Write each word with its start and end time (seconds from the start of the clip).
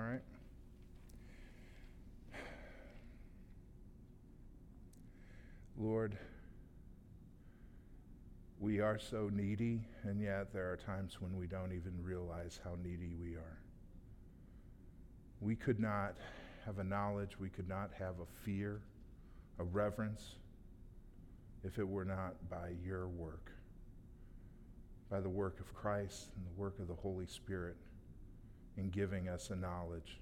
All 0.00 0.06
right? 0.06 0.20
Lord, 5.78 6.16
we 8.58 8.80
are 8.80 8.98
so 8.98 9.30
needy, 9.30 9.82
and 10.04 10.22
yet 10.22 10.54
there 10.54 10.72
are 10.72 10.76
times 10.76 11.20
when 11.20 11.36
we 11.36 11.46
don't 11.46 11.72
even 11.72 11.92
realize 12.02 12.60
how 12.64 12.76
needy 12.82 13.14
we 13.20 13.34
are. 13.34 13.58
We 15.40 15.54
could 15.54 15.80
not 15.80 16.16
have 16.64 16.78
a 16.78 16.84
knowledge, 16.84 17.38
we 17.38 17.50
could 17.50 17.68
not 17.68 17.90
have 17.98 18.20
a 18.20 18.44
fear, 18.44 18.80
a 19.58 19.64
reverence, 19.64 20.36
if 21.62 21.78
it 21.78 21.86
were 21.86 22.06
not 22.06 22.36
by 22.48 22.72
your 22.82 23.06
work, 23.08 23.52
by 25.10 25.20
the 25.20 25.28
work 25.28 25.60
of 25.60 25.74
Christ 25.74 26.28
and 26.36 26.46
the 26.46 26.58
work 26.58 26.78
of 26.78 26.88
the 26.88 26.94
Holy 26.94 27.26
Spirit 27.26 27.76
in 28.80 28.88
giving 28.88 29.28
us 29.28 29.50
a 29.50 29.56
knowledge, 29.56 30.18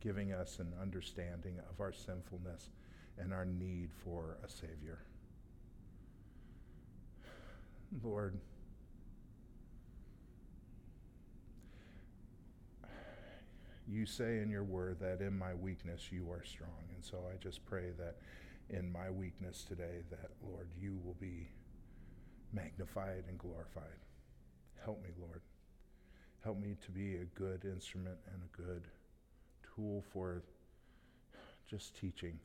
giving 0.00 0.32
us 0.32 0.58
an 0.58 0.72
understanding 0.80 1.58
of 1.70 1.80
our 1.80 1.92
sinfulness 1.92 2.70
and 3.18 3.32
our 3.32 3.44
need 3.44 3.90
for 4.04 4.38
a 4.44 4.48
Savior. 4.48 5.00
Lord, 8.02 8.38
you 13.86 14.06
say 14.06 14.38
in 14.38 14.50
your 14.50 14.64
word 14.64 14.98
that 15.00 15.20
in 15.20 15.36
my 15.36 15.54
weakness 15.54 16.08
you 16.10 16.30
are 16.30 16.44
strong. 16.44 16.84
And 16.94 17.04
so 17.04 17.18
I 17.32 17.36
just 17.36 17.64
pray 17.66 17.90
that 17.98 18.16
in 18.70 18.90
my 18.90 19.10
weakness 19.10 19.64
today, 19.64 20.02
that, 20.10 20.30
Lord, 20.42 20.68
you 20.78 20.98
will 21.04 21.16
be 21.20 21.48
magnified 22.52 23.24
and 23.28 23.38
glorified. 23.38 23.98
Help 24.84 25.02
me, 25.02 25.10
Lord. 25.18 25.40
Help 26.44 26.58
me 26.58 26.76
to 26.84 26.90
be 26.90 27.16
a 27.16 27.24
good 27.38 27.64
instrument 27.64 28.16
and 28.32 28.42
a 28.42 28.56
good 28.56 28.84
tool 29.74 30.04
for 30.12 30.42
just 31.68 31.96
teaching 31.96 32.38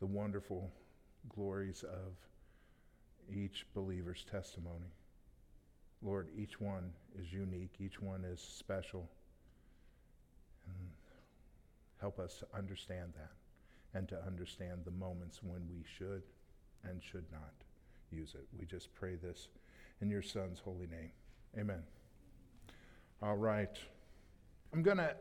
the 0.00 0.06
wonderful 0.06 0.70
glories 1.28 1.82
of 1.82 2.12
each 3.34 3.66
believer's 3.74 4.24
testimony. 4.30 4.92
Lord, 6.02 6.28
each 6.36 6.60
one 6.60 6.92
is 7.18 7.32
unique, 7.32 7.74
each 7.80 8.00
one 8.00 8.24
is 8.24 8.40
special. 8.40 9.08
And 10.66 10.88
help 12.00 12.18
us 12.18 12.36
to 12.38 12.46
understand 12.56 13.12
that 13.16 13.98
and 13.98 14.08
to 14.08 14.22
understand 14.26 14.80
the 14.84 14.90
moments 14.90 15.40
when 15.42 15.62
we 15.70 15.84
should 15.98 16.22
and 16.84 17.02
should 17.02 17.24
not 17.32 17.52
use 18.10 18.34
it. 18.34 18.46
We 18.58 18.66
just 18.66 18.92
pray 18.94 19.16
this 19.16 19.48
in 20.00 20.10
your 20.10 20.22
Son's 20.22 20.58
holy 20.58 20.86
name. 20.86 21.10
Amen. 21.58 21.82
All 23.24 23.36
right. 23.36 23.74
I'm 24.74 24.82
going 24.82 24.98
to, 24.98 25.16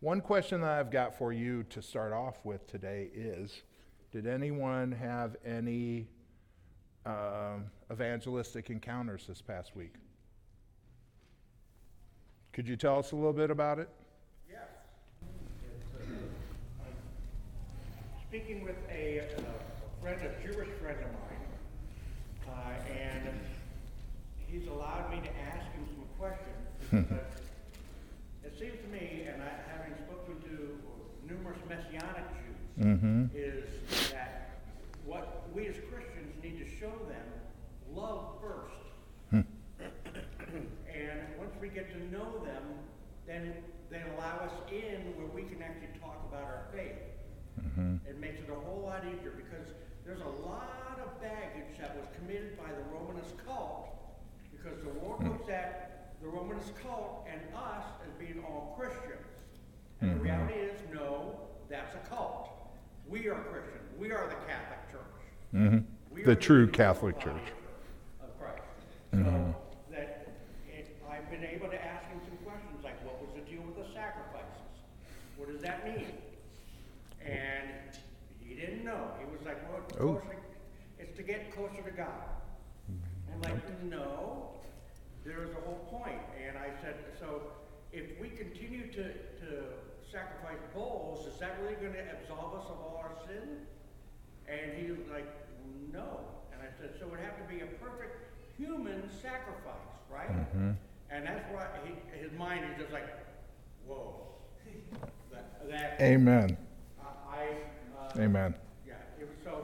one 0.00 0.20
question 0.20 0.60
that 0.60 0.72
I've 0.72 0.90
got 0.90 1.16
for 1.16 1.32
you 1.32 1.62
to 1.70 1.80
start 1.80 2.12
off 2.12 2.44
with 2.44 2.66
today 2.66 3.08
is 3.14 3.62
Did 4.12 4.26
anyone 4.26 4.92
have 4.92 5.36
any 5.42 6.06
um, 7.06 7.70
evangelistic 7.90 8.68
encounters 8.68 9.24
this 9.26 9.40
past 9.40 9.74
week? 9.74 9.94
Could 12.52 12.68
you 12.68 12.76
tell 12.76 12.98
us 12.98 13.12
a 13.12 13.16
little 13.16 13.32
bit 13.32 13.50
about 13.50 13.78
it? 13.78 13.88
Yes. 14.46 14.68
speaking 18.28 18.62
with 18.62 18.76
a, 18.92 19.20
uh, 19.20 19.40
a 19.40 20.02
friend, 20.02 20.20
a 20.20 20.46
Jewish 20.46 20.68
friend 20.78 20.98
of 20.98 21.10
mine, 21.14 22.54
uh, 22.54 22.92
and 22.92 23.40
he's 24.46 24.68
allowed 24.68 25.10
me 25.10 25.22
to 25.22 25.30
ask 25.40 25.72
him 25.72 25.86
some 25.96 26.04
questions. 26.18 26.68
because 26.77 26.77
it 28.44 28.58
seems 28.58 28.78
to 28.80 28.88
me, 28.88 29.26
and 29.32 29.42
I, 29.42 29.50
having 29.70 29.94
spoken 30.06 30.40
to 30.48 30.78
numerous 31.28 31.58
Messianic 31.68 32.28
Jews, 32.32 32.44
Mm-hmm. 32.78 33.24
is 33.34 33.64
that 34.12 34.60
what 35.04 35.48
we 35.52 35.66
as 35.66 35.74
Christians 35.90 36.32
need 36.44 36.58
to 36.60 36.66
show 36.78 36.92
them 37.08 37.26
love 37.92 38.36
first. 38.40 38.78
Hmm. 39.30 39.40
and 40.94 41.20
once 41.36 41.50
we 41.60 41.68
get 41.68 41.90
to 41.90 41.98
know 42.12 42.38
them, 42.44 42.62
then 43.26 43.52
they 43.90 44.02
allow 44.14 44.46
us 44.46 44.52
in 44.70 45.12
where 45.18 45.26
we 45.34 45.42
can 45.42 45.60
actually 45.60 45.98
talk 46.00 46.24
about 46.30 46.44
our 46.44 46.66
faith. 46.72 47.02
Mm-hmm. 47.60 47.96
It 48.08 48.20
makes 48.20 48.38
it 48.38 48.48
a 48.48 48.54
whole 48.54 48.82
lot 48.86 49.02
easier 49.04 49.32
because 49.34 49.66
there's 50.06 50.20
a 50.20 50.46
lot 50.46 51.00
of 51.02 51.20
baggage 51.20 51.78
that 51.80 51.96
was 51.96 52.06
committed 52.16 52.56
by 52.56 52.70
the 52.70 52.84
Romanist 52.94 53.34
cult 53.44 53.88
because 54.52 54.78
the 54.84 55.04
Lord 55.04 55.24
looks 55.24 55.50
at 55.50 55.97
the 56.22 56.28
Romanist 56.28 56.72
cult 56.82 57.26
and 57.30 57.40
us 57.54 57.84
as 58.04 58.12
being 58.18 58.42
all 58.44 58.74
Christians. 58.78 59.26
And 60.00 60.16
the 60.16 60.22
reality 60.22 60.54
is, 60.54 60.78
no, 60.92 61.40
that's 61.68 61.94
a 61.94 62.08
cult. 62.08 62.50
We 63.08 63.28
are 63.28 63.34
Christian. 63.36 63.80
We 63.98 64.10
are 64.12 64.28
the 64.28 64.34
Catholic 64.46 64.90
Church. 64.92 65.54
Mm-hmm. 65.54 66.24
The 66.24 66.36
true 66.36 66.60
universal 66.60 66.84
Catholic 66.84 67.20
Church. 67.20 67.52
Of 68.22 68.38
Christ. 68.38 68.62
So 69.12 69.54
that 69.90 70.28
it, 70.68 70.96
I've 71.10 71.30
been 71.30 71.44
able 71.44 71.68
to 71.68 71.84
ask 71.84 72.04
him 72.08 72.20
some 72.28 72.36
questions 72.44 72.84
like, 72.84 73.02
what 73.04 73.20
was 73.20 73.30
the 73.34 73.50
deal 73.50 73.62
with 73.62 73.76
the 73.76 73.92
sacrifices? 73.94 74.44
What 75.36 75.50
does 75.50 75.62
that 75.62 75.84
mean? 75.86 76.06
And 77.24 77.96
he 78.40 78.54
didn't 78.54 78.84
know. 78.84 79.10
He 79.18 79.24
was 79.36 79.44
like, 79.46 79.58
well, 79.70 79.82
Oh. 80.00 80.14
closer, 80.20 80.36
it's 80.98 81.16
to 81.16 81.22
get 81.22 81.54
closer 81.54 81.82
to 81.82 81.90
God. 81.90 82.24
I'm 83.32 83.40
like, 83.42 83.82
no, 83.84 84.50
there's 85.24 85.50
a 85.50 85.60
whole 85.60 85.86
point. 85.90 86.20
And 86.44 86.57
I 86.68 86.82
said, 86.82 86.96
so 87.18 87.42
if 87.92 88.04
we 88.20 88.28
continue 88.28 88.92
to, 88.92 89.02
to 89.02 89.48
sacrifice 90.10 90.60
bulls, 90.74 91.26
is 91.26 91.38
that 91.40 91.58
really 91.62 91.74
going 91.76 91.92
to 91.94 92.04
absolve 92.12 92.54
us 92.60 92.66
of 92.66 92.76
all 92.80 93.00
our 93.02 93.12
sin? 93.26 93.64
And 94.48 94.76
he 94.76 94.90
was 94.90 95.08
like, 95.10 95.26
no. 95.92 96.20
And 96.52 96.60
I 96.62 96.70
said, 96.80 96.90
so 96.98 97.06
it 97.06 97.10
would 97.12 97.20
have 97.20 97.36
to 97.36 97.44
be 97.52 97.60
a 97.60 97.66
perfect 97.80 98.16
human 98.56 99.08
sacrifice, 99.22 99.96
right? 100.12 100.30
And 101.10 101.26
that's 101.26 101.44
why 101.52 101.66
he, 101.84 101.92
his 102.18 102.32
mind 102.38 102.64
is 102.72 102.80
just 102.80 102.92
like, 102.92 103.08
whoa. 103.86 104.24
That, 105.30 105.68
that 105.70 106.00
Amen. 106.00 106.56
I, 107.30 107.48
uh, 107.98 108.18
Amen. 108.18 108.54
yeah, 108.86 108.94
it 109.20 109.28
was 109.28 109.36
so, 109.44 109.62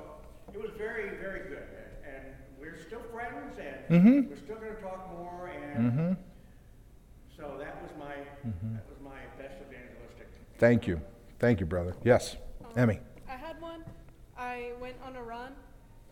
it 0.53 0.61
was 0.61 0.71
very, 0.77 1.17
very 1.17 1.49
good. 1.49 1.65
And 2.05 2.23
we're 2.61 2.77
still 2.77 3.01
friends 3.11 3.57
Mm-hmm. 3.91 4.09
and 4.09 4.31
we're 4.31 4.37
still 4.37 4.57
gonna 4.57 4.75
talk 4.81 5.13
more 5.13 5.49
and 5.49 5.75
so 5.77 5.77
that 5.77 5.85
was 5.85 5.95
my, 5.95 6.34
Mm-hmm. 8.47 8.75
that 8.75 8.89
was 8.89 9.01
my 9.03 9.21
best 9.39 9.57
evangelistic. 9.61 10.29
Thank 10.59 10.87
you. 10.87 11.01
Thank 11.39 11.61
you, 11.61 11.67
brother. 11.67 11.95
Yes. 12.05 12.37
Emmy. 12.77 13.01
I 13.29 13.37
had 13.37 13.61
one. 13.61 13.85
I 14.37 14.73
went 14.81 14.97
on 15.05 15.17
a 15.17 15.23
run, 15.23 15.53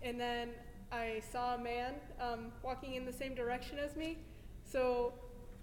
and 0.03 0.21
then 0.21 0.51
I 0.91 1.23
saw 1.31 1.55
a 1.55 1.59
man 1.59 1.95
um, 2.21 2.53
walking 2.63 2.95
in 2.95 3.05
the 3.05 3.13
same 3.13 3.35
direction 3.35 3.79
as 3.79 3.97
me. 3.97 4.19
So 4.65 5.13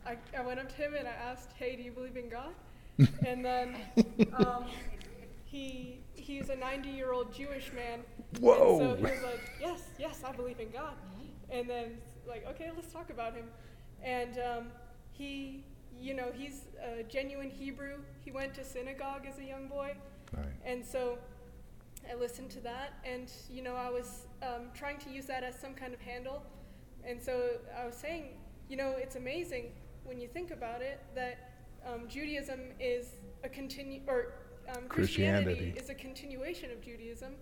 I, 0.05 0.17
I 0.37 0.41
went 0.41 0.59
up 0.59 0.69
to 0.69 0.75
him 0.75 0.93
and 0.93 1.07
I 1.07 1.11
asked, 1.11 1.51
"Hey, 1.57 1.75
do 1.75 1.83
you 1.83 1.91
believe 1.91 2.17
in 2.17 2.29
God?" 2.29 2.53
and 3.25 3.43
then 3.43 3.77
um, 4.37 4.65
he 5.45 5.99
he's 6.15 6.49
a 6.49 6.55
90-year-old 6.55 7.33
Jewish 7.33 7.71
man. 7.73 8.01
Whoa. 8.39 8.79
And 8.79 8.79
so 8.79 8.95
he 8.95 9.13
was 9.13 9.23
like, 9.23 9.51
"Yes, 9.61 9.81
yes, 9.97 10.21
I 10.25 10.31
believe 10.33 10.59
in 10.59 10.69
God." 10.71 10.93
And 11.51 11.67
then 11.67 11.97
like, 12.29 12.45
okay, 12.47 12.71
let's 12.75 12.93
talk 12.93 13.09
about 13.09 13.33
him. 13.33 13.45
And 14.03 14.37
um, 14.37 14.65
he, 15.11 15.65
you 15.99 16.13
know, 16.13 16.31
he's 16.33 16.65
a 16.83 17.03
genuine 17.03 17.49
Hebrew. 17.49 17.97
He 18.23 18.31
went 18.31 18.53
to 18.55 18.63
synagogue 18.63 19.25
as 19.27 19.39
a 19.39 19.43
young 19.43 19.67
boy. 19.67 19.95
Right. 20.33 20.45
And 20.65 20.85
so 20.85 21.17
I 22.09 22.15
listened 22.15 22.49
to 22.51 22.59
that, 22.61 22.93
and 23.05 23.31
you 23.49 23.61
know, 23.61 23.75
I 23.75 23.89
was 23.89 24.27
um, 24.41 24.67
trying 24.73 24.97
to 24.99 25.09
use 25.09 25.25
that 25.25 25.43
as 25.43 25.59
some 25.59 25.73
kind 25.73 25.93
of 25.93 25.99
handle. 25.99 26.43
And 27.03 27.21
so 27.21 27.51
I 27.77 27.85
was 27.85 27.95
saying, 27.95 28.37
you 28.69 28.77
know, 28.77 28.95
it's 28.97 29.15
amazing 29.15 29.71
when 30.03 30.19
you 30.19 30.27
think 30.27 30.51
about 30.51 30.81
it 30.81 31.01
that 31.15 31.51
um, 31.85 32.07
Judaism 32.07 32.59
is 32.79 33.15
a 33.43 33.49
continue, 33.49 34.01
or 34.07 34.33
um, 34.69 34.87
Christianity, 34.87 35.45
Christianity. 35.45 35.79
is 35.79 35.89
a 35.89 35.93
continuation 35.93 36.71
of 36.71 36.81
Judaism, 36.81 37.33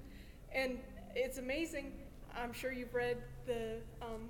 and 0.54 0.80
it's 1.16 1.38
amazing. 1.38 1.92
I'm 2.36 2.54
sure 2.54 2.72
you've 2.72 2.94
read 2.94 3.18
the. 3.46 3.78
Um, 4.02 4.30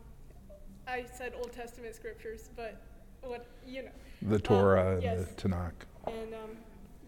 I 0.87 1.05
said 1.13 1.33
Old 1.35 1.51
Testament 1.51 1.95
scriptures, 1.95 2.49
but 2.55 2.81
what 3.21 3.45
you 3.65 3.83
know. 3.83 3.91
The 4.21 4.39
Torah 4.39 4.97
Um, 4.97 5.03
and 5.03 5.19
the 5.25 5.25
Tanakh. 5.33 5.73
And, 6.07 6.33
um, 6.33 6.57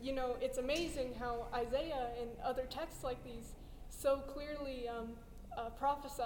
you 0.02 0.14
know, 0.14 0.36
it's 0.42 0.58
amazing 0.58 1.16
how 1.20 1.48
Isaiah 1.54 2.10
and 2.20 2.30
other 2.44 2.64
texts 2.70 3.04
like 3.04 3.24
these 3.24 3.54
so 3.90 4.18
clearly 4.18 4.88
um, 4.88 5.10
uh, 5.58 5.70
prophesy 5.72 6.24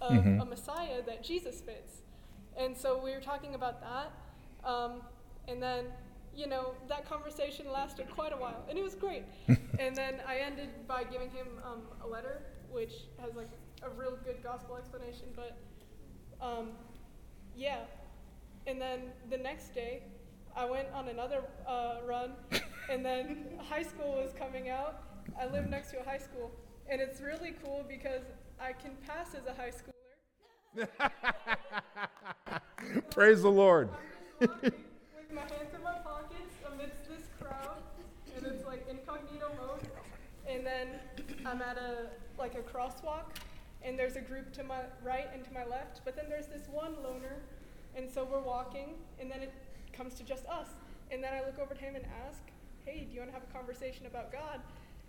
of 0.00 0.26
a 0.26 0.44
Messiah 0.44 1.00
that 1.06 1.22
Jesus 1.22 1.60
fits. 1.60 2.02
And 2.56 2.76
so 2.76 3.00
we 3.02 3.12
were 3.12 3.20
talking 3.20 3.54
about 3.54 3.80
that. 3.80 4.12
Um, 4.68 5.02
and 5.46 5.62
then, 5.62 5.86
you 6.34 6.46
know, 6.46 6.74
that 6.88 7.08
conversation 7.08 7.70
lasted 7.70 8.10
quite 8.10 8.32
a 8.32 8.36
while. 8.36 8.64
And 8.68 8.76
it 8.78 8.82
was 8.82 8.94
great. 8.94 9.24
and 9.78 9.94
then 9.94 10.20
I 10.26 10.38
ended 10.38 10.70
by 10.88 11.04
giving 11.04 11.30
him 11.30 11.46
um, 11.64 11.82
a 12.02 12.06
letter, 12.06 12.42
which 12.70 12.92
has 13.20 13.34
like 13.36 13.50
a 13.82 13.90
real 13.90 14.18
good 14.24 14.42
gospel 14.42 14.76
explanation. 14.76 15.26
But 15.36 15.56
um, 16.40 16.70
yeah. 17.56 17.80
And 18.66 18.80
then 18.80 19.00
the 19.30 19.38
next 19.38 19.74
day, 19.74 20.02
I 20.56 20.64
went 20.64 20.88
on 20.94 21.08
another 21.08 21.42
uh, 21.66 21.96
run, 22.06 22.32
and 22.90 23.04
then 23.04 23.46
high 23.68 23.82
school 23.82 24.22
was 24.22 24.32
coming 24.38 24.68
out. 24.68 25.02
I 25.40 25.46
live 25.46 25.68
next 25.68 25.90
to 25.92 26.00
a 26.00 26.04
high 26.04 26.18
school, 26.18 26.50
and 26.88 27.00
it's 27.00 27.20
really 27.20 27.54
cool 27.64 27.84
because 27.88 28.22
I 28.60 28.72
can 28.72 28.92
pass 29.06 29.34
as 29.34 29.46
a 29.46 29.54
high 29.54 29.72
schooler. 29.72 29.92
Praise 33.10 33.42
the 33.42 33.50
Lord. 33.50 33.88
I'm 34.40 34.48
just 34.48 34.52
walking 34.62 34.72
with 35.16 35.32
my 35.32 35.40
hands 35.42 35.74
in 35.74 35.82
my 35.82 35.98
pockets 36.04 36.54
amidst 36.72 37.08
this 37.08 37.26
crowd, 37.40 37.78
and 38.36 38.46
it's 38.46 38.64
like 38.64 38.86
incognito 38.88 39.50
mode. 39.58 39.88
And 40.48 40.66
then 40.66 40.88
I'm 41.46 41.62
at 41.62 41.78
a 41.78 42.10
like 42.38 42.54
a 42.54 42.62
crosswalk, 42.62 43.36
and 43.82 43.98
there's 43.98 44.16
a 44.16 44.20
group 44.20 44.52
to 44.54 44.64
my 44.64 44.80
right 45.02 45.28
and 45.34 45.44
to 45.44 45.52
my 45.52 45.64
left, 45.64 46.02
but 46.04 46.14
then 46.16 46.26
there's 46.28 46.46
this 46.46 46.68
one 46.70 46.94
loner, 47.02 47.42
and 47.96 48.10
so 48.10 48.24
we're 48.24 48.40
walking, 48.40 48.94
and 49.20 49.30
then 49.30 49.40
it 49.40 49.52
comes 49.92 50.14
to 50.14 50.24
just 50.24 50.46
us, 50.46 50.68
and 51.10 51.22
then 51.22 51.32
I 51.34 51.44
look 51.44 51.58
over 51.58 51.74
to 51.74 51.80
him 51.80 51.94
and 51.94 52.04
ask, 52.26 52.42
"Hey, 52.84 53.06
do 53.08 53.14
you 53.14 53.20
want 53.20 53.32
to 53.32 53.38
have 53.38 53.48
a 53.48 53.52
conversation 53.52 54.06
about 54.06 54.32
God?" 54.32 54.60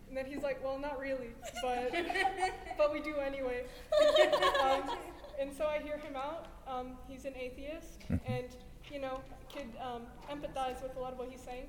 And 0.07 0.17
then 0.17 0.25
he's 0.25 0.43
like, 0.43 0.63
"Well, 0.63 0.77
not 0.77 0.99
really, 0.99 1.29
but 1.61 1.91
but 2.77 2.93
we 2.93 2.99
do 2.99 3.15
anyway." 3.17 3.65
um, 4.63 4.97
and 5.39 5.53
so 5.53 5.65
I 5.65 5.79
hear 5.79 5.97
him 5.97 6.15
out. 6.15 6.47
Um, 6.67 6.97
he's 7.07 7.25
an 7.25 7.33
atheist, 7.35 8.03
and 8.09 8.47
you 8.91 8.99
know 8.99 9.21
could 9.53 9.69
um, 9.79 10.03
empathize 10.31 10.81
with 10.81 10.95
a 10.97 10.99
lot 10.99 11.13
of 11.13 11.19
what 11.19 11.29
he's 11.29 11.41
saying. 11.41 11.67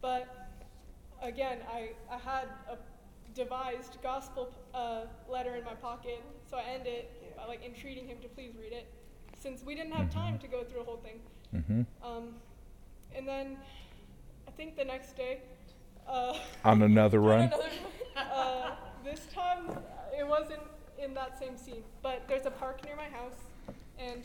But 0.00 0.46
again, 1.22 1.58
I, 1.72 1.90
I 2.10 2.18
had 2.18 2.48
a 2.70 2.76
devised 3.34 3.98
gospel 4.02 4.52
uh, 4.74 5.02
letter 5.28 5.56
in 5.56 5.64
my 5.64 5.74
pocket, 5.74 6.22
so 6.48 6.56
I 6.56 6.62
end 6.74 6.86
it 6.86 7.36
by 7.36 7.46
like 7.46 7.64
entreating 7.64 8.06
him 8.06 8.18
to 8.22 8.28
please 8.28 8.52
read 8.58 8.72
it, 8.72 8.86
since 9.40 9.62
we 9.62 9.74
didn't 9.74 9.92
have 9.92 10.10
time 10.10 10.38
to 10.38 10.46
go 10.48 10.64
through 10.64 10.80
a 10.80 10.84
whole 10.84 10.98
thing. 10.98 11.20
hmm 11.64 11.82
Um, 12.02 12.34
and 13.14 13.26
then 13.26 13.56
I 14.48 14.50
think 14.52 14.76
the 14.76 14.84
next 14.84 15.16
day. 15.16 15.40
Uh, 16.08 16.38
On 16.64 16.82
another 16.90 17.20
run. 17.20 17.52
uh, 18.16 18.76
this 19.04 19.26
time 19.32 19.78
it 20.16 20.26
wasn't 20.26 20.60
in 20.98 21.14
that 21.14 21.38
same 21.38 21.56
scene, 21.56 21.82
but 22.02 22.22
there's 22.28 22.46
a 22.46 22.50
park 22.50 22.84
near 22.84 22.96
my 22.96 23.08
house, 23.08 23.40
and 23.98 24.22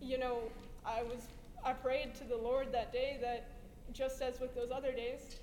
you 0.00 0.18
know, 0.18 0.38
I 0.84 1.02
was 1.02 1.28
I 1.64 1.72
prayed 1.72 2.14
to 2.16 2.24
the 2.24 2.36
Lord 2.36 2.72
that 2.72 2.92
day 2.92 3.18
that 3.22 3.48
just 3.92 4.20
as 4.22 4.40
with 4.40 4.54
those 4.54 4.70
other 4.70 4.92
days, 4.92 5.36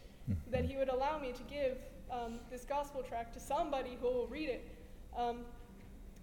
that 0.52 0.66
He 0.66 0.76
would 0.78 0.90
allow 0.90 1.18
me 1.20 1.32
to 1.32 1.44
give 1.44 1.78
um, 2.12 2.40
this 2.52 2.64
gospel 2.66 3.02
tract 3.04 3.34
to 3.34 3.40
somebody 3.40 3.98
who 4.02 4.08
will 4.08 4.28
read 4.28 4.50
it. 4.50 4.68
Um, 5.18 5.38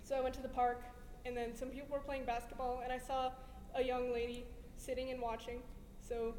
so 0.03 0.17
I 0.17 0.21
went 0.21 0.35
to 0.35 0.43
the 0.43 0.49
park, 0.49 0.83
and 1.25 1.37
then 1.37 1.55
some 1.55 1.69
people 1.69 1.89
were 1.91 2.03
playing 2.03 2.25
basketball, 2.25 2.81
and 2.83 2.93
I 2.93 2.99
saw 2.99 3.33
a 3.75 3.83
young 3.83 4.13
lady 4.13 4.45
sitting 4.77 5.11
and 5.11 5.21
watching. 5.21 5.61
So 6.07 6.35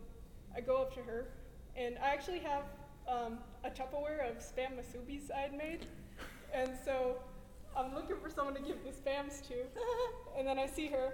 I 0.56 0.62
go 0.62 0.78
up 0.82 0.94
to 0.96 1.02
her, 1.02 1.28
and 1.76 1.98
I 1.98 2.14
actually 2.14 2.40
have 2.40 2.64
um, 3.08 3.40
a 3.64 3.70
Tupperware 3.70 4.30
of 4.30 4.38
spam 4.38 4.78
musubis 4.78 5.32
I 5.36 5.42
had 5.42 5.54
made, 5.54 5.86
and 6.54 6.72
so 6.84 7.18
I'm 7.76 7.94
looking 7.94 8.18
for 8.22 8.30
someone 8.30 8.56
to 8.56 8.62
give 8.62 8.78
the 8.84 8.92
spams 8.92 9.46
to, 9.48 9.56
and 10.38 10.48
then 10.48 10.60
I 10.60 10.68
see 10.68 10.88
her, 10.88 11.14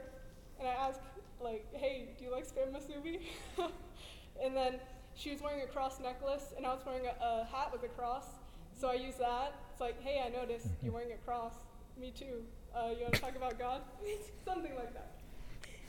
and 0.60 0.68
I 0.68 0.72
ask 0.72 1.00
like, 1.40 1.66
"Hey, 1.74 2.10
do 2.18 2.26
you 2.26 2.32
like 2.32 2.46
spam 2.48 2.72
musubi?" 2.72 3.22
and 4.44 4.56
then 4.56 4.80
she 5.16 5.32
was 5.32 5.42
wearing 5.42 5.62
a 5.62 5.68
cross 5.68 6.00
necklace, 6.00 6.54
and 6.56 6.66
I 6.66 6.74
was 6.74 6.86
wearing 6.86 7.06
a, 7.06 7.26
a 7.26 7.48
hat 7.52 7.72
with 7.72 7.84
a 7.84 7.94
cross, 7.94 8.26
so 8.80 8.90
I 8.90 8.94
use 8.94 9.16
that. 9.16 9.56
It's 9.72 9.82
like, 9.82 10.02
"Hey, 10.02 10.22
I 10.26 10.30
noticed 10.30 10.68
you're 10.84 10.94
wearing 10.94 11.14
a 11.14 11.26
cross. 11.26 11.54
Me 12.00 12.12
too. 12.12 12.44
Uh, 12.76 12.90
you 12.96 13.02
want 13.04 13.14
to 13.14 13.22
talk 13.22 13.36
about 13.36 13.60
God? 13.60 13.82
Something 14.46 14.76
like 14.76 14.94
that." 14.94 15.12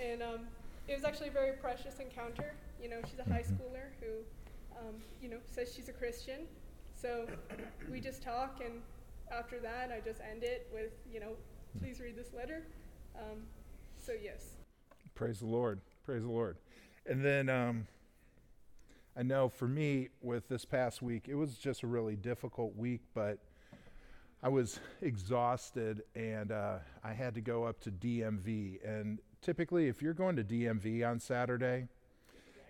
And 0.01 0.23
um, 0.23 0.41
it 0.89 0.95
was 0.95 1.05
actually 1.05 1.29
a 1.29 1.33
very 1.33 1.53
precious 1.53 1.99
encounter. 2.01 2.55
You 2.83 2.91
know, 2.91 2.97
she's 3.09 3.21
a 3.21 3.29
high 3.29 3.43
schooler 3.43 3.91
who, 4.01 4.07
um, 4.79 4.95
you 5.23 5.29
know, 5.29 5.39
says 5.47 5.73
she's 5.75 5.89
a 5.89 5.93
Christian. 5.93 6.41
So 6.95 7.27
we 7.91 8.01
just 8.01 8.23
talk, 8.23 8.61
and 8.65 8.81
after 9.31 9.59
that, 9.61 9.91
I 9.93 10.01
just 10.01 10.21
end 10.21 10.43
it 10.43 10.69
with, 10.73 10.93
you 11.13 11.21
know, 11.21 11.33
please 11.79 12.01
read 12.01 12.17
this 12.17 12.33
letter. 12.37 12.65
Um, 13.17 13.39
so 13.97 14.13
yes. 14.21 14.57
Praise 15.15 15.41
the 15.41 15.47
Lord. 15.47 15.81
Praise 16.05 16.23
the 16.23 16.31
Lord. 16.31 16.57
And 17.07 17.25
then 17.25 17.49
um, 17.49 17.87
I 19.17 19.23
know 19.23 19.49
for 19.49 19.69
me, 19.69 20.09
with 20.21 20.49
this 20.49 20.65
past 20.65 21.03
week, 21.03 21.27
it 21.29 21.35
was 21.35 21.57
just 21.57 21.83
a 21.83 21.87
really 21.87 22.17
difficult 22.17 22.77
week, 22.77 23.03
but 23.15 23.39
I 24.43 24.49
was 24.49 24.81
exhausted 25.01 26.03
and 26.17 26.51
uh, 26.51 26.79
I 27.05 27.13
had 27.13 27.35
to 27.35 27.41
go 27.41 27.65
up 27.65 27.81
to 27.83 27.91
DMV. 27.91 28.79
And 28.85 29.21
typically, 29.41 29.87
if 29.87 30.03
you're 30.03 30.15
going 30.15 30.37
to 30.37 30.45
DMV 30.45 31.09
on 31.09 31.21
Saturday, 31.21 31.87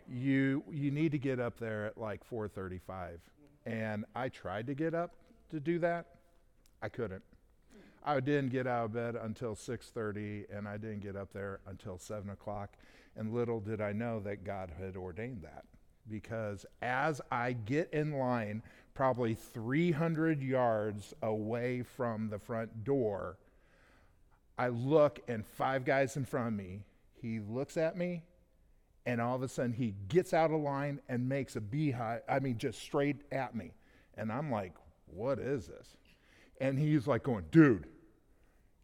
you 0.09 0.63
you 0.71 0.91
need 0.91 1.13
to 1.13 1.19
get 1.19 1.41
up 1.41 1.59
there 1.59 1.87
at 1.87 1.99
like 1.99 2.29
4:35. 2.29 3.19
And 3.65 4.05
I 4.15 4.29
tried 4.29 4.67
to 4.67 4.75
get 4.75 4.95
up 4.95 5.13
to 5.51 5.61
do 5.61 5.79
that. 5.79 6.07
I 6.83 6.89
couldn't. 6.89 7.23
I 8.05 8.19
didn't 8.21 8.51
get 8.51 8.67
out 8.67 8.87
of 8.87 8.93
bed 8.93 9.15
until 9.15 9.55
6:30, 9.55 10.47
and 10.51 10.69
I 10.69 10.77
didn't 10.77 11.01
get 11.01 11.17
up 11.17 11.33
there 11.33 11.61
until 11.67 11.99
7 11.99 12.29
o'clock. 12.31 12.77
And 13.17 13.33
little 13.33 13.61
did 13.61 13.81
I 13.81 13.93
know 13.93 14.21
that 14.21 14.45
God 14.45 14.73
had 14.79 14.97
ordained 14.97 15.43
that, 15.43 15.65
because 16.11 16.67
as 16.81 17.21
I 17.31 17.53
get 17.53 17.93
in 17.93 18.13
line, 18.13 18.63
probably 18.95 19.35
300 19.35 20.43
yards 20.43 21.15
away 21.23 21.83
from 21.83 22.29
the 22.29 22.39
front 22.39 22.85
door, 22.85 23.39
I 24.59 24.69
look, 24.69 25.21
and 25.29 25.47
five 25.47 25.85
guys 25.85 26.17
in 26.17 26.25
front 26.25 26.49
of 26.49 26.55
me. 26.55 26.85
He 27.21 27.41
looks 27.41 27.77
at 27.77 27.97
me, 27.97 28.23
and 29.07 29.21
all 29.21 29.37
of 29.37 29.43
a 29.43 29.49
sudden 29.49 29.73
he 29.73 29.95
gets 30.09 30.35
out 30.35 30.51
of 30.51 30.61
line 30.61 31.01
and 31.09 31.29
makes 31.29 31.57
a 31.57 31.61
beehive. 31.61 32.23
I 32.29 32.39
mean, 32.41 32.59
just 32.59 32.81
straight 32.81 33.23
at 33.33 33.55
me, 33.55 33.73
and 34.17 34.31
I'm 34.31 34.51
like, 34.51 34.75
"What 35.07 35.39
is 35.39 35.69
this?" 35.69 35.97
And 36.63 36.79
he's 36.79 37.09
like 37.09 37.25
going, 37.25 37.47
dude, 37.51 37.89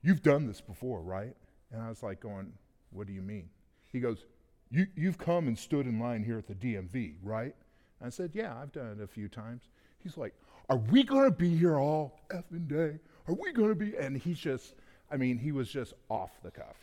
you've 0.02 0.22
done 0.22 0.46
this 0.46 0.60
before, 0.60 1.00
right? 1.00 1.36
And 1.70 1.80
I 1.80 1.88
was 1.88 2.02
like 2.02 2.18
going, 2.18 2.52
what 2.90 3.06
do 3.06 3.12
you 3.12 3.22
mean? 3.22 3.48
He 3.92 4.00
goes, 4.00 4.24
you, 4.70 4.86
you've 4.96 5.16
come 5.16 5.46
and 5.46 5.56
stood 5.56 5.86
in 5.86 6.00
line 6.00 6.24
here 6.24 6.38
at 6.38 6.48
the 6.48 6.54
DMV, 6.54 7.14
right? 7.22 7.54
And 8.00 8.06
I 8.06 8.10
said, 8.10 8.32
yeah, 8.34 8.56
I've 8.60 8.72
done 8.72 8.96
it 8.98 9.02
a 9.02 9.06
few 9.06 9.28
times. 9.28 9.68
He's 10.02 10.16
like, 10.16 10.34
are 10.68 10.76
we 10.76 11.02
going 11.02 11.24
to 11.24 11.36
be 11.36 11.56
here 11.56 11.78
all 11.78 12.20
effing 12.30 12.68
day? 12.68 12.98
Are 13.26 13.34
we 13.34 13.52
going 13.52 13.70
to 13.70 13.74
be? 13.74 13.96
And 13.96 14.16
he's 14.16 14.38
just, 14.38 14.74
I 15.10 15.16
mean, 15.16 15.38
he 15.38 15.52
was 15.52 15.70
just 15.70 15.94
off 16.08 16.30
the 16.42 16.50
cuff. 16.50 16.76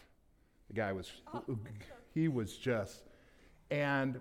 The 0.67 0.73
guy 0.73 0.91
was, 0.91 1.11
he 2.13 2.27
was 2.27 2.57
just, 2.57 3.03
and 3.71 4.19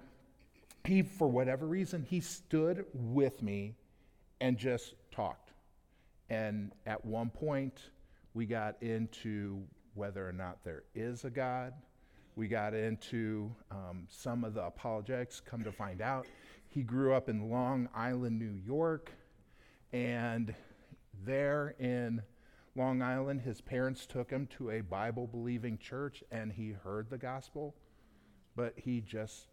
he, 0.84 1.02
for 1.02 1.28
whatever 1.28 1.66
reason, 1.66 2.02
he 2.02 2.20
stood 2.20 2.84
with 2.92 3.42
me 3.42 3.74
and 4.40 4.58
just 4.58 4.94
talked. 5.10 5.52
And 6.28 6.72
at 6.86 7.04
one 7.04 7.30
point, 7.30 7.90
we 8.34 8.46
got 8.46 8.76
into 8.82 9.62
whether 9.94 10.28
or 10.28 10.32
not 10.32 10.58
there 10.64 10.82
is 10.94 11.24
a 11.24 11.30
God. 11.30 11.72
We 12.36 12.48
got 12.48 12.74
into 12.74 13.54
um, 13.70 14.06
some 14.08 14.44
of 14.44 14.54
the 14.54 14.64
apologetics. 14.64 15.40
Come 15.40 15.62
to 15.64 15.72
find 15.72 16.02
out, 16.02 16.26
he 16.74 16.82
grew 16.82 17.14
up 17.14 17.28
in 17.28 17.50
Long 17.50 17.88
Island, 17.94 18.36
New 18.36 18.60
York. 18.66 19.12
And 19.92 20.52
there 21.24 21.76
in 21.78 22.20
Long 22.74 23.00
Island, 23.00 23.42
his 23.42 23.60
parents 23.60 24.06
took 24.06 24.28
him 24.28 24.48
to 24.58 24.70
a 24.70 24.80
Bible 24.80 25.28
believing 25.28 25.78
church 25.78 26.24
and 26.32 26.50
he 26.50 26.72
heard 26.72 27.08
the 27.08 27.16
gospel, 27.16 27.76
but 28.56 28.74
he 28.76 29.00
just 29.00 29.46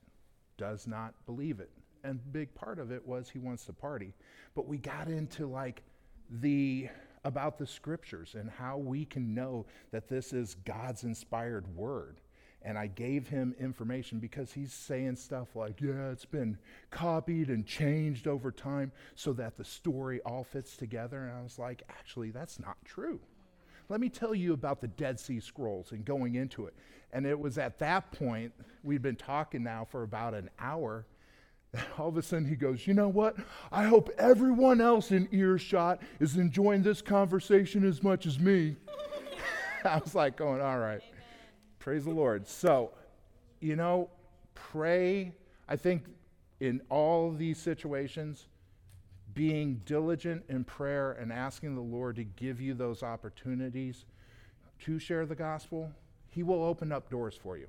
does 0.58 0.88
not 0.88 1.14
believe 1.28 1.60
it. 1.60 1.70
And 2.04 2.20
big 2.34 2.56
part 2.56 2.80
of 2.80 2.92
it 2.92 3.06
was 3.06 3.30
he 3.30 3.38
wants 3.38 3.66
to 3.66 3.74
party. 3.74 4.16
But 4.56 4.68
we 4.68 4.80
got 4.80 5.08
into 5.08 5.46
like 5.46 5.84
the 6.28 6.90
about 7.24 7.60
the 7.60 7.68
scriptures 7.68 8.34
and 8.34 8.50
how 8.50 8.80
we 8.80 9.06
can 9.06 9.36
know 9.36 9.68
that 9.92 10.10
this 10.10 10.34
is 10.34 10.56
God's 10.66 11.04
inspired 11.04 11.68
word. 11.76 12.20
And 12.64 12.78
I 12.78 12.88
gave 12.88 13.28
him 13.28 13.56
information 13.60 14.20
because 14.20 14.52
he's 14.52 14.72
saying 14.72 15.16
stuff 15.16 15.56
like, 15.56 15.82
yeah, 15.82 16.12
it's 16.12 16.26
been 16.26 16.58
copied 16.92 17.50
and 17.50 17.66
changed 17.66 18.28
over 18.28 18.52
time 18.52 18.92
so 19.16 19.34
that 19.34 19.58
the 19.58 19.64
story 19.64 20.22
all 20.26 20.44
fits 20.44 20.78
together. 20.78 21.24
And 21.24 21.38
I 21.38 21.42
was 21.42 21.58
like, 21.58 21.84
actually, 21.90 22.30
that's 22.30 22.60
not 22.60 22.78
true. 22.86 23.20
Let 23.90 24.00
me 24.00 24.10
tell 24.10 24.36
you 24.36 24.54
about 24.54 24.80
the 24.80 24.88
Dead 24.88 25.20
Sea 25.20 25.40
Scrolls 25.40 25.92
and 25.92 26.06
going 26.06 26.36
into 26.36 26.66
it. 26.66 26.76
And 27.14 27.26
it 27.26 27.38
was 27.38 27.58
at 27.58 27.80
that 27.80 28.12
point, 28.12 28.54
we'd 28.84 29.02
been 29.02 29.16
talking 29.16 29.64
now 29.64 29.86
for 29.90 30.04
about 30.04 30.34
an 30.34 30.50
hour, 30.60 31.06
all 31.98 32.08
of 32.10 32.18
a 32.18 32.22
sudden 32.22 32.48
he 32.48 32.56
goes, 32.56 32.86
You 32.86 32.94
know 32.94 33.10
what? 33.10 33.36
I 33.72 33.84
hope 33.84 34.10
everyone 34.18 34.82
else 34.82 35.12
in 35.12 35.28
earshot 35.32 36.02
is 36.20 36.38
enjoying 36.38 36.84
this 36.84 37.02
conversation 37.02 37.86
as 37.86 38.04
much 38.04 38.26
as 38.26 38.40
me. 38.40 38.76
I 39.84 39.98
was 39.98 40.14
like, 40.16 40.38
going, 40.38 40.62
All 40.62 40.80
right. 40.80 41.02
Praise 41.82 42.06
the 42.06 42.12
Lord. 42.12 42.48
So, 42.48 42.92
you 43.60 43.76
know, 43.76 44.08
pray. 44.54 45.34
I 45.68 45.76
think 45.76 46.04
in 46.60 46.80
all 46.90 47.32
these 47.32 47.58
situations, 47.58 48.46
being 49.34 49.82
diligent 49.86 50.44
in 50.48 50.64
prayer 50.64 51.14
and 51.14 51.34
asking 51.34 51.74
the 51.74 51.82
Lord 51.82 52.18
to 52.18 52.24
give 52.24 52.62
you 52.62 52.76
those 52.76 53.02
opportunities 53.02 54.06
to 54.82 55.00
share 55.00 55.26
the 55.26 55.34
gospel, 55.34 55.92
He 56.30 56.44
will 56.44 56.64
open 56.64 56.92
up 56.92 57.10
doors 57.10 57.36
for 57.36 57.58
you. 57.58 57.68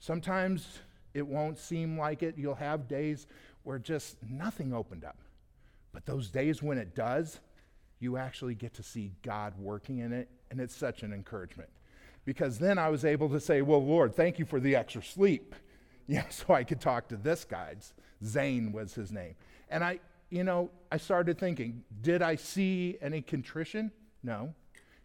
Sometimes 0.00 0.80
it 1.14 1.24
won't 1.24 1.58
seem 1.58 1.96
like 1.96 2.24
it. 2.24 2.34
You'll 2.36 2.56
have 2.56 2.88
days 2.88 3.28
where 3.62 3.78
just 3.78 4.16
nothing 4.28 4.72
opened 4.72 5.04
up. 5.04 5.18
But 5.92 6.06
those 6.06 6.28
days 6.28 6.60
when 6.60 6.76
it 6.76 6.96
does, 6.96 7.38
you 8.00 8.16
actually 8.16 8.56
get 8.56 8.74
to 8.74 8.82
see 8.82 9.12
God 9.22 9.54
working 9.60 9.98
in 9.98 10.12
it, 10.12 10.28
and 10.50 10.60
it's 10.60 10.74
such 10.74 11.04
an 11.04 11.12
encouragement. 11.12 11.68
Because 12.28 12.58
then 12.58 12.76
I 12.76 12.90
was 12.90 13.06
able 13.06 13.30
to 13.30 13.40
say, 13.40 13.62
Well, 13.62 13.82
Lord, 13.82 14.14
thank 14.14 14.38
you 14.38 14.44
for 14.44 14.60
the 14.60 14.76
extra 14.76 15.02
sleep. 15.02 15.54
Yeah, 16.10 16.26
so 16.30 16.54
I 16.54 16.64
could 16.64 16.80
talk 16.80 17.08
to 17.08 17.18
this 17.18 17.44
guy. 17.44 17.74
Zane 18.24 18.72
was 18.72 18.94
his 18.94 19.12
name. 19.12 19.34
And 19.68 19.84
I, 19.84 20.00
you 20.30 20.42
know, 20.42 20.70
I 20.90 20.96
started 20.96 21.38
thinking, 21.38 21.84
did 22.00 22.22
I 22.22 22.36
see 22.36 22.96
any 23.02 23.20
contrition? 23.20 23.92
No. 24.22 24.54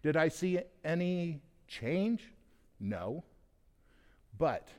Did 0.01 0.15
I 0.15 0.29
see 0.29 0.59
any 0.85 1.41
change? 1.67 2.23
No. 2.79 3.25
But 4.37 4.69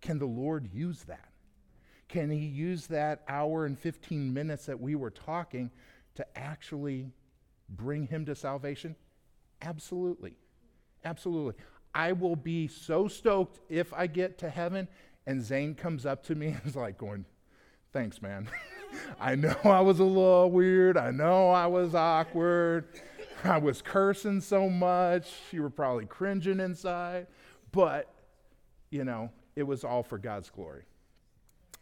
can 0.00 0.20
the 0.20 0.26
Lord 0.26 0.72
use 0.72 1.02
that? 1.08 1.30
Can 2.08 2.30
He 2.30 2.46
use 2.46 2.86
that 2.86 3.24
hour 3.26 3.66
and 3.66 3.76
15 3.76 4.32
minutes 4.32 4.66
that 4.66 4.80
we 4.80 4.94
were 4.94 5.10
talking 5.10 5.72
to 6.14 6.24
actually 6.38 7.10
bring 7.68 8.06
Him 8.06 8.24
to 8.26 8.36
salvation? 8.36 8.94
Absolutely. 9.62 10.36
Absolutely. 11.04 11.54
I 11.96 12.12
will 12.12 12.36
be 12.36 12.68
so 12.68 13.08
stoked 13.08 13.58
if 13.70 13.94
I 13.94 14.06
get 14.06 14.36
to 14.38 14.50
heaven 14.50 14.86
and 15.26 15.42
Zane 15.42 15.74
comes 15.74 16.04
up 16.04 16.22
to 16.24 16.34
me 16.34 16.48
and 16.48 16.60
is 16.66 16.76
like, 16.76 16.98
going, 16.98 17.24
Thanks, 17.92 18.20
man. 18.20 18.50
I 19.20 19.34
know 19.36 19.56
I 19.64 19.80
was 19.80 20.00
a 20.00 20.04
little 20.04 20.50
weird. 20.50 20.98
I 20.98 21.10
know 21.10 21.48
I 21.48 21.66
was 21.66 21.94
awkward. 21.94 22.88
I 23.42 23.56
was 23.56 23.80
cursing 23.80 24.42
so 24.42 24.68
much. 24.68 25.32
You 25.50 25.62
were 25.62 25.70
probably 25.70 26.04
cringing 26.04 26.60
inside. 26.60 27.26
But, 27.72 28.12
you 28.90 29.04
know, 29.04 29.30
it 29.54 29.62
was 29.62 29.82
all 29.82 30.02
for 30.02 30.18
God's 30.18 30.50
glory. 30.50 30.82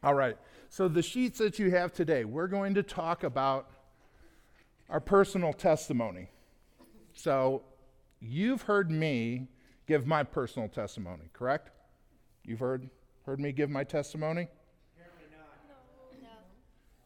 All 0.04 0.14
right. 0.14 0.36
So, 0.68 0.86
the 0.86 1.02
sheets 1.02 1.38
that 1.38 1.58
you 1.58 1.72
have 1.72 1.92
today, 1.92 2.24
we're 2.24 2.46
going 2.46 2.74
to 2.74 2.84
talk 2.84 3.24
about 3.24 3.70
our 4.88 5.00
personal 5.00 5.52
testimony. 5.52 6.28
So, 7.12 7.62
you've 8.20 8.62
heard 8.62 8.88
me 8.88 9.48
give 9.86 10.06
my 10.06 10.22
personal 10.22 10.68
testimony, 10.68 11.24
correct? 11.32 11.70
You've 12.44 12.60
heard, 12.60 12.88
heard 13.26 13.40
me 13.40 13.52
give 13.52 13.70
my 13.70 13.84
testimony? 13.84 14.48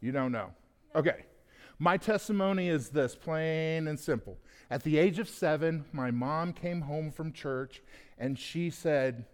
You 0.01 0.11
don't 0.11 0.31
know. 0.31 0.51
Okay. 0.95 1.25
My 1.77 1.97
testimony 1.97 2.67
is 2.67 2.89
this 2.89 3.15
plain 3.15 3.87
and 3.87 3.99
simple. 3.99 4.37
At 4.69 4.83
the 4.83 4.97
age 4.97 5.19
of 5.19 5.29
seven, 5.29 5.85
my 5.93 6.11
mom 6.11 6.53
came 6.53 6.81
home 6.81 7.11
from 7.11 7.31
church 7.31 7.81
and 8.17 8.37
she 8.37 8.69
said, 8.69 9.25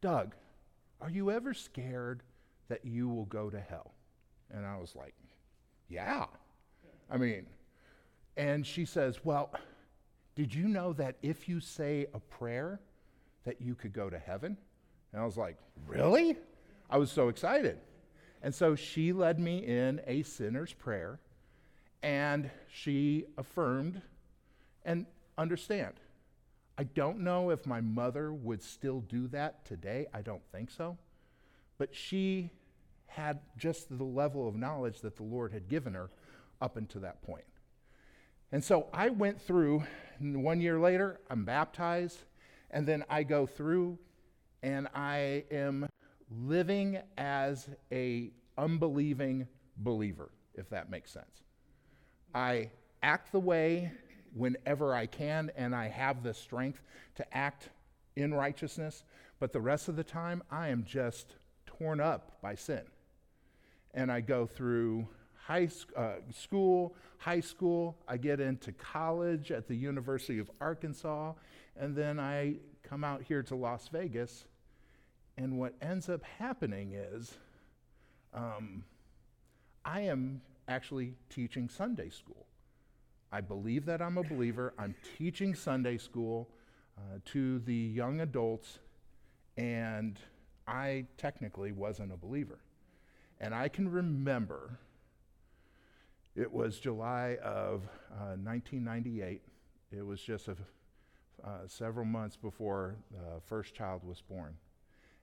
Doug, 0.00 0.34
are 1.00 1.10
you 1.10 1.30
ever 1.30 1.52
scared 1.52 2.22
that 2.68 2.84
you 2.84 3.08
will 3.08 3.26
go 3.26 3.50
to 3.50 3.60
hell? 3.60 3.92
And 4.50 4.64
I 4.64 4.78
was 4.78 4.94
like, 4.96 5.14
Yeah. 5.88 6.26
I 7.10 7.16
mean, 7.18 7.46
and 8.36 8.66
she 8.66 8.84
says, 8.84 9.24
Well, 9.24 9.50
did 10.36 10.54
you 10.54 10.68
know 10.68 10.92
that 10.92 11.16
if 11.22 11.48
you 11.48 11.58
say 11.60 12.06
a 12.14 12.20
prayer, 12.20 12.80
that 13.44 13.60
you 13.60 13.74
could 13.74 13.92
go 13.92 14.08
to 14.08 14.18
heaven? 14.18 14.56
And 15.12 15.20
I 15.20 15.24
was 15.24 15.36
like, 15.36 15.56
Really? 15.88 16.36
I 16.88 16.98
was 16.98 17.10
so 17.10 17.28
excited. 17.28 17.78
And 18.42 18.54
so 18.54 18.76
she 18.76 19.12
led 19.12 19.40
me 19.40 19.66
in 19.66 20.00
a 20.06 20.22
sinner's 20.22 20.72
prayer 20.72 21.18
and 22.02 22.50
she 22.68 23.24
affirmed 23.36 24.00
and 24.84 25.06
understand. 25.36 25.94
I 26.78 26.84
don't 26.84 27.20
know 27.20 27.50
if 27.50 27.66
my 27.66 27.80
mother 27.80 28.32
would 28.32 28.62
still 28.62 29.00
do 29.00 29.26
that 29.28 29.64
today. 29.64 30.06
I 30.12 30.20
don't 30.20 30.42
think 30.52 30.70
so. 30.70 30.98
But 31.78 31.94
she 31.94 32.50
had 33.06 33.40
just 33.56 33.88
the 33.96 34.04
level 34.04 34.46
of 34.46 34.54
knowledge 34.54 35.00
that 35.00 35.16
the 35.16 35.22
Lord 35.22 35.52
had 35.52 35.68
given 35.68 35.94
her 35.94 36.10
up 36.60 36.76
until 36.76 37.00
that 37.00 37.22
point. 37.22 37.44
And 38.52 38.62
so 38.62 38.86
I 38.92 39.08
went 39.08 39.40
through, 39.40 39.84
one 40.20 40.60
year 40.60 40.78
later, 40.78 41.20
I'm 41.28 41.44
baptized, 41.44 42.22
and 42.70 42.86
then 42.86 43.04
I 43.08 43.22
go 43.22 43.46
through 43.46 43.98
and 44.62 44.88
I 44.94 45.44
am 45.50 45.88
living 46.30 46.98
as 47.18 47.68
a 47.92 48.30
unbelieving 48.58 49.46
believer, 49.76 50.30
if 50.54 50.68
that 50.70 50.90
makes 50.90 51.12
sense. 51.12 51.42
I 52.34 52.70
act 53.02 53.32
the 53.32 53.40
way 53.40 53.92
whenever 54.34 54.94
I 54.94 55.06
can, 55.06 55.50
and 55.56 55.74
I 55.74 55.88
have 55.88 56.22
the 56.22 56.34
strength 56.34 56.82
to 57.16 57.36
act 57.36 57.70
in 58.16 58.34
righteousness, 58.34 59.04
but 59.38 59.52
the 59.52 59.60
rest 59.60 59.88
of 59.88 59.96
the 59.96 60.04
time, 60.04 60.42
I 60.50 60.68
am 60.68 60.84
just 60.84 61.36
torn 61.66 62.00
up 62.00 62.40
by 62.42 62.54
sin. 62.54 62.82
And 63.94 64.10
I 64.10 64.20
go 64.20 64.46
through 64.46 65.08
high 65.46 65.68
uh, 65.96 66.14
school, 66.32 66.96
high 67.18 67.40
school, 67.40 67.96
I 68.08 68.16
get 68.16 68.40
into 68.40 68.72
college 68.72 69.52
at 69.52 69.68
the 69.68 69.76
University 69.76 70.40
of 70.40 70.50
Arkansas, 70.60 71.34
and 71.76 71.94
then 71.94 72.18
I 72.18 72.56
come 72.82 73.04
out 73.04 73.22
here 73.22 73.44
to 73.44 73.54
Las 73.54 73.88
Vegas. 73.88 74.46
And 75.38 75.58
what 75.58 75.74
ends 75.80 76.08
up 76.08 76.22
happening 76.38 76.94
is 76.94 77.34
um, 78.34 78.82
I 79.84 80.00
am 80.00 80.40
actually 80.66 81.14
teaching 81.30 81.68
Sunday 81.68 82.08
school. 82.08 82.46
I 83.30 83.40
believe 83.40 83.86
that 83.86 84.02
I'm 84.02 84.18
a 84.18 84.24
believer. 84.24 84.74
I'm 84.78 84.96
teaching 85.16 85.54
Sunday 85.54 85.98
school 85.98 86.48
uh, 86.98 87.18
to 87.26 87.60
the 87.60 87.74
young 87.74 88.20
adults, 88.20 88.80
and 89.56 90.18
I 90.66 91.04
technically 91.18 91.70
wasn't 91.70 92.12
a 92.12 92.16
believer. 92.16 92.58
And 93.40 93.54
I 93.54 93.68
can 93.68 93.88
remember 93.88 94.78
it 96.36 96.52
was 96.52 96.78
July 96.78 97.38
of 97.42 97.82
uh, 98.12 98.36
1998. 98.36 99.40
It 99.90 100.02
was 100.04 100.20
just 100.20 100.48
a, 100.48 100.56
uh, 101.42 101.66
several 101.66 102.04
months 102.04 102.36
before 102.36 102.96
the 103.10 103.40
first 103.46 103.74
child 103.74 104.02
was 104.04 104.20
born. 104.20 104.54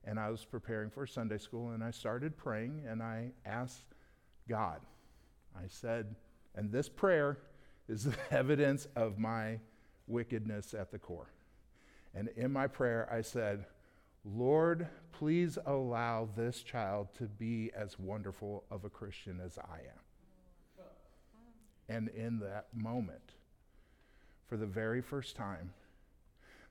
And 0.05 0.19
I 0.19 0.29
was 0.31 0.43
preparing 0.43 0.89
for 0.89 1.05
Sunday 1.05 1.37
school, 1.37 1.69
and 1.69 1.83
I 1.83 1.91
started 1.91 2.35
praying, 2.35 2.81
and 2.87 3.01
I 3.01 3.31
asked 3.45 3.85
God, 4.49 4.81
I 5.55 5.67
said, 5.67 6.15
and 6.55 6.71
this 6.71 6.89
prayer 6.89 7.37
is 7.87 8.05
the 8.05 8.15
evidence 8.31 8.87
of 8.95 9.19
my 9.19 9.59
wickedness 10.07 10.73
at 10.73 10.91
the 10.91 10.99
core. 10.99 11.31
And 12.15 12.29
in 12.35 12.51
my 12.51 12.67
prayer, 12.67 13.07
I 13.11 13.21
said, 13.21 13.65
Lord, 14.25 14.87
please 15.11 15.57
allow 15.65 16.27
this 16.35 16.63
child 16.63 17.09
to 17.17 17.23
be 17.25 17.71
as 17.75 17.99
wonderful 17.99 18.63
of 18.71 18.83
a 18.83 18.89
Christian 18.89 19.39
as 19.43 19.57
I 19.57 19.77
am. 19.77 20.02
And 21.89 22.09
in 22.09 22.39
that 22.39 22.67
moment, 22.73 23.33
for 24.47 24.57
the 24.57 24.65
very 24.65 25.01
first 25.01 25.35
time, 25.35 25.73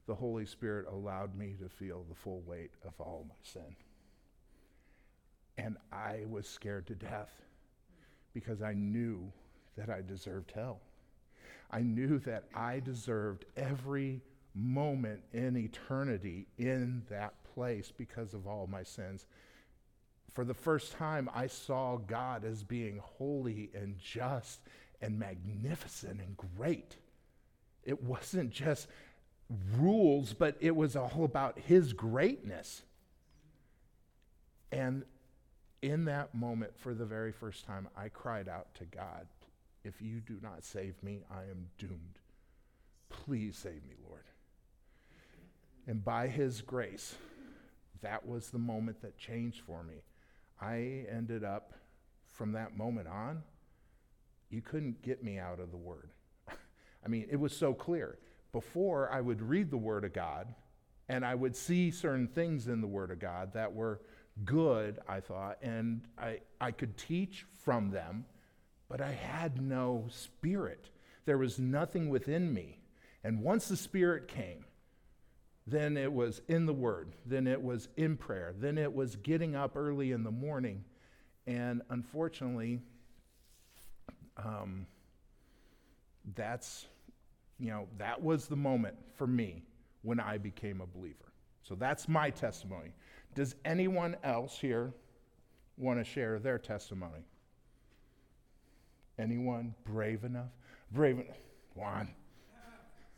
the 0.07 0.14
Holy 0.14 0.47
Spirit 0.47 0.87
allowed 0.90 1.37
me 1.37 1.54
to 1.61 1.69
feel 1.69 2.04
the 2.09 2.14
full 2.14 2.42
weight 2.47 2.73
of 2.85 2.92
all 2.99 3.26
my 3.28 3.35
sin. 3.42 3.76
And 5.59 5.76
I 5.92 6.25
was 6.28 6.49
scared 6.49 6.87
to 6.88 6.95
death 6.95 7.31
because 8.33 8.62
I 8.62 8.73
knew 8.73 9.31
that 9.76 9.90
I 9.90 10.00
deserved 10.00 10.52
hell. 10.54 10.81
I 11.71 11.81
knew 11.81 12.19
that 12.21 12.45
I 12.54 12.81
deserved 12.81 13.45
every 13.57 14.23
moment 14.54 15.23
in 15.33 15.57
eternity 15.57 16.47
in 16.59 17.02
that 17.09 17.35
place 17.54 17.92
because 17.97 18.35
of 18.35 18.47
all 18.47 18.66
my 18.66 18.83
sins. 18.83 19.26
For 20.35 20.45
the 20.45 20.54
first 20.54 20.92
time, 20.92 21.31
I 21.35 21.47
saw 21.47 21.97
God 21.97 22.45
as 22.45 22.62
being 22.62 23.00
holy 23.02 23.71
and 23.75 23.99
just 23.99 24.61
and 25.02 25.18
magnificent 25.18 26.21
and 26.21 26.37
great. 26.56 26.97
It 27.85 28.02
wasn't 28.02 28.50
just 28.50 28.87
rules, 29.76 30.32
but 30.32 30.56
it 30.61 30.75
was 30.75 30.97
all 30.97 31.25
about 31.25 31.59
His 31.59 31.92
greatness. 31.92 32.82
And 34.71 35.04
in 35.82 36.04
that 36.06 36.35
moment, 36.35 36.78
for 36.78 36.94
the 36.94 37.04
very 37.04 37.32
first 37.32 37.66
time, 37.66 37.88
I 37.97 38.09
cried 38.09 38.49
out 38.49 38.75
to 38.76 38.85
God, 38.85 39.26
If 39.85 40.00
you 40.00 40.21
do 40.21 40.38
not 40.40 40.64
save 40.64 41.02
me, 41.02 41.25
I 41.30 41.42
am 41.50 41.66
doomed. 41.76 42.21
Please 43.11 43.59
save 43.59 43.85
me, 43.85 43.97
Lord. 44.09 44.23
And 45.87 46.04
by 46.04 46.28
His 46.28 46.62
grace, 46.62 47.16
that 48.00 48.26
was 48.26 48.50
the 48.50 48.59
moment 48.59 49.02
that 49.02 49.18
changed 49.18 49.61
for 49.66 49.82
me. 49.82 50.02
I 50.61 51.06
ended 51.11 51.42
up, 51.42 51.75
from 52.28 52.52
that 52.52 52.76
moment 52.76 53.09
on, 53.09 53.42
you 54.52 54.61
couldn't 54.61 55.02
get 55.02 55.25
me 55.25 55.38
out 55.38 55.61
of 55.61 55.71
the 55.71 55.76
Word. 55.76 56.11
I 56.49 57.09
mean, 57.09 57.26
it 57.30 57.37
was 57.37 57.56
so 57.56 57.73
clear. 57.73 58.18
Before, 58.52 59.11
I 59.11 59.21
would 59.21 59.40
read 59.40 59.71
the 59.71 59.78
Word 59.78 60.04
of 60.04 60.12
God, 60.12 60.54
and 61.09 61.25
I 61.25 61.35
would 61.35 61.56
see 61.56 61.90
certain 61.90 62.28
things 62.28 62.68
in 62.68 62.80
the 62.80 62.87
Word 62.87 63.11
of 63.11 63.18
God 63.18 63.54
that 63.54 63.73
were 63.73 64.00
good, 64.44 64.99
I 65.09 65.21
thought, 65.21 65.59
and 65.62 66.02
I, 66.18 66.40
I 66.61 66.71
could 66.71 66.97
teach 66.97 67.47
from 67.64 67.90
them, 67.90 68.26
but 68.88 69.00
I 69.00 69.12
had 69.12 69.61
no 69.61 70.06
spirit. 70.11 70.90
There 71.25 71.38
was 71.38 71.59
nothing 71.59 72.09
within 72.11 72.52
me. 72.52 72.78
And 73.25 73.40
once 73.40 73.68
the 73.68 73.76
Spirit 73.76 74.28
came, 74.28 74.64
Then 75.66 75.97
it 75.97 76.12
was 76.12 76.42
in 76.49 76.66
the 76.66 76.75
Word. 76.75 77.14
Then 77.25 77.47
it 77.47 77.62
was 77.62 77.88
in 77.97 78.16
prayer. 78.16 78.52
Then 78.59 78.76
it 78.76 78.92
was 78.92 79.14
getting 79.16 79.54
up 79.54 79.76
early 79.76 80.11
in 80.11 80.25
the 80.25 80.30
morning. 80.30 80.85
And 81.47 81.82
unfortunately, 81.88 82.80
um, 84.37 84.87
that's, 86.35 86.87
you 87.59 87.71
know, 87.71 87.89
that 87.99 88.21
was 88.21 88.47
the 88.47 88.57
moment 88.57 88.97
for 89.15 89.27
me 89.27 89.62
when 90.03 90.21
I 90.21 90.39
became 90.39 90.81
a 90.81 90.87
believer. 90.87 91.33
So 91.62 91.75
that's 91.75 92.09
my 92.09 92.31
testimony. 92.31 92.93
Does 93.35 93.55
anyone 93.65 94.17
else 94.25 94.59
here 94.59 94.93
want 95.77 95.99
to 95.99 96.05
share 96.05 96.39
their 96.39 96.59
testimony? 96.59 97.25
Anyone 99.19 99.75
brave 99.85 100.25
enough? 100.25 100.51
Brave 100.91 101.19
enough? 101.19 101.37
Juan. 101.75 102.09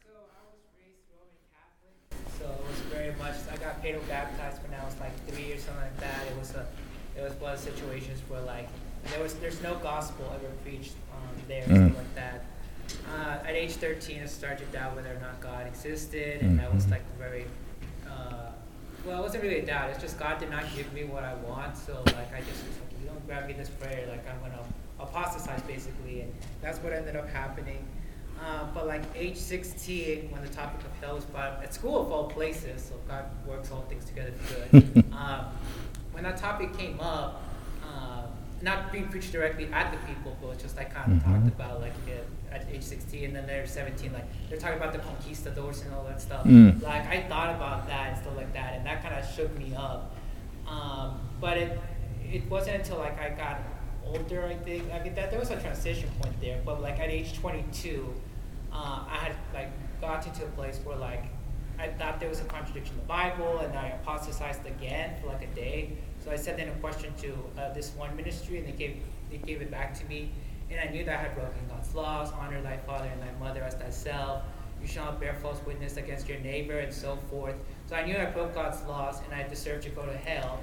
So 0.04 0.10
I 0.12 0.44
was 0.52 0.60
raised 0.78 1.00
Roman 1.10 1.40
Catholic. 1.50 2.38
So 2.38 2.44
it 2.44 2.70
was 2.70 2.80
very 2.92 3.14
much. 3.16 3.34
I 3.50 3.56
got 3.56 3.82
paid 3.82 3.96
baptized 4.08 4.62
when 4.62 4.78
I 4.78 4.84
was 4.84 4.94
like 5.00 5.14
three 5.26 5.52
or 5.52 5.58
something 5.58 5.82
like 5.82 6.00
that. 6.00 6.26
It 6.30 6.38
was 6.38 6.54
a, 6.54 6.66
it 7.16 7.22
was 7.22 7.32
one 7.34 7.54
of 7.54 7.64
the 7.64 7.70
situations 7.72 8.20
where 8.28 8.42
like 8.42 8.68
there 9.10 9.22
was 9.22 9.34
there's 9.34 9.62
no 9.62 9.74
gospel 9.76 10.30
ever 10.34 10.52
preached 10.64 10.92
um, 11.12 11.42
there, 11.48 11.62
mm. 11.62 11.90
stuff 11.90 11.98
like 11.98 12.14
that. 12.14 12.44
Uh, 13.14 13.46
at 13.46 13.54
age 13.54 13.72
13, 13.72 14.22
I 14.22 14.26
started 14.26 14.58
to 14.58 14.64
doubt 14.76 14.96
whether 14.96 15.10
or 15.10 15.20
not 15.20 15.40
God 15.40 15.66
existed, 15.66 16.40
and 16.40 16.50
mm-hmm. 16.50 16.58
that 16.58 16.74
was 16.74 16.88
like 16.90 17.02
very. 17.18 17.46
Uh, 18.06 18.50
well, 19.04 19.18
it 19.18 19.22
wasn't 19.22 19.42
really 19.42 19.58
a 19.58 19.66
doubt. 19.66 19.90
It's 19.90 20.00
just 20.00 20.18
God 20.18 20.38
did 20.38 20.50
not 20.50 20.64
give 20.74 20.92
me 20.92 21.04
what 21.04 21.24
I 21.24 21.34
want, 21.34 21.76
so 21.76 22.02
like 22.06 22.32
I 22.32 22.40
just 22.40 22.64
was 22.66 22.76
like, 22.80 22.92
if 22.92 23.02
you 23.02 23.08
don't 23.08 23.26
grab 23.26 23.46
me 23.46 23.52
this 23.52 23.68
prayer, 23.68 24.06
like 24.08 24.24
I'm 24.28 24.40
gonna 24.40 24.64
apostatize 25.00 25.62
basically, 25.62 26.22
and 26.22 26.34
that's 26.62 26.78
what 26.78 26.92
ended 26.92 27.16
up 27.16 27.28
happening. 27.28 27.86
Uh, 28.42 28.66
but 28.74 28.86
like 28.86 29.02
age 29.14 29.36
16, 29.36 30.30
when 30.30 30.42
the 30.42 30.48
topic 30.48 30.80
of 30.84 30.92
hell 31.00 31.14
was 31.14 31.24
brought 31.24 31.52
up 31.52 31.62
at 31.62 31.72
school 31.72 32.00
of 32.00 32.10
all 32.10 32.28
places, 32.28 32.84
so 32.84 32.94
God 33.08 33.24
works 33.46 33.70
all 33.70 33.82
things 33.82 34.04
together 34.04 34.32
for 34.32 34.68
good. 34.70 35.04
um, 35.12 35.46
when 36.12 36.24
that 36.24 36.36
topic 36.36 36.76
came 36.76 36.98
up, 37.00 37.42
not 38.64 38.90
being 38.90 39.08
preached 39.08 39.30
directly 39.30 39.68
at 39.72 39.92
the 39.92 39.98
people, 40.06 40.36
but 40.40 40.58
just 40.58 40.76
like 40.76 40.92
kind 40.92 41.12
of 41.12 41.18
mm-hmm. 41.18 41.32
talked 41.32 41.48
about 41.48 41.80
like 41.80 41.92
at 42.50 42.66
age 42.70 42.82
16, 42.82 43.24
and 43.24 43.36
then 43.36 43.46
they're 43.46 43.66
17, 43.66 44.12
like 44.12 44.24
they're 44.48 44.58
talking 44.58 44.78
about 44.78 44.92
the 44.92 44.98
conquistadors 45.00 45.82
and 45.82 45.92
all 45.94 46.04
that 46.04 46.20
stuff. 46.20 46.44
Mm. 46.44 46.82
Like 46.82 47.06
I 47.06 47.22
thought 47.28 47.54
about 47.54 47.86
that 47.88 48.12
and 48.12 48.22
stuff 48.22 48.36
like 48.36 48.52
that, 48.54 48.74
and 48.74 48.86
that 48.86 49.02
kind 49.02 49.14
of 49.14 49.28
shook 49.34 49.56
me 49.58 49.74
up. 49.76 50.16
Um, 50.66 51.20
but 51.40 51.58
it 51.58 51.78
it 52.32 52.48
wasn't 52.50 52.76
until 52.76 52.98
like 52.98 53.20
I 53.20 53.30
got 53.30 53.60
older, 54.06 54.46
I 54.46 54.54
think. 54.54 54.90
I 54.92 55.02
mean, 55.02 55.14
that 55.14 55.30
there 55.30 55.40
was 55.40 55.50
a 55.50 55.60
transition 55.60 56.08
point 56.20 56.40
there, 56.40 56.60
but 56.64 56.80
like 56.80 56.98
at 57.00 57.10
age 57.10 57.34
22, 57.38 58.14
uh, 58.72 59.04
I 59.08 59.16
had 59.16 59.36
like 59.52 59.70
got 60.00 60.26
into 60.26 60.44
a 60.44 60.48
place 60.48 60.80
where 60.84 60.96
like 60.96 61.24
I 61.78 61.88
thought 61.88 62.20
there 62.20 62.28
was 62.28 62.40
a 62.40 62.44
contradiction 62.44 62.94
in 62.94 63.00
the 63.00 63.06
Bible, 63.06 63.58
and 63.58 63.76
I 63.76 63.88
apostatized 63.88 64.64
again 64.66 65.20
for 65.20 65.28
like 65.28 65.42
a 65.42 65.54
day. 65.54 65.98
So 66.24 66.30
I 66.30 66.36
sent 66.36 66.58
in 66.58 66.68
a 66.68 66.74
question 66.76 67.12
to 67.20 67.34
uh, 67.60 67.74
this 67.74 67.90
one 67.96 68.16
ministry, 68.16 68.58
and 68.58 68.66
they 68.66 68.72
gave 68.72 68.96
they 69.30 69.36
gave 69.36 69.60
it 69.60 69.70
back 69.70 69.98
to 69.98 70.06
me, 70.06 70.30
and 70.70 70.80
I 70.80 70.90
knew 70.90 71.04
that 71.04 71.18
I 71.18 71.22
had 71.22 71.34
broken 71.34 71.60
God's 71.68 71.94
laws: 71.94 72.32
honor 72.32 72.62
thy 72.62 72.78
father 72.78 73.10
and 73.12 73.20
thy 73.20 73.32
mother 73.38 73.62
as 73.62 73.74
thyself. 73.74 74.42
You 74.80 74.88
shall 74.88 75.04
not 75.04 75.20
bear 75.20 75.34
false 75.34 75.60
witness 75.66 75.96
against 75.98 76.28
your 76.28 76.38
neighbor, 76.40 76.78
and 76.78 76.92
so 76.92 77.18
forth. 77.30 77.56
So 77.86 77.96
I 77.96 78.06
knew 78.06 78.16
I 78.16 78.26
broke 78.26 78.54
God's 78.54 78.82
laws, 78.84 79.20
and 79.24 79.34
I 79.34 79.46
deserved 79.46 79.82
to 79.84 79.90
go 79.90 80.06
to 80.06 80.16
hell. 80.16 80.60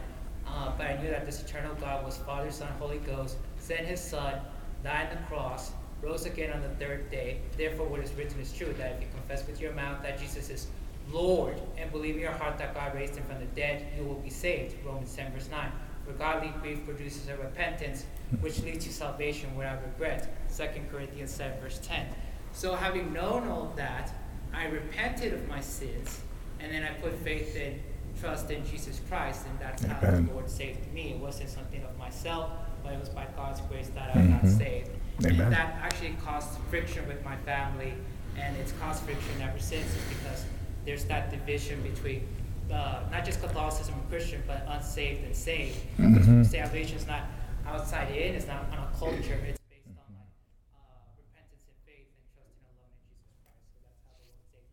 Uh, 0.48 0.72
but 0.78 0.88
I 0.88 1.02
knew 1.02 1.10
that 1.10 1.26
this 1.26 1.42
eternal 1.44 1.76
God 1.76 2.04
was 2.04 2.18
Father, 2.18 2.52
Son, 2.52 2.68
Holy 2.80 2.98
Ghost, 2.98 3.38
sent 3.58 3.86
his 3.86 4.00
Son, 4.02 4.42
died 4.84 5.10
on 5.10 5.16
the 5.16 5.28
cross, 5.28 5.72
rose 6.02 6.26
again 6.26 6.52
on 6.52 6.62
the 6.62 6.70
third 6.70 7.10
day. 7.12 7.40
Therefore, 7.56 7.88
what 7.88 8.00
is 8.00 8.12
written 8.14 8.40
is 8.42 8.52
true 8.52 8.74
that 8.80 8.94
if 8.94 9.02
you 9.02 9.08
confess 9.14 9.46
with 9.48 9.62
your 9.62 9.74
mouth 9.74 10.02
that 10.02 10.20
Jesus 10.20 10.50
is 10.50 10.68
Lord 11.12 11.56
and 11.78 11.92
believe 11.92 12.16
in 12.16 12.22
your 12.22 12.32
heart 12.32 12.58
that 12.58 12.74
God 12.74 12.96
raised 12.96 13.16
him 13.16 13.24
from 13.26 13.40
the 13.40 13.46
dead, 13.48 13.86
you 13.98 14.04
will 14.04 14.16
be 14.16 14.30
saved. 14.30 14.76
Romans 14.86 15.14
10, 15.16 15.32
verse 15.32 15.50
9. 15.50 15.72
For 16.06 16.14
godly 16.14 16.54
grief 16.62 16.84
produces 16.86 17.28
a 17.28 17.38
repentance 17.38 18.06
which 18.40 18.62
leads 18.64 18.86
to 18.86 18.94
salvation 18.94 19.56
without 19.56 19.84
regret. 19.84 20.36
2 20.56 20.68
Corinthians 20.92 21.32
7, 21.32 21.60
verse 21.62 21.80
10. 21.84 22.08
So, 22.54 22.76
having 22.76 23.14
known 23.14 23.48
all 23.48 23.74
that, 23.76 24.12
I 24.54 24.66
repented 24.66 25.34
of 25.34 25.48
my 25.48 25.62
sins, 25.62 26.20
and 26.60 26.72
then 26.72 26.84
I 26.84 26.90
put 26.96 27.14
faith 27.20 27.56
in 27.56 27.80
trust 28.20 28.52
in 28.52 28.66
Jesus 28.66 29.00
Christ, 29.08 29.46
and 29.48 29.60
that's 29.60 29.84
how 29.84 30.00
the 30.00 30.22
Lord 30.34 30.50
saved 30.50 30.92
me. 30.94 31.12
It 31.12 31.20
wasn't 31.20 31.50
something 31.50 31.82
of 31.84 31.98
myself, 31.98 32.52
but 32.84 32.94
it 32.94 33.00
was 33.00 33.10
by 33.10 33.28
God's 33.36 33.62
grace 33.62 33.90
that 33.96 34.16
I 34.16 34.20
mm-hmm. 34.20 34.48
got 34.48 34.58
saved. 34.58 34.90
Amen. 35.26 35.42
And 35.42 35.54
that 35.54 35.76
actually 35.82 36.16
caused 36.24 36.50
friction 36.70 37.08
with 37.08 37.24
my 37.24 37.38
family, 37.38 37.94
and 38.38 38.58
it's 38.58 38.74
caused 38.74 39.04
friction 39.04 39.42
ever 39.42 39.60
since, 39.60 39.86
is 39.86 40.04
because 40.10 40.46
there's 40.86 41.06
that 41.06 41.30
division 41.30 41.82
between 41.84 42.28
uh, 42.72 43.02
not 43.12 43.26
just 43.26 43.42
Catholicism 43.42 43.94
and 43.96 44.10
Christian, 44.10 44.44
but 44.48 44.66
unsaved 44.68 45.24
and 45.24 45.36
saved. 45.36 45.78
Mm-hmm. 45.98 46.44
Salvation 46.44 46.98
is 46.98 47.08
not 47.08 47.24
outside 47.66 48.10
in, 48.12 48.36
it's 48.36 48.48
not 48.48 48.66
on 48.72 48.80
a 48.80 48.98
culture, 48.98 49.40
it's 49.48 49.60
based 49.70 49.88
on 49.88 50.16
like 50.16 50.32
uh, 50.74 51.12
repentance 51.18 51.64
and 51.68 51.78
faith 51.86 52.08
and 52.38 52.48
and 52.48 52.64
loving 52.64 52.96
Jesus 53.10 53.30
Christ. 53.40 53.62
So 53.70 53.80
that's 53.84 54.00
how 54.04 54.16
the 54.18 54.26
Lord 54.26 54.42
saved 54.52 54.72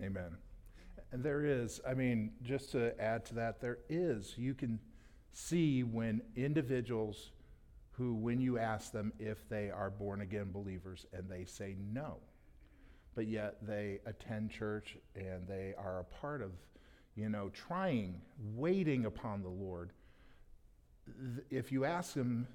me. 0.00 0.06
Amen. 0.06 0.36
And 1.12 1.22
there 1.22 1.44
is, 1.44 1.80
I 1.88 1.94
mean, 1.94 2.32
just 2.42 2.72
to 2.72 2.98
add 3.00 3.24
to 3.26 3.34
that, 3.34 3.60
there 3.60 3.78
is, 3.88 4.34
you 4.36 4.54
can 4.54 4.80
see 5.32 5.82
when 5.82 6.20
individuals 6.34 7.30
who, 7.92 8.14
when 8.14 8.40
you 8.40 8.58
ask 8.58 8.92
them 8.92 9.12
if 9.18 9.48
they 9.48 9.70
are 9.70 9.90
born 9.90 10.20
again 10.20 10.50
believers 10.52 11.06
and 11.12 11.30
they 11.30 11.44
say 11.44 11.76
no, 11.92 12.18
but 13.16 13.26
yet 13.26 13.56
they 13.66 13.98
attend 14.06 14.50
church 14.50 14.96
and 15.16 15.48
they 15.48 15.74
are 15.78 16.00
a 16.00 16.04
part 16.04 16.42
of, 16.42 16.52
you 17.16 17.28
know, 17.30 17.48
trying, 17.48 18.20
waiting 18.54 19.06
upon 19.06 19.42
the 19.42 19.48
Lord. 19.48 19.90
If 21.50 21.72
you 21.72 21.86
ask 21.86 22.12
them, 22.12 22.46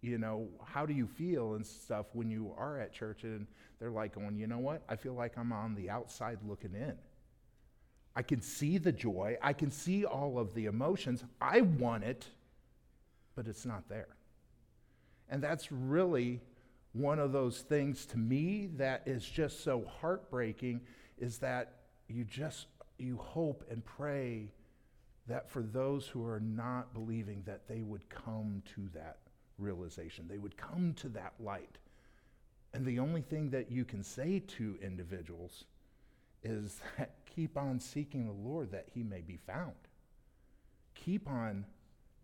you 0.00 0.16
know, 0.16 0.48
how 0.64 0.86
do 0.86 0.94
you 0.94 1.06
feel 1.06 1.54
and 1.54 1.66
stuff 1.66 2.06
when 2.14 2.30
you 2.30 2.54
are 2.56 2.80
at 2.80 2.92
church 2.92 3.24
and 3.24 3.46
they're 3.78 3.90
like 3.90 4.14
going, 4.14 4.36
you 4.36 4.46
know 4.46 4.58
what? 4.58 4.82
I 4.88 4.96
feel 4.96 5.12
like 5.12 5.36
I'm 5.36 5.52
on 5.52 5.74
the 5.74 5.90
outside 5.90 6.38
looking 6.48 6.74
in. 6.74 6.94
I 8.14 8.22
can 8.22 8.40
see 8.40 8.78
the 8.78 8.92
joy. 8.92 9.36
I 9.42 9.52
can 9.52 9.70
see 9.70 10.06
all 10.06 10.38
of 10.38 10.54
the 10.54 10.64
emotions. 10.64 11.22
I 11.42 11.60
want 11.60 12.04
it, 12.04 12.26
but 13.34 13.46
it's 13.46 13.66
not 13.66 13.86
there. 13.90 14.16
And 15.28 15.42
that's 15.42 15.70
really 15.70 16.40
one 16.96 17.18
of 17.18 17.32
those 17.32 17.60
things 17.60 18.06
to 18.06 18.18
me 18.18 18.68
that 18.76 19.02
is 19.06 19.24
just 19.24 19.62
so 19.62 19.84
heartbreaking 20.00 20.80
is 21.18 21.38
that 21.38 21.74
you 22.08 22.24
just 22.24 22.66
you 22.98 23.18
hope 23.18 23.64
and 23.70 23.84
pray 23.84 24.50
that 25.26 25.50
for 25.50 25.62
those 25.62 26.06
who 26.06 26.24
are 26.24 26.40
not 26.40 26.94
believing 26.94 27.42
that 27.44 27.68
they 27.68 27.82
would 27.82 28.08
come 28.08 28.62
to 28.74 28.88
that 28.94 29.18
realization. 29.58 30.26
They 30.28 30.38
would 30.38 30.56
come 30.56 30.94
to 30.98 31.08
that 31.10 31.34
light. 31.40 31.78
And 32.72 32.86
the 32.86 32.98
only 32.98 33.22
thing 33.22 33.50
that 33.50 33.70
you 33.70 33.84
can 33.84 34.02
say 34.02 34.40
to 34.58 34.78
individuals 34.82 35.64
is 36.42 36.80
that 36.96 37.16
keep 37.26 37.58
on 37.58 37.80
seeking 37.80 38.26
the 38.26 38.48
Lord 38.48 38.70
that 38.72 38.88
he 38.94 39.02
may 39.02 39.20
be 39.20 39.38
found. 39.46 39.74
Keep 40.94 41.28
on 41.28 41.66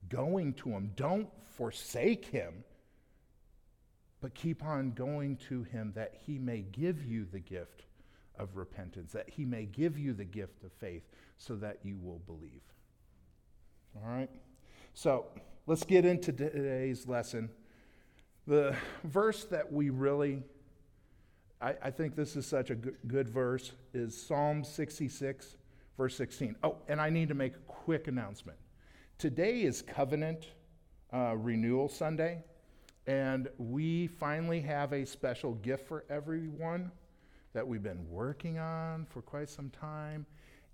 going 0.09 0.55
to 0.55 0.71
him. 0.71 0.93
Don't 0.97 1.29
forsake 1.57 2.27
him, 2.27 2.65
but 4.23 4.35
keep 4.35 4.65
on 4.65 4.93
going 4.93 5.37
to 5.37 5.65
him 5.65 5.93
that 5.95 6.15
he 6.27 6.39
may 6.39 6.63
give 6.63 7.05
you 7.05 7.27
the 7.31 7.41
gift 7.41 7.83
of 8.39 8.57
repentance, 8.57 9.13
that 9.13 9.29
he 9.29 9.45
may 9.45 9.67
give 9.67 9.99
you 9.99 10.15
the 10.15 10.25
gift 10.25 10.65
of 10.65 10.73
faith 10.73 11.03
so 11.37 11.57
that 11.57 11.79
you 11.83 11.99
will 12.03 12.21
believe. 12.21 12.63
All 13.97 14.09
right? 14.09 14.31
So 14.95 15.27
let's 15.67 15.85
get 15.85 16.07
into 16.07 16.33
today's 16.33 17.07
lesson. 17.07 17.51
The 18.47 18.75
verse 19.05 19.45
that 19.45 19.71
we 19.71 19.91
really 19.91 20.43
I, 21.63 21.75
I 21.81 21.91
think 21.91 22.17
this 22.17 22.35
is 22.35 22.45
such 22.45 22.71
a 22.71 22.75
good, 22.75 22.97
good 23.07 23.29
verse, 23.29 23.73
is 23.95 24.21
Psalm 24.21 24.65
66, 24.65 25.57
verse 25.97 26.17
16. 26.17 26.57
Oh, 26.65 26.77
and 26.89 27.01
I 27.01 27.09
need 27.09 27.29
to 27.29 27.35
make 27.35 27.55
a 27.55 27.61
quick 27.61 28.09
announcement. 28.09 28.59
Today 29.17 29.63
is 29.63 29.81
Covenant 29.81 30.49
uh, 31.13 31.37
Renewal 31.37 31.89
Sunday, 31.89 32.43
and 33.07 33.49
we 33.59 34.07
finally 34.07 34.61
have 34.61 34.93
a 34.93 35.05
special 35.05 35.55
gift 35.55 35.87
for 35.89 36.05
everyone 36.09 36.91
that 37.53 37.67
we've 37.67 37.83
been 37.83 38.09
working 38.09 38.59
on 38.59 39.07
for 39.07 39.23
quite 39.23 39.51
some 39.51 39.71
time. 39.71 40.25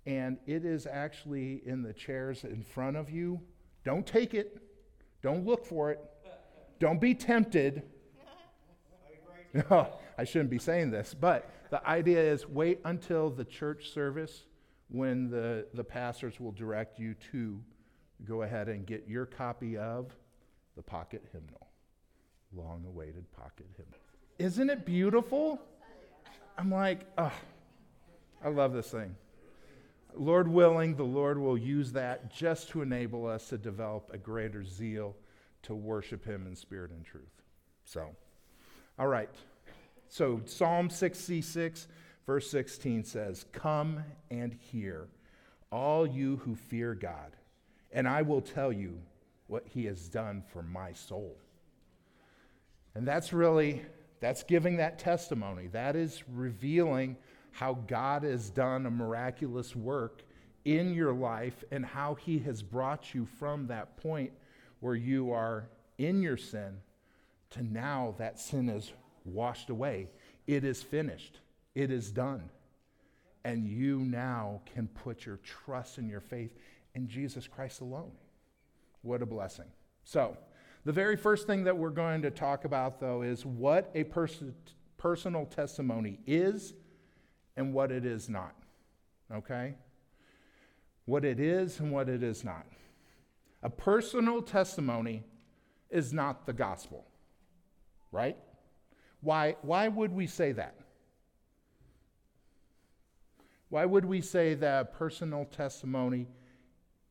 And 0.05 0.37
it 0.45 0.63
is 0.63 0.85
actually 0.85 1.61
in 1.65 1.81
the 1.81 1.93
chairs 1.93 2.43
in 2.43 2.63
front 2.63 2.97
of 2.97 3.09
you. 3.09 3.41
Don't 3.83 4.05
take 4.05 4.33
it, 4.33 4.59
don't 5.21 5.45
look 5.45 5.65
for 5.65 5.91
it, 5.91 5.99
don't 6.79 7.01
be 7.01 7.13
tempted. 7.13 7.83
No, 9.53 9.93
I 10.17 10.23
shouldn't 10.23 10.49
be 10.49 10.59
saying 10.59 10.91
this, 10.91 11.15
but 11.19 11.49
the 11.69 11.85
idea 11.87 12.21
is 12.21 12.47
wait 12.47 12.79
until 12.85 13.29
the 13.29 13.45
church 13.45 13.91
service 13.91 14.45
when 14.89 15.29
the, 15.29 15.67
the 15.73 15.83
pastors 15.83 16.39
will 16.39 16.51
direct 16.51 16.99
you 16.99 17.15
to 17.31 17.61
go 18.25 18.41
ahead 18.41 18.69
and 18.69 18.85
get 18.85 19.07
your 19.07 19.25
copy 19.25 19.77
of 19.77 20.15
the 20.75 20.83
pocket 20.83 21.23
hymnal. 21.31 21.68
Long 22.55 22.83
awaited 22.87 23.31
pocket 23.31 23.67
hymn. 23.77 23.85
Isn't 24.37 24.69
it 24.69 24.85
beautiful? 24.85 25.59
I'm 26.57 26.71
like, 26.71 27.01
oh, 27.17 27.31
I 28.43 28.49
love 28.49 28.73
this 28.73 28.89
thing. 28.89 29.15
Lord 30.15 30.47
willing, 30.47 30.95
the 30.95 31.03
Lord 31.03 31.37
will 31.37 31.57
use 31.57 31.91
that 31.93 32.33
just 32.33 32.69
to 32.69 32.81
enable 32.81 33.27
us 33.27 33.49
to 33.49 33.57
develop 33.57 34.09
a 34.13 34.17
greater 34.17 34.63
zeal 34.63 35.15
to 35.63 35.75
worship 35.75 36.25
Him 36.25 36.47
in 36.47 36.55
spirit 36.55 36.91
and 36.91 37.05
truth. 37.05 37.43
So, 37.85 38.09
all 38.97 39.07
right. 39.07 39.29
So, 40.07 40.41
Psalm 40.45 40.89
66, 40.89 41.87
verse 42.25 42.49
16 42.49 43.03
says, 43.03 43.45
Come 43.51 44.03
and 44.31 44.53
hear, 44.53 45.07
all 45.71 46.07
you 46.07 46.37
who 46.37 46.55
fear 46.55 46.95
God, 46.95 47.35
and 47.91 48.07
I 48.07 48.23
will 48.23 48.41
tell 48.41 48.73
you 48.73 48.99
what 49.47 49.67
He 49.67 49.85
has 49.85 50.09
done 50.09 50.43
for 50.51 50.63
my 50.63 50.93
soul. 50.93 51.37
And 52.95 53.07
that's 53.07 53.33
really, 53.33 53.81
that's 54.19 54.43
giving 54.43 54.77
that 54.77 54.99
testimony. 54.99 55.67
That 55.67 55.95
is 55.95 56.23
revealing 56.27 57.17
how 57.51 57.73
God 57.87 58.23
has 58.23 58.49
done 58.49 58.85
a 58.85 58.91
miraculous 58.91 59.75
work 59.75 60.23
in 60.65 60.93
your 60.93 61.13
life 61.13 61.63
and 61.71 61.85
how 61.85 62.15
He 62.15 62.39
has 62.39 62.61
brought 62.61 63.13
you 63.13 63.25
from 63.37 63.67
that 63.67 63.97
point 63.97 64.31
where 64.79 64.95
you 64.95 65.31
are 65.31 65.69
in 65.97 66.21
your 66.21 66.37
sin 66.37 66.77
to 67.51 67.63
now 67.63 68.15
that 68.17 68.39
sin 68.39 68.69
is 68.69 68.93
washed 69.25 69.69
away. 69.69 70.07
It 70.47 70.63
is 70.63 70.81
finished, 70.83 71.39
it 71.75 71.91
is 71.91 72.11
done. 72.11 72.49
And 73.45 73.67
you 73.67 73.99
now 73.99 74.61
can 74.73 74.87
put 74.87 75.25
your 75.25 75.37
trust 75.37 75.97
and 75.97 76.09
your 76.09 76.19
faith 76.19 76.51
in 76.93 77.07
Jesus 77.07 77.47
Christ 77.47 77.81
alone. 77.81 78.11
What 79.01 79.21
a 79.21 79.25
blessing. 79.25 79.65
So, 80.03 80.37
the 80.85 80.91
very 80.91 81.17
first 81.17 81.47
thing 81.47 81.63
that 81.65 81.77
we're 81.77 81.89
going 81.89 82.21
to 82.21 82.31
talk 82.31 82.65
about, 82.65 82.99
though, 82.99 83.21
is 83.21 83.45
what 83.45 83.91
a 83.93 84.03
pers- 84.05 84.43
personal 84.97 85.45
testimony 85.45 86.19
is 86.25 86.73
and 87.57 87.73
what 87.73 87.91
it 87.91 88.05
is 88.05 88.29
not. 88.29 88.55
Okay? 89.33 89.75
What 91.05 91.25
it 91.25 91.39
is 91.39 91.79
and 91.79 91.91
what 91.91 92.07
it 92.07 92.23
is 92.23 92.43
not. 92.43 92.65
A 93.61 93.69
personal 93.69 94.41
testimony 94.41 95.23
is 95.89 96.13
not 96.13 96.45
the 96.45 96.53
gospel, 96.53 97.05
right? 98.11 98.37
Why, 99.21 99.57
why 99.61 99.87
would 99.87 100.13
we 100.13 100.27
say 100.27 100.53
that? 100.53 100.75
Why 103.69 103.85
would 103.85 104.05
we 104.05 104.21
say 104.21 104.55
that 104.55 104.93
personal 104.93 105.45
testimony 105.45 106.27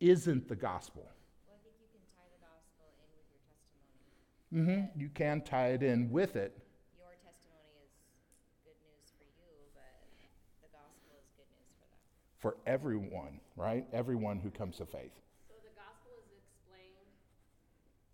isn't 0.01 0.49
the 0.49 0.57
gospel? 0.57 1.03
Well, 1.47 1.55
I 1.55 1.63
think 1.63 1.75
you 1.79 1.87
can 1.93 2.03
tie 2.17 2.27
the 2.33 2.41
gospel 2.43 2.87
in 2.87 3.13
with 3.15 3.23
your 3.29 3.39
testimony. 3.47 3.87
Mm-hmm. 4.49 4.97
You 4.97 5.11
can 5.13 5.43
tie 5.45 5.77
it 5.77 5.83
in 5.83 6.09
with 6.09 6.33
it. 6.33 6.57
Your 6.97 7.13
testimony 7.21 7.69
is 7.85 7.93
good 8.65 8.81
news 8.81 9.13
for 9.21 9.29
you, 9.37 9.53
but 9.77 9.93
the 10.65 10.73
gospel 10.73 11.21
is 11.21 11.29
good 11.37 11.53
news 11.53 11.69
for 11.77 11.85
them. 11.85 12.01
for 12.41 12.57
everyone, 12.65 13.45
right? 13.61 13.85
Everyone 13.93 14.41
who 14.41 14.49
comes 14.49 14.81
to 14.81 14.89
faith. 14.89 15.13
So 15.53 15.55
the 15.61 15.77
gospel 15.77 16.17
is 16.25 16.33
explained 16.33 17.13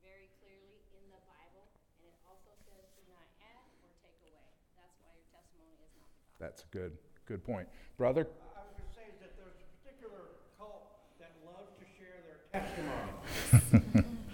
very 0.02 0.26
clearly 0.42 0.82
in 0.98 1.06
the 1.14 1.22
Bible, 1.22 1.70
and 2.02 2.10
it 2.10 2.18
also 2.26 2.50
says 2.66 2.82
do 2.98 3.06
not 3.14 3.30
add 3.38 3.70
or 3.86 3.94
take 4.02 4.18
away. 4.26 4.50
That's 4.74 4.98
why 5.06 5.14
your 5.14 5.30
testimony 5.30 5.78
is 5.86 5.94
not 5.94 6.10
the 6.10 6.34
gospel. 6.34 6.42
That's 6.42 6.66
a 6.66 6.70
good, 6.74 6.98
good 7.30 7.46
point. 7.46 7.70
Brother? 7.94 8.26
I 8.58 8.66
was 8.66 8.74
going 8.74 8.90
to 8.90 8.96
say 8.98 9.06
that 9.22 9.38
there's 9.38 9.54
a 9.54 9.66
particular 9.78 10.34
cult 10.58 10.98
that 11.22 11.30
loves 11.46 11.70
to 11.78 11.86
share 11.94 12.18
their 12.26 12.42
testimony. 12.50 14.02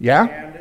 Yeah? 0.00 0.26
And, 0.26 0.54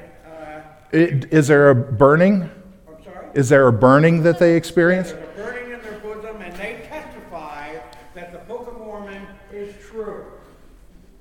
It, 0.91 1.34
is 1.34 1.47
there 1.47 1.69
a 1.69 1.76
burning? 1.76 2.50
I'm 2.88 3.04
sorry? 3.04 3.28
Is 3.34 3.50
there 3.50 3.67
a 3.67 3.73
burning 3.73 4.23
that 4.23 4.39
they 4.39 4.56
experience? 4.56 5.12
There's 5.12 5.23
a 5.23 5.41
burning 5.41 5.73
in 5.73 5.82
their 5.82 6.00
bosom, 6.00 6.41
and 6.41 6.56
they 6.56 6.86
testify 6.88 7.78
that 8.15 8.32
the 8.32 8.39
Book 8.39 8.67
of 8.67 8.78
Mormon 8.78 9.28
is 9.52 9.76
true. 9.86 10.26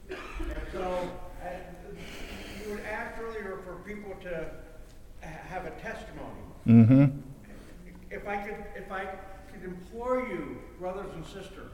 And 0.09 0.19
so, 0.73 1.11
uh, 1.43 1.49
you 2.65 2.71
would 2.71 2.85
ask 2.85 3.21
earlier 3.21 3.59
for 3.65 3.75
people 3.85 4.15
to 4.23 4.51
have 5.21 5.67
a 5.67 5.71
testimony. 5.71 6.31
Mm-hmm. 6.67 7.19
If 8.11 8.29
I 8.29 8.37
could, 8.37 8.65
if 8.77 8.93
I 8.93 9.07
could 9.53 9.65
implore 9.65 10.21
you, 10.29 10.59
brothers 10.79 11.11
and 11.15 11.25
sisters, 11.27 11.73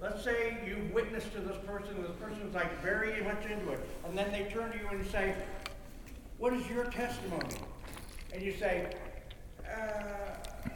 let's 0.00 0.24
say 0.24 0.58
you 0.66 0.90
witness 0.92 1.24
to 1.34 1.40
this 1.40 1.56
person, 1.64 1.94
and 1.96 2.04
this 2.04 2.16
person's 2.20 2.54
like 2.54 2.82
very 2.82 3.22
much 3.22 3.44
into 3.46 3.70
it, 3.70 3.88
and 4.04 4.18
then 4.18 4.32
they 4.32 4.50
turn 4.50 4.72
to 4.72 4.78
you 4.78 4.88
and 4.90 5.06
say, 5.06 5.34
what 6.44 6.52
is 6.52 6.68
your 6.68 6.84
testimony? 6.84 7.56
And 8.34 8.42
you 8.42 8.52
say, 8.52 8.94
uh, 9.66 9.80
uh, 9.80 10.68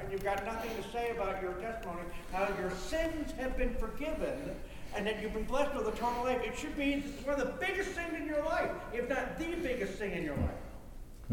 and 0.00 0.12
you've 0.12 0.22
got 0.22 0.46
nothing 0.46 0.70
to 0.80 0.88
say 0.90 1.10
about 1.10 1.42
your 1.42 1.54
testimony, 1.54 2.02
how 2.30 2.46
your 2.60 2.70
sins 2.70 3.32
have 3.32 3.56
been 3.56 3.74
forgiven, 3.74 4.54
and 4.94 5.04
that 5.04 5.20
you've 5.20 5.32
been 5.34 5.46
blessed 5.46 5.74
with 5.74 5.88
eternal 5.88 6.22
life. 6.22 6.40
It 6.44 6.56
should 6.56 6.76
be 6.78 7.00
one 7.24 7.40
of 7.40 7.44
the 7.44 7.54
biggest 7.66 7.90
things 7.90 8.14
in 8.14 8.24
your 8.24 8.44
life, 8.44 8.70
if 8.92 9.08
not 9.08 9.36
the 9.36 9.56
biggest 9.56 9.94
thing 9.94 10.12
in 10.12 10.22
your 10.22 10.36
life. 10.36 10.62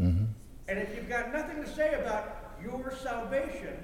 Mm-hmm. 0.00 0.24
And 0.66 0.78
if 0.80 0.96
you've 0.96 1.08
got 1.08 1.32
nothing 1.32 1.62
to 1.62 1.72
say 1.72 1.94
about 1.94 2.54
your 2.60 2.92
salvation, 3.00 3.76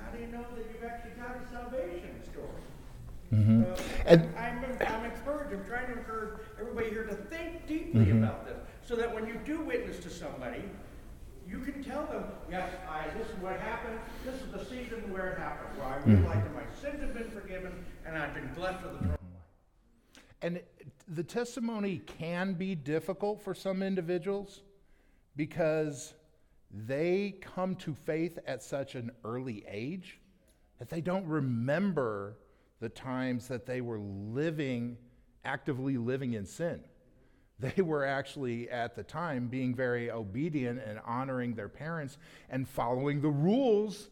how 0.00 0.10
do 0.10 0.22
you 0.22 0.28
know 0.28 0.46
that 0.56 0.64
you've 0.72 0.90
actually 0.90 1.20
got 1.20 1.36
a 1.36 1.52
salvation 1.52 2.16
story? 2.32 2.62
Mm-hmm. 3.30 3.64
So 3.64 3.76
And- 4.06 4.34
I'm, 4.38 4.64
I'm 4.64 5.04
encouraged, 5.04 5.52
I'm 5.52 5.66
trying 5.66 5.92
to 5.92 5.98
encourage 5.98 6.40
everybody 6.60 6.90
here 6.90 7.04
to 7.04 7.14
think 7.14 7.66
deeply 7.66 8.06
mm-hmm. 8.06 8.24
about 8.24 8.46
this, 8.46 8.56
so 8.84 8.96
that 8.96 9.14
when 9.14 9.26
you 9.26 9.40
do 9.44 9.60
witness 9.60 9.98
to 10.00 10.10
somebody, 10.10 10.62
you 11.48 11.60
can 11.60 11.82
tell 11.82 12.04
them, 12.06 12.24
yes, 12.50 12.70
I, 12.90 13.08
this 13.16 13.26
is 13.28 13.36
what 13.40 13.58
happened, 13.60 13.98
this 14.24 14.34
is 14.34 14.52
the 14.52 14.64
season 14.64 15.10
where 15.12 15.32
it 15.32 15.38
happened, 15.38 15.78
where 15.78 15.88
I 15.88 15.98
mm-hmm. 15.98 16.16
realized 16.16 16.44
that 16.44 16.54
my 16.54 16.62
sins 16.80 17.00
have 17.00 17.14
been 17.14 17.30
forgiven, 17.30 17.72
and 18.06 18.18
I've 18.18 18.34
been 18.34 18.50
blessed 18.54 18.82
with 18.84 18.94
eternal 18.96 19.10
life. 19.10 19.18
And 20.42 20.60
the 21.08 21.24
testimony 21.24 22.02
can 22.06 22.54
be 22.54 22.74
difficult 22.74 23.42
for 23.42 23.54
some 23.54 23.82
individuals 23.82 24.60
because 25.36 26.14
they 26.70 27.36
come 27.40 27.74
to 27.76 27.94
faith 27.94 28.38
at 28.46 28.62
such 28.62 28.94
an 28.94 29.10
early 29.24 29.64
age 29.66 30.20
that 30.78 30.90
they 30.90 31.00
don't 31.00 31.26
remember 31.26 32.36
the 32.80 32.88
times 32.90 33.48
that 33.48 33.64
they 33.64 33.80
were 33.80 33.98
living, 33.98 34.96
actively 35.44 35.96
living 35.96 36.34
in 36.34 36.46
sin. 36.46 36.80
They 37.60 37.82
were 37.82 38.04
actually, 38.04 38.70
at 38.70 38.94
the 38.94 39.02
time, 39.02 39.48
being 39.48 39.74
very 39.74 40.12
obedient 40.12 40.80
and 40.86 41.00
honoring 41.04 41.54
their 41.54 41.68
parents 41.68 42.16
and 42.48 42.68
following 42.68 43.20
the 43.20 43.30
rules, 43.30 44.10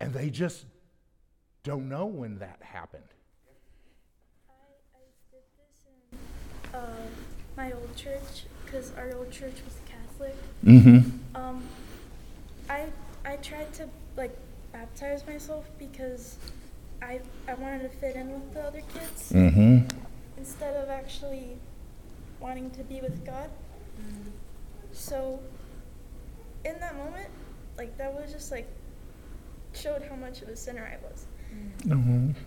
and 0.00 0.14
they 0.14 0.30
just 0.30 0.64
don't 1.62 1.90
know 1.90 2.06
when 2.06 2.38
that 2.38 2.58
happened. 2.62 3.04
I, 4.48 4.52
I 4.94 5.02
did 5.30 5.42
this 5.58 6.18
in 6.72 6.74
uh, 6.74 7.06
my 7.54 7.72
old 7.72 7.94
church 7.96 8.46
because 8.64 8.92
our 8.96 9.14
old 9.14 9.30
church 9.30 9.56
was 9.64 9.76
Catholic. 9.86 10.36
Mm-hmm. 10.64 11.36
Um, 11.36 11.62
I 12.68 12.86
I 13.24 13.36
tried 13.36 13.72
to 13.74 13.88
like 14.16 14.36
baptize 14.72 15.26
myself 15.26 15.66
because 15.78 16.36
I 17.02 17.20
I 17.48 17.54
wanted 17.54 17.82
to 17.82 17.88
fit 17.98 18.16
in 18.16 18.32
with 18.32 18.54
the 18.54 18.62
other 18.62 18.82
kids 18.92 19.32
Mm-hmm. 19.32 19.88
Instead 20.40 20.74
of 20.74 20.88
actually 20.88 21.58
wanting 22.40 22.70
to 22.70 22.82
be 22.84 23.02
with 23.02 23.26
God. 23.26 23.50
So 24.92 25.38
in 26.64 26.80
that 26.80 26.96
moment, 26.96 27.28
like 27.76 27.96
that 27.98 28.14
was 28.14 28.32
just 28.32 28.50
like 28.50 28.66
showed 29.74 30.02
how 30.08 30.16
much 30.16 30.40
of 30.40 30.48
a 30.48 30.56
sinner 30.56 30.90
I 30.90 30.96
was. 31.06 31.26
Mm-hmm. 31.86 32.30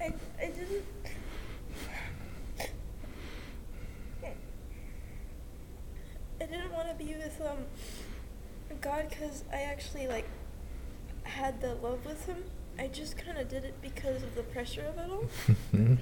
I, 0.00 0.12
I 0.42 0.46
didn't. 0.46 0.84
I 6.40 6.43
didn't 6.54 6.72
want 6.72 6.88
to 6.88 6.94
be 6.94 7.14
with 7.14 7.40
um 7.40 7.64
God 8.80 9.08
because 9.08 9.44
I 9.52 9.62
actually 9.62 10.06
like 10.06 10.26
had 11.24 11.60
the 11.60 11.74
love 11.74 12.04
with 12.04 12.26
Him. 12.26 12.44
I 12.78 12.88
just 12.88 13.16
kind 13.16 13.38
of 13.38 13.48
did 13.48 13.64
it 13.64 13.74
because 13.82 14.22
of 14.22 14.34
the 14.34 14.42
pressure 14.42 14.82
of 14.82 14.98
it 14.98 15.10
all, 15.10 15.24
and 15.72 15.98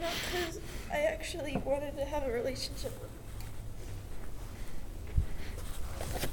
not 0.00 0.12
because 0.30 0.60
I 0.92 0.98
actually 0.98 1.56
wanted 1.64 1.96
to 1.96 2.04
have 2.04 2.24
a 2.24 2.32
relationship 2.32 2.92
with 3.00 3.10
Him. 6.22 6.30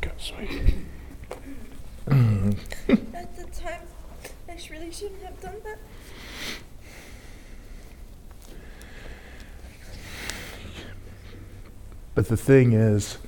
Go, 0.00 0.10
sweetie. 0.18 0.86
At 3.14 3.36
the 3.36 3.44
time, 3.52 3.82
I 4.48 4.58
really 4.70 4.90
shouldn't 4.90 5.22
have 5.22 5.40
done 5.40 5.56
that. 5.64 5.78
But 12.14 12.28
the 12.28 12.36
thing 12.36 12.72
is, 12.72 13.18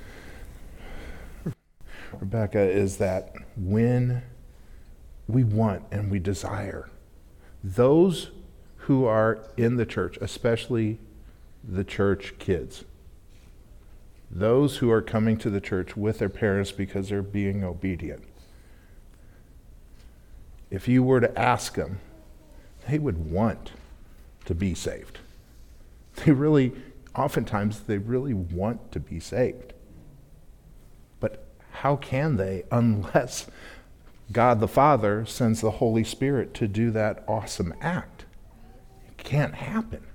Rebecca, 2.12 2.60
is 2.60 2.98
that 2.98 3.34
when 3.56 4.22
we 5.26 5.42
want 5.42 5.84
and 5.90 6.10
we 6.10 6.18
desire, 6.18 6.90
those 7.62 8.30
who 8.76 9.06
are 9.06 9.38
in 9.56 9.76
the 9.76 9.86
church, 9.86 10.18
especially 10.20 10.98
the 11.66 11.84
church 11.84 12.34
kids. 12.38 12.84
Those 14.30 14.78
who 14.78 14.90
are 14.90 15.00
coming 15.00 15.38
to 15.38 15.50
the 15.50 15.60
church 15.60 15.96
with 15.96 16.18
their 16.18 16.28
parents 16.28 16.72
because 16.72 17.08
they're 17.08 17.22
being 17.22 17.64
obedient. 17.64 18.24
If 20.70 20.88
you 20.88 21.02
were 21.02 21.20
to 21.20 21.38
ask 21.38 21.74
them, 21.76 22.00
they 22.88 22.98
would 22.98 23.30
want 23.30 23.72
to 24.44 24.54
be 24.54 24.74
saved. 24.74 25.18
They 26.16 26.32
really, 26.32 26.72
oftentimes, 27.16 27.80
they 27.80 27.98
really 27.98 28.34
want 28.34 28.92
to 28.92 29.00
be 29.00 29.20
saved. 29.20 29.72
But 31.20 31.46
how 31.70 31.96
can 31.96 32.36
they 32.36 32.64
unless 32.70 33.46
God 34.32 34.60
the 34.60 34.68
Father 34.68 35.24
sends 35.26 35.60
the 35.60 35.72
Holy 35.72 36.04
Spirit 36.04 36.54
to 36.54 36.68
do 36.68 36.90
that 36.90 37.24
awesome 37.28 37.74
act? 37.80 38.24
It 39.06 39.24
can't 39.24 39.54
happen. 39.54 40.06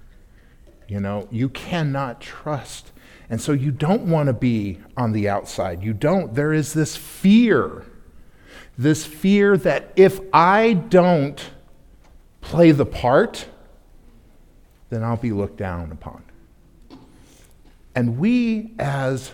You 0.87 0.99
know, 0.99 1.27
you 1.31 1.49
cannot 1.49 2.19
trust. 2.19 2.91
And 3.29 3.39
so 3.39 3.51
you 3.51 3.71
don't 3.71 4.09
want 4.09 4.27
to 4.27 4.33
be 4.33 4.79
on 4.97 5.11
the 5.11 5.29
outside. 5.29 5.83
You 5.83 5.93
don't. 5.93 6.33
There 6.33 6.51
is 6.51 6.73
this 6.73 6.97
fear. 6.97 7.85
This 8.77 9.05
fear 9.05 9.55
that 9.57 9.93
if 9.95 10.19
I 10.33 10.73
don't 10.73 11.51
play 12.41 12.71
the 12.71 12.85
part, 12.85 13.47
then 14.89 15.03
I'll 15.03 15.17
be 15.17 15.31
looked 15.31 15.57
down 15.57 15.91
upon. 15.91 16.23
And 17.95 18.17
we, 18.17 18.73
as 18.79 19.31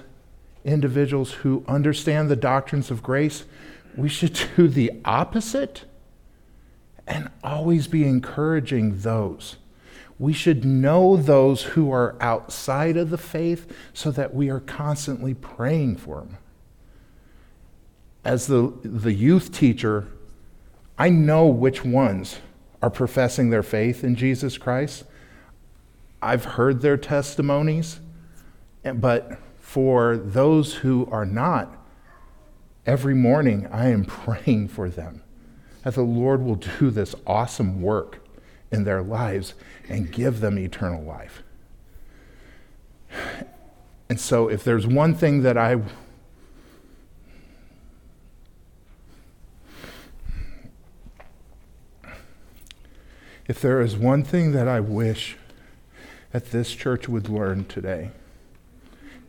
individuals 0.63 1.31
who 1.31 1.63
understand 1.67 2.29
the 2.29 2.35
doctrines 2.35 2.89
of 2.89 3.03
grace, 3.03 3.45
we 3.95 4.09
should 4.09 4.39
do 4.55 4.67
the 4.67 4.91
opposite 5.05 5.85
and 7.07 7.29
always 7.43 7.87
be 7.87 8.07
encouraging 8.07 8.99
those. 8.99 9.57
We 10.17 10.33
should 10.33 10.63
know 10.63 11.17
those 11.17 11.61
who 11.63 11.91
are 11.91 12.15
outside 12.21 12.97
of 12.97 13.09
the 13.09 13.17
faith 13.17 13.71
so 13.93 14.11
that 14.11 14.33
we 14.33 14.49
are 14.49 14.61
constantly 14.61 15.33
praying 15.33 15.97
for 15.97 16.21
them. 16.21 16.37
As 18.23 18.47
the, 18.47 18.73
the 18.83 19.13
youth 19.13 19.51
teacher, 19.51 20.07
I 20.97 21.09
know 21.09 21.47
which 21.47 21.83
ones 21.83 22.39
are 22.81 22.89
professing 22.89 23.49
their 23.49 23.63
faith 23.63 24.03
in 24.03 24.15
Jesus 24.15 24.57
Christ. 24.57 25.03
I've 26.21 26.45
heard 26.45 26.81
their 26.81 26.97
testimonies, 26.97 27.99
but 28.93 29.39
for 29.59 30.15
those 30.15 30.75
who 30.75 31.07
are 31.11 31.25
not, 31.25 31.75
every 32.85 33.15
morning 33.15 33.67
I 33.71 33.89
am 33.89 34.05
praying 34.05 34.69
for 34.69 34.89
them 34.89 35.21
that 35.83 35.93
the 35.93 36.01
Lord 36.01 36.41
will 36.41 36.55
do 36.55 36.89
this 36.89 37.13
awesome 37.27 37.81
work 37.81 38.19
in 38.71 38.83
their 38.83 39.03
lives 39.03 39.53
and 39.87 40.11
give 40.11 40.39
them 40.39 40.57
eternal 40.57 41.03
life. 41.03 41.43
And 44.09 44.19
so, 44.19 44.49
if 44.49 44.63
there's 44.63 44.85
one 44.85 45.13
thing 45.13 45.43
that 45.43 45.57
I 45.57 45.81
if 53.47 53.61
there 53.61 53.79
is 53.79 53.95
one 53.95 54.23
thing 54.23 54.51
that 54.53 54.67
I 54.67 54.79
wish 54.79 55.37
that 56.31 56.51
this 56.51 56.73
church 56.73 57.07
would 57.07 57.29
learn 57.29 57.65
today, 57.65 58.11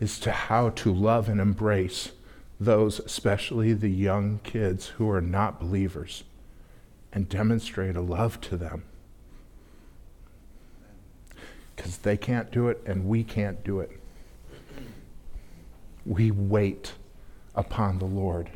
is 0.01 0.19
to 0.21 0.31
how 0.31 0.71
to 0.71 0.93
love 0.93 1.29
and 1.29 1.41
embrace 1.41 2.13
those, 2.59 3.01
especially 3.01 3.73
the 3.73 3.91
young 3.91 4.41
kids 4.43 4.89
who 4.89 5.11
are 5.11 5.21
not 5.21 5.61
believers, 5.61 6.25
and 7.13 7.29
demonstrate 7.29 7.97
a 7.97 8.01
love 8.01 8.41
to 8.43 8.57
them. 8.57 8.85
Because 11.75 11.99
they 11.99 12.17
can't 12.17 12.51
do 12.51 12.69
it 12.69 12.83
and 12.87 13.07
we 13.07 13.23
can't 13.23 13.63
do 13.65 13.81
it. 13.81 14.01
We 16.05 16.31
wait 16.31 16.93
upon 17.55 17.99
the 17.99 18.07
Lord 18.07 18.51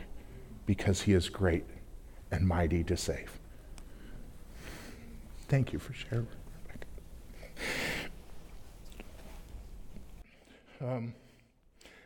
because 0.66 1.02
he 1.02 1.12
is 1.12 1.28
great 1.28 1.64
and 2.30 2.46
mighty 2.46 2.84
to 2.84 2.96
save. 2.96 3.38
Thank 5.48 5.72
you 5.72 5.78
for 5.78 5.92
sharing. 5.92 6.28
Um, 10.80 11.12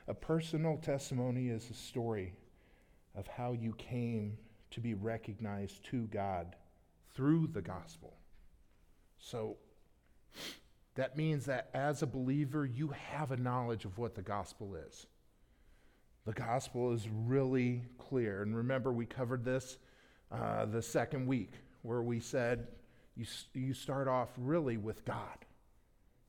a 0.07 0.15
personal 0.15 0.77
testimony 0.77 1.49
is 1.49 1.71
a 1.71 1.75
story 1.75 2.35
of 3.15 3.27
how 3.27 3.53
you 3.53 3.73
came 3.75 4.37
to 4.71 4.81
be 4.81 4.95
recognized 4.95 5.85
to 5.85 6.07
God 6.09 6.57
through 7.15 7.49
the 7.49 7.63
gospel. 7.63 8.15
So 9.19 9.57
that 10.97 11.17
means 11.17 11.47
that 11.47 11.71
as 11.75 12.03
a 12.03 12.07
believer, 12.07 12.67
you 12.67 12.89
have 12.89 13.31
a 13.31 13.37
knowledge 13.37 13.85
of 13.85 13.99
what 13.99 14.15
the 14.15 14.23
gospel 14.23 14.75
is. 14.75 15.07
The 16.27 16.33
gospel 16.33 16.93
is 16.93 17.07
really 17.09 17.83
clear. 17.99 18.43
And 18.43 18.57
remember, 18.57 18.93
we 18.93 19.07
covered 19.07 19.45
this 19.45 19.79
uh, 20.33 20.67
the 20.67 20.83
second 20.83 21.27
week 21.27 21.53
where 21.83 22.03
we 22.03 22.19
said 22.19 22.67
you, 23.17 23.27
you 23.53 23.75
start 23.75 24.09
off 24.09 24.31
really 24.39 24.77
with 24.77 25.05
God. 25.05 25.45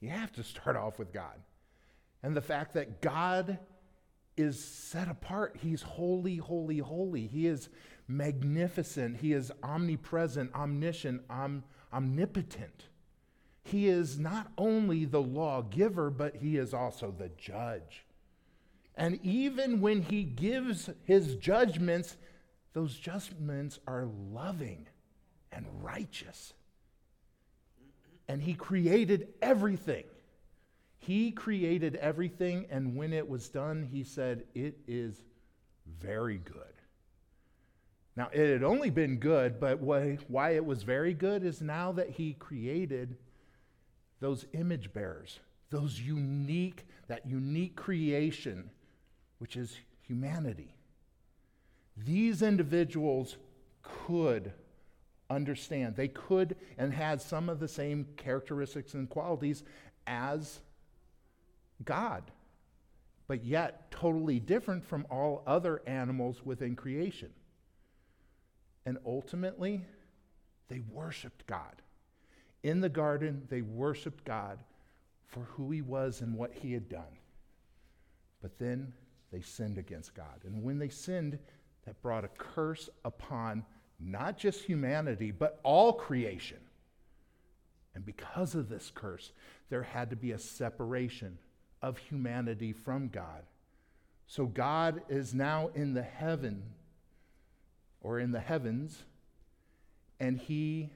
You 0.01 0.09
have 0.09 0.31
to 0.33 0.43
start 0.43 0.75
off 0.75 0.99
with 0.99 1.11
God. 1.13 1.39
And 2.25 2.35
the 2.35 2.41
fact 2.41 2.73
that 2.73 3.01
God 3.01 3.59
is 4.35 4.59
set 4.59 5.07
apart. 5.07 5.57
He's 5.61 5.83
holy, 5.83 6.37
holy, 6.37 6.79
holy. 6.79 7.27
He 7.27 7.45
is 7.45 7.69
magnificent. 8.07 9.17
He 9.17 9.31
is 9.31 9.51
omnipresent, 9.61 10.51
omniscient, 10.55 11.21
om- 11.29 11.63
omnipotent. 11.93 12.85
He 13.63 13.87
is 13.87 14.17
not 14.17 14.51
only 14.57 15.05
the 15.05 15.21
lawgiver, 15.21 16.09
but 16.09 16.37
he 16.37 16.57
is 16.57 16.73
also 16.73 17.13
the 17.15 17.29
judge. 17.37 18.07
And 18.95 19.19
even 19.21 19.79
when 19.79 20.01
he 20.01 20.23
gives 20.23 20.89
his 21.03 21.35
judgments, 21.35 22.17
those 22.73 22.95
judgments 22.95 23.79
are 23.85 24.07
loving 24.31 24.87
and 25.51 25.67
righteous. 25.83 26.53
And 28.27 28.41
he 28.41 28.55
created 28.55 29.27
everything. 29.43 30.05
He 31.05 31.31
created 31.31 31.97
everything, 31.97 32.65
and 32.71 32.95
when 32.95 33.13
it 33.13 33.29
was 33.29 33.47
done, 33.47 33.83
he 33.83 34.03
said, 34.03 34.43
It 34.55 34.79
is 34.87 35.21
very 36.01 36.39
good. 36.39 36.63
Now, 38.15 38.29
it 38.33 38.51
had 38.51 38.63
only 38.63 38.89
been 38.89 39.17
good, 39.17 39.59
but 39.59 39.79
why, 39.79 40.49
it 40.49 40.65
was 40.65 40.81
very 40.81 41.13
good 41.13 41.43
is 41.43 41.61
now 41.61 41.91
that 41.91 42.09
he 42.09 42.33
created 42.33 43.17
those 44.19 44.47
image 44.53 44.93
bearers, 44.93 45.39
those 45.69 45.99
unique, 45.99 46.87
that 47.07 47.27
unique 47.27 47.75
creation, 47.75 48.71
which 49.37 49.57
is 49.57 49.77
humanity. 50.01 50.73
These 51.97 52.41
individuals 52.41 53.37
could 53.83 54.53
understand. 55.29 55.95
They 55.95 56.07
could 56.07 56.55
and 56.79 56.91
had 56.91 57.21
some 57.21 57.47
of 57.47 57.59
the 57.59 57.67
same 57.67 58.07
characteristics 58.17 58.95
and 58.95 59.07
qualities 59.07 59.63
as 60.07 60.61
God, 61.83 62.23
but 63.27 63.43
yet 63.43 63.91
totally 63.91 64.39
different 64.39 64.85
from 64.85 65.05
all 65.09 65.43
other 65.45 65.81
animals 65.87 66.45
within 66.45 66.75
creation. 66.75 67.31
And 68.85 68.97
ultimately, 69.05 69.81
they 70.67 70.79
worshiped 70.91 71.45
God. 71.47 71.81
In 72.63 72.81
the 72.81 72.89
garden, 72.89 73.43
they 73.49 73.61
worshiped 73.61 74.23
God 74.25 74.59
for 75.27 75.41
who 75.41 75.71
he 75.71 75.81
was 75.81 76.21
and 76.21 76.35
what 76.35 76.53
he 76.53 76.73
had 76.73 76.87
done. 76.87 77.19
But 78.41 78.57
then 78.59 78.93
they 79.31 79.41
sinned 79.41 79.77
against 79.77 80.15
God. 80.15 80.41
And 80.45 80.63
when 80.63 80.77
they 80.77 80.89
sinned, 80.89 81.39
that 81.85 82.01
brought 82.01 82.23
a 82.23 82.29
curse 82.29 82.89
upon 83.03 83.65
not 83.99 84.37
just 84.37 84.63
humanity, 84.63 85.31
but 85.31 85.59
all 85.63 85.93
creation. 85.93 86.59
And 87.93 88.05
because 88.05 88.55
of 88.55 88.69
this 88.69 88.91
curse, 88.93 89.31
there 89.69 89.83
had 89.83 90.09
to 90.09 90.15
be 90.15 90.31
a 90.31 90.39
separation 90.39 91.37
of 91.85 91.99
humanity 91.99 92.73
from 92.73 93.09
God. 93.09 93.43
So 94.25 94.47
God 94.47 95.03
is 95.07 95.35
now 95.35 95.69
in 95.75 95.93
the 95.93 96.01
heaven 96.01 96.63
or 98.01 98.19
in 98.19 98.31
the 98.31 98.39
heavens, 98.39 99.03
and 100.19 100.35
he 100.35 100.89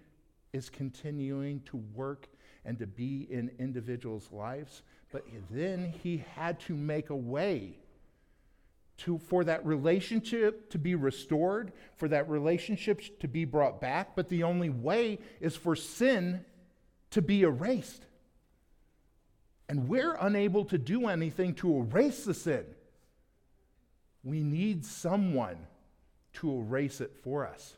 is 0.52 0.68
continuing 0.68 1.62
to 1.68 1.78
work 1.94 2.28
and 2.66 2.80
to 2.80 2.88
be 2.88 3.28
in 3.30 3.52
individuals' 3.60 4.30
lives. 4.32 4.82
But 5.12 5.26
then 5.52 5.94
he 6.02 6.24
had 6.36 6.60
to 6.62 6.74
make 6.74 7.12
a 7.12 7.16
way 7.16 7.78
to, 8.98 9.20
for 9.20 9.44
that 9.44 9.64
relationship 9.64 10.72
to 10.72 10.80
be 10.80 10.96
restored, 10.96 11.72
for 11.98 12.08
that 12.08 12.28
relationship 12.28 13.20
to 13.20 13.28
be 13.28 13.46
brought 13.46 13.80
back. 13.80 14.16
But 14.16 14.28
the 14.28 14.42
only 14.42 14.72
way 14.72 15.20
is 15.40 15.56
for 15.56 15.76
sin 15.76 16.44
to 17.12 17.22
be 17.22 17.44
erased. 17.44 18.08
And 19.70 19.88
we're 19.88 20.16
unable 20.20 20.66
to 20.66 20.78
do 20.78 21.08
anything 21.08 21.54
to 21.56 21.78
erase 21.78 22.26
the 22.26 22.34
sin. 22.34 22.66
We 24.24 24.42
need 24.42 24.84
someone 24.84 25.58
to 26.34 26.58
erase 26.58 27.00
it 27.00 27.16
for 27.24 27.48
us. 27.48 27.76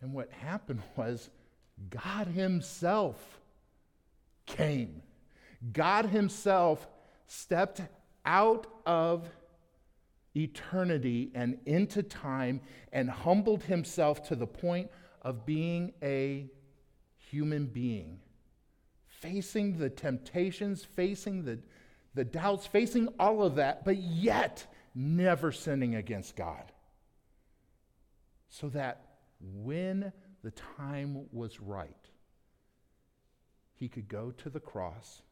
And 0.00 0.14
what 0.14 0.30
happened 0.30 0.82
was 0.96 1.28
God 1.90 2.28
Himself 2.28 3.40
came. 4.46 5.02
God 5.72 6.06
Himself 6.06 6.86
stepped 7.26 7.82
out 8.24 8.66
of 8.86 9.28
eternity 10.36 11.30
and 11.34 11.58
into 11.66 12.02
time 12.02 12.60
and 12.92 13.10
humbled 13.10 13.64
Himself 13.64 14.28
to 14.28 14.36
the 14.36 14.46
point 14.46 14.88
of 15.22 15.44
being 15.44 15.92
a 16.02 16.46
human 17.18 17.66
being, 17.66 18.20
facing 19.20 19.78
the 19.78 19.90
temptations, 19.90 20.84
facing 20.84 21.44
the, 21.44 21.58
the 22.14 22.24
doubts, 22.24 22.66
facing 22.66 23.08
all 23.18 23.42
of 23.42 23.56
that, 23.56 23.84
but 23.84 23.96
yet 23.96 24.66
never 24.94 25.52
sinning 25.52 25.94
against 25.94 26.36
God. 26.36 26.72
So 28.48 28.68
that 28.70 29.02
when 29.40 30.12
the 30.42 30.52
time 30.52 31.26
was 31.32 31.60
right, 31.60 31.90
he 33.74 33.88
could 33.88 34.08
go 34.08 34.30
to 34.30 34.50
the 34.50 34.60
cross 34.60 35.22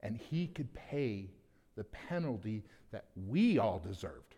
and 0.00 0.16
he 0.16 0.46
could 0.46 0.72
pay 0.74 1.30
the 1.76 1.84
penalty 1.84 2.62
that 2.92 3.06
we 3.16 3.58
all 3.58 3.78
deserved. 3.78 4.34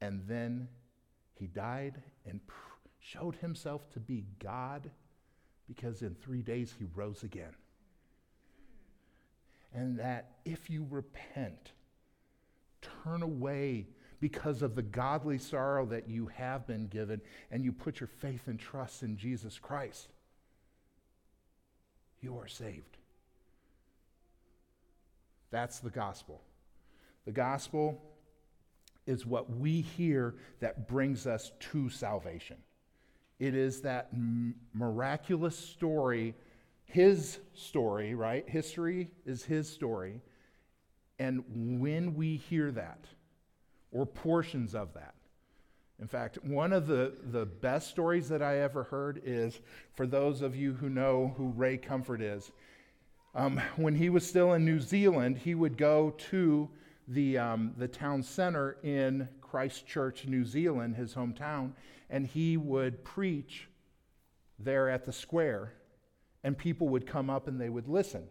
And 0.00 0.22
then 0.28 0.68
he 1.34 1.46
died 1.46 2.02
and 2.24 2.40
showed 3.00 3.36
himself 3.36 3.90
to 3.92 4.00
be 4.00 4.26
God 4.38 4.90
because 5.66 6.02
in 6.02 6.14
three 6.14 6.42
days 6.42 6.74
he 6.78 6.86
rose 6.94 7.22
again. 7.22 7.54
And 9.74 9.98
that 9.98 10.36
if 10.44 10.70
you 10.70 10.86
repent, 10.88 11.72
turn 13.02 13.22
away 13.22 13.86
because 14.20 14.62
of 14.62 14.74
the 14.74 14.82
godly 14.82 15.38
sorrow 15.38 15.84
that 15.86 16.08
you 16.08 16.26
have 16.26 16.66
been 16.66 16.86
given, 16.86 17.20
and 17.50 17.64
you 17.64 17.72
put 17.72 18.00
your 18.00 18.06
faith 18.06 18.42
and 18.46 18.58
trust 18.58 19.02
in 19.02 19.16
Jesus 19.16 19.58
Christ, 19.58 20.08
you 22.22 22.38
are 22.38 22.48
saved. 22.48 22.96
That's 25.50 25.80
the 25.80 25.90
gospel. 25.90 26.40
The 27.26 27.32
gospel 27.32 28.00
is 29.06 29.26
what 29.26 29.50
we 29.50 29.82
hear 29.82 30.34
that 30.60 30.88
brings 30.88 31.26
us 31.26 31.52
to 31.60 31.88
salvation. 31.90 32.56
It 33.38 33.54
is 33.54 33.82
that 33.82 34.08
m- 34.12 34.54
miraculous 34.72 35.58
story, 35.58 36.34
his 36.84 37.38
story, 37.54 38.14
right? 38.14 38.48
History 38.48 39.10
is 39.24 39.44
his 39.44 39.68
story. 39.68 40.22
And 41.18 41.44
when 41.80 42.14
we 42.14 42.36
hear 42.36 42.70
that, 42.72 43.04
or 43.92 44.06
portions 44.06 44.74
of 44.74 44.94
that, 44.94 45.14
in 45.98 46.06
fact, 46.06 46.38
one 46.44 46.72
of 46.72 46.86
the, 46.86 47.14
the 47.30 47.46
best 47.46 47.88
stories 47.88 48.28
that 48.28 48.42
I 48.42 48.58
ever 48.58 48.84
heard 48.84 49.22
is 49.24 49.60
for 49.94 50.06
those 50.06 50.42
of 50.42 50.54
you 50.54 50.74
who 50.74 50.90
know 50.90 51.34
who 51.38 51.48
Ray 51.48 51.78
Comfort 51.78 52.20
is. 52.20 52.52
Um, 53.34 53.60
when 53.76 53.94
he 53.94 54.10
was 54.10 54.26
still 54.26 54.52
in 54.52 54.64
New 54.64 54.80
Zealand, 54.80 55.38
he 55.38 55.54
would 55.54 55.78
go 55.78 56.14
to 56.30 56.68
the, 57.08 57.38
um, 57.38 57.72
the 57.78 57.88
town 57.88 58.22
center 58.22 58.76
in 58.82 59.28
Christchurch, 59.50 60.26
New 60.26 60.44
Zealand, 60.44 60.96
his 60.96 61.14
hometown, 61.14 61.72
and 62.10 62.26
he 62.26 62.56
would 62.56 63.04
preach 63.04 63.68
there 64.58 64.88
at 64.88 65.04
the 65.04 65.12
square, 65.12 65.72
and 66.44 66.56
people 66.56 66.88
would 66.88 67.06
come 67.06 67.30
up 67.30 67.48
and 67.48 67.60
they 67.60 67.68
would 67.68 67.88
listen. 67.88 68.24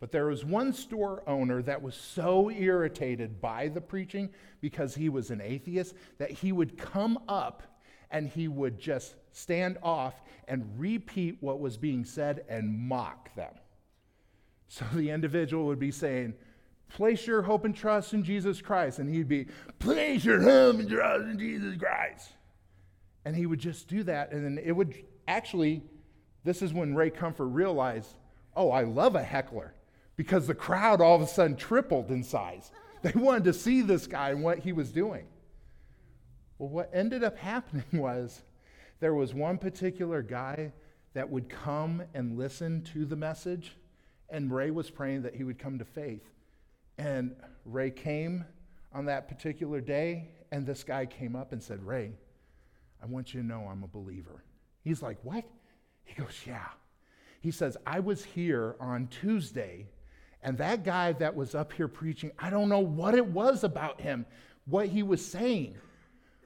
But 0.00 0.12
there 0.12 0.26
was 0.26 0.44
one 0.44 0.72
store 0.72 1.22
owner 1.26 1.62
that 1.62 1.80
was 1.80 1.94
so 1.94 2.50
irritated 2.50 3.40
by 3.40 3.68
the 3.68 3.80
preaching 3.80 4.30
because 4.60 4.94
he 4.94 5.08
was 5.08 5.30
an 5.30 5.40
atheist 5.40 5.94
that 6.18 6.30
he 6.30 6.52
would 6.52 6.76
come 6.76 7.18
up 7.28 7.62
and 8.10 8.28
he 8.28 8.48
would 8.48 8.78
just 8.78 9.14
stand 9.32 9.78
off 9.82 10.20
and 10.46 10.78
repeat 10.78 11.38
what 11.40 11.58
was 11.58 11.76
being 11.76 12.04
said 12.04 12.44
and 12.48 12.78
mock 12.78 13.34
them. 13.34 13.54
So 14.68 14.84
the 14.92 15.10
individual 15.10 15.66
would 15.66 15.78
be 15.78 15.90
saying, 15.90 16.34
Place 16.88 17.26
your 17.26 17.42
hope 17.42 17.64
and 17.64 17.74
trust 17.74 18.14
in 18.14 18.22
Jesus 18.22 18.60
Christ. 18.62 18.98
And 18.98 19.08
he'd 19.08 19.28
be, 19.28 19.46
Place 19.78 20.24
your 20.24 20.40
hope 20.40 20.78
and 20.78 20.88
trust 20.88 21.24
in 21.24 21.38
Jesus 21.38 21.76
Christ. 21.76 22.32
And 23.24 23.34
he 23.34 23.46
would 23.46 23.58
just 23.58 23.88
do 23.88 24.02
that. 24.04 24.32
And 24.32 24.44
then 24.44 24.64
it 24.64 24.72
would 24.72 24.94
actually, 25.26 25.82
this 26.44 26.62
is 26.62 26.72
when 26.72 26.94
Ray 26.94 27.10
Comfort 27.10 27.46
realized, 27.46 28.14
oh, 28.56 28.70
I 28.70 28.84
love 28.84 29.16
a 29.16 29.22
heckler 29.22 29.74
because 30.16 30.46
the 30.46 30.54
crowd 30.54 31.00
all 31.00 31.16
of 31.16 31.22
a 31.22 31.26
sudden 31.26 31.56
tripled 31.56 32.10
in 32.10 32.22
size. 32.22 32.70
They 33.02 33.12
wanted 33.14 33.44
to 33.44 33.52
see 33.52 33.82
this 33.82 34.06
guy 34.06 34.30
and 34.30 34.42
what 34.42 34.60
he 34.60 34.72
was 34.72 34.90
doing. 34.90 35.26
Well, 36.58 36.68
what 36.68 36.90
ended 36.92 37.24
up 37.24 37.36
happening 37.36 37.84
was 37.92 38.42
there 39.00 39.14
was 39.14 39.34
one 39.34 39.58
particular 39.58 40.22
guy 40.22 40.72
that 41.14 41.28
would 41.28 41.48
come 41.48 42.02
and 42.14 42.38
listen 42.38 42.82
to 42.94 43.04
the 43.04 43.16
message, 43.16 43.76
and 44.30 44.52
Ray 44.52 44.70
was 44.70 44.90
praying 44.90 45.22
that 45.22 45.34
he 45.34 45.44
would 45.44 45.58
come 45.58 45.78
to 45.78 45.84
faith. 45.84 46.22
And 46.98 47.34
Ray 47.64 47.90
came 47.90 48.44
on 48.92 49.06
that 49.06 49.28
particular 49.28 49.80
day, 49.80 50.28
and 50.52 50.66
this 50.66 50.84
guy 50.84 51.06
came 51.06 51.34
up 51.34 51.52
and 51.52 51.62
said, 51.62 51.84
Ray, 51.84 52.12
I 53.02 53.06
want 53.06 53.34
you 53.34 53.40
to 53.40 53.46
know 53.46 53.68
I'm 53.70 53.82
a 53.82 53.88
believer. 53.88 54.44
He's 54.82 55.02
like, 55.02 55.18
What? 55.22 55.44
He 56.04 56.14
goes, 56.14 56.40
Yeah. 56.46 56.68
He 57.40 57.50
says, 57.50 57.76
I 57.86 58.00
was 58.00 58.24
here 58.24 58.76
on 58.80 59.08
Tuesday, 59.08 59.86
and 60.42 60.56
that 60.58 60.82
guy 60.84 61.12
that 61.12 61.34
was 61.34 61.54
up 61.54 61.72
here 61.72 61.88
preaching, 61.88 62.30
I 62.38 62.48
don't 62.48 62.68
know 62.68 62.78
what 62.78 63.14
it 63.14 63.26
was 63.26 63.64
about 63.64 64.00
him, 64.00 64.24
what 64.66 64.88
he 64.88 65.02
was 65.02 65.24
saying, 65.24 65.76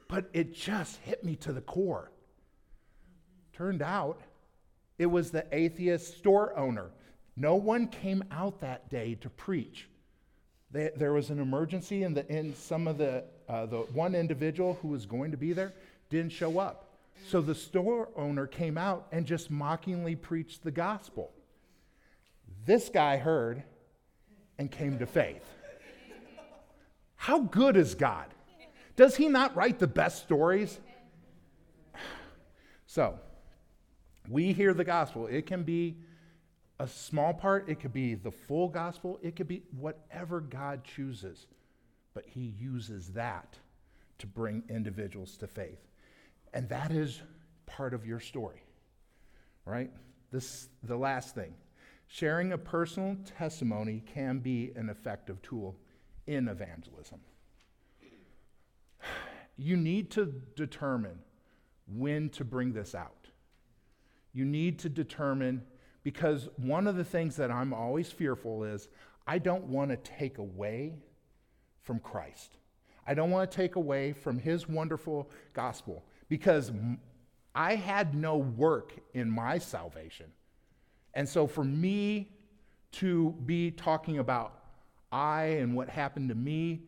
but 0.09 0.29
it 0.33 0.55
just 0.55 0.97
hit 1.03 1.23
me 1.23 1.37
to 1.37 1.53
the 1.53 1.61
core. 1.61 2.11
Turned 3.53 3.83
out 3.83 4.23
it 4.99 5.07
was 5.07 5.31
the 5.31 5.47
atheist 5.53 6.19
store 6.19 6.57
owner. 6.59 6.91
No 7.37 7.55
one 7.55 7.87
came 7.87 8.25
out 8.33 8.61
that 8.61 8.91
day 8.91 9.15
to 9.21 9.31
preach. 9.31 9.89
They, 10.71 10.91
there 10.97 11.13
was 11.13 11.31
an 11.31 11.39
emergency, 11.39 12.03
and, 12.03 12.17
the, 12.17 12.31
and 12.31 12.55
some 12.57 12.87
of 12.87 12.99
the, 12.99 13.25
uh, 13.49 13.67
the 13.67 13.79
one 13.79 14.15
individual 14.15 14.79
who 14.83 14.89
was 14.89 15.07
going 15.07 15.31
to 15.31 15.37
be 15.37 15.53
there 15.53 15.73
didn't 16.11 16.33
show 16.33 16.59
up. 16.59 16.85
So 17.27 17.41
the 17.41 17.55
store 17.55 18.09
owner 18.17 18.47
came 18.47 18.79
out 18.79 19.07
and 19.11 19.27
just 19.27 19.51
mockingly 19.51 20.15
preached 20.15 20.63
the 20.63 20.71
gospel. 20.71 21.33
This 22.65 22.89
guy 22.89 23.17
heard 23.17 23.63
and 24.59 24.71
came 24.71 24.99
to 24.99 25.07
faith. 25.07 25.45
How 27.17 27.41
good 27.41 27.77
is 27.77 27.95
God? 27.95 28.27
Does 28.97 29.17
he 29.17 29.29
not 29.29 29.57
write 29.57 29.79
the 29.79 29.87
best 29.87 30.23
stories? 30.23 30.79
So, 32.91 33.19
we 34.31 34.55
hear 34.55 34.73
the 34.73 34.83
gospel. 34.83 35.27
It 35.27 35.45
can 35.45 35.63
be 35.63 35.99
a 36.81 36.87
small 36.87 37.35
part, 37.35 37.69
it 37.69 37.81
could 37.81 37.93
be 37.93 38.15
the 38.15 38.31
full 38.31 38.69
gospel, 38.69 39.19
it 39.23 39.37
could 39.37 39.49
be 39.49 39.63
whatever 39.79 40.41
God 40.41 40.85
chooses. 40.85 41.47
But 42.15 42.25
he 42.27 42.55
uses 42.59 43.09
that 43.13 43.59
to 44.19 44.27
bring 44.27 44.63
individuals 44.69 45.37
to 45.39 45.47
faith. 45.47 45.87
And 46.55 46.69
that 46.69 46.91
is 46.91 47.21
part 47.67 47.95
of 47.95 48.07
your 48.07 48.21
story, 48.21 48.63
right? 49.65 49.91
This, 50.31 50.69
the 50.83 50.97
last 50.97 51.35
thing. 51.35 51.55
Sharing 52.07 52.53
a 52.53 52.59
personal 52.59 53.17
testimony 53.37 54.03
can 54.07 54.39
be 54.39 54.73
an 54.77 54.89
effective 54.89 55.43
tool 55.43 55.77
in 56.27 56.49
evangelism. 56.49 57.21
You 59.57 59.77
need 59.77 60.11
to 60.13 60.33
determine 60.57 61.19
when 61.87 62.31
to 62.31 62.45
bring 62.45 62.73
this 62.73 62.95
out. 62.95 63.29
You 64.33 64.45
need 64.45 64.79
to 64.81 64.89
determine, 64.89 65.63
because 66.09 66.49
one 66.57 66.87
of 66.87 66.97
the 66.97 67.05
things 67.05 67.37
that 67.37 67.51
I'm 67.51 67.75
always 67.75 68.11
fearful 68.11 68.65
is 68.65 68.89
I 69.27 69.37
don't 69.37 69.65
want 69.65 69.91
to 69.91 69.99
take 69.99 70.39
away 70.39 70.95
from 71.83 71.99
Christ. 71.99 72.57
I 73.07 73.13
don't 73.13 73.31
want 73.31 73.51
to 73.51 73.55
take 73.55 73.77
away 73.77 74.15
from 74.15 74.39
his 74.39 74.67
wonderful 74.67 75.31
gospel 75.53 76.03
because 76.31 76.73
I 77.55 77.75
had 77.75 78.15
no 78.15 78.39
work 78.39 78.95
in 79.13 79.31
my 79.31 79.59
salvation. 79.59 80.33
And 81.13 81.29
so 81.29 81.47
for 81.47 81.63
me 81.63 82.31
to 82.93 83.35
be 83.45 83.71
talking 83.71 84.19
about 84.19 84.55
I 85.13 85.43
and 85.61 85.77
what 85.77 85.91
happened 85.91 86.31
to 86.31 86.35
me, 86.35 86.85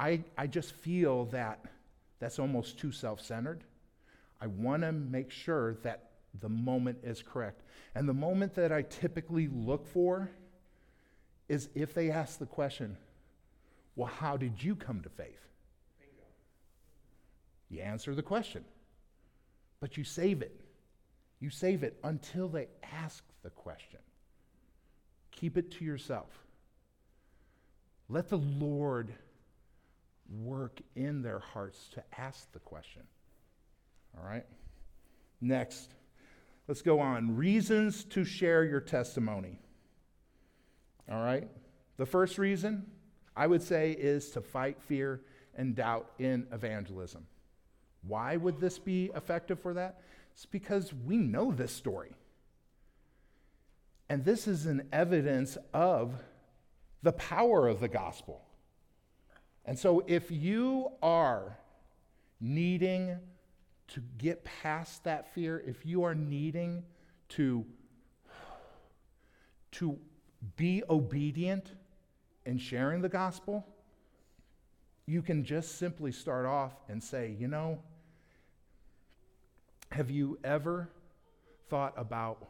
I, 0.00 0.24
I 0.36 0.48
just 0.48 0.72
feel 0.72 1.26
that 1.26 1.64
that's 2.18 2.40
almost 2.40 2.76
too 2.80 2.90
self 2.90 3.20
centered. 3.20 3.62
I 4.40 4.48
want 4.48 4.82
to 4.82 4.90
make 4.90 5.30
sure 5.30 5.74
that 5.84 6.13
the 6.40 6.48
moment 6.48 6.98
is 7.02 7.22
correct. 7.22 7.62
And 7.94 8.08
the 8.08 8.14
moment 8.14 8.54
that 8.54 8.72
I 8.72 8.82
typically 8.82 9.48
look 9.48 9.86
for 9.86 10.30
is 11.48 11.68
if 11.74 11.94
they 11.94 12.10
ask 12.10 12.38
the 12.38 12.46
question, 12.46 12.96
Well, 13.96 14.08
how 14.08 14.36
did 14.36 14.62
you 14.62 14.74
come 14.74 15.00
to 15.02 15.08
faith? 15.08 15.48
Bingo. 15.98 16.26
You 17.70 17.80
answer 17.80 18.14
the 18.14 18.22
question. 18.22 18.64
But 19.80 19.96
you 19.96 20.04
save 20.04 20.42
it. 20.42 20.60
You 21.40 21.50
save 21.50 21.82
it 21.82 21.98
until 22.02 22.48
they 22.48 22.68
ask 22.82 23.22
the 23.42 23.50
question. 23.50 24.00
Keep 25.30 25.58
it 25.58 25.72
to 25.72 25.84
yourself. 25.84 26.30
Let 28.08 28.28
the 28.28 28.38
Lord 28.38 29.12
work 30.42 30.80
in 30.96 31.22
their 31.22 31.38
hearts 31.38 31.88
to 31.94 32.02
ask 32.18 32.50
the 32.52 32.58
question. 32.60 33.02
All 34.16 34.26
right? 34.26 34.46
Next, 35.40 35.90
let's 36.68 36.82
go 36.82 37.00
on. 37.00 37.36
Reasons 37.36 38.04
to 38.04 38.24
share 38.24 38.64
your 38.64 38.80
testimony. 38.80 39.60
All 41.10 41.22
right? 41.22 41.48
The 41.96 42.06
first 42.06 42.38
reason 42.38 42.86
I 43.36 43.46
would 43.46 43.62
say 43.62 43.92
is 43.92 44.30
to 44.30 44.40
fight 44.40 44.80
fear 44.80 45.20
and 45.54 45.74
doubt 45.74 46.10
in 46.18 46.46
evangelism. 46.52 47.26
Why 48.02 48.36
would 48.36 48.60
this 48.60 48.78
be 48.78 49.10
effective 49.14 49.60
for 49.60 49.74
that? 49.74 50.00
It's 50.32 50.46
because 50.46 50.92
we 50.92 51.16
know 51.16 51.52
this 51.52 51.72
story. 51.72 52.14
And 54.08 54.24
this 54.24 54.46
is 54.46 54.66
an 54.66 54.88
evidence 54.92 55.56
of 55.72 56.14
the 57.02 57.12
power 57.12 57.68
of 57.68 57.80
the 57.80 57.88
gospel. 57.88 58.42
And 59.64 59.78
so 59.78 60.04
if 60.06 60.30
you 60.30 60.90
are 61.02 61.56
needing 62.40 63.16
to 63.88 64.02
get 64.18 64.44
past 64.44 65.04
that 65.04 65.34
fear, 65.34 65.62
if 65.66 65.84
you 65.84 66.04
are 66.04 66.14
needing 66.14 66.84
to, 67.30 67.64
to 69.72 69.98
be 70.56 70.82
obedient 70.88 71.72
in 72.46 72.58
sharing 72.58 73.02
the 73.02 73.08
gospel, 73.08 73.66
you 75.06 75.22
can 75.22 75.44
just 75.44 75.78
simply 75.78 76.12
start 76.12 76.46
off 76.46 76.72
and 76.88 77.02
say, 77.02 77.36
you 77.38 77.48
know, 77.48 77.78
have 79.90 80.10
you 80.10 80.38
ever 80.42 80.88
thought 81.68 81.94
about 81.96 82.48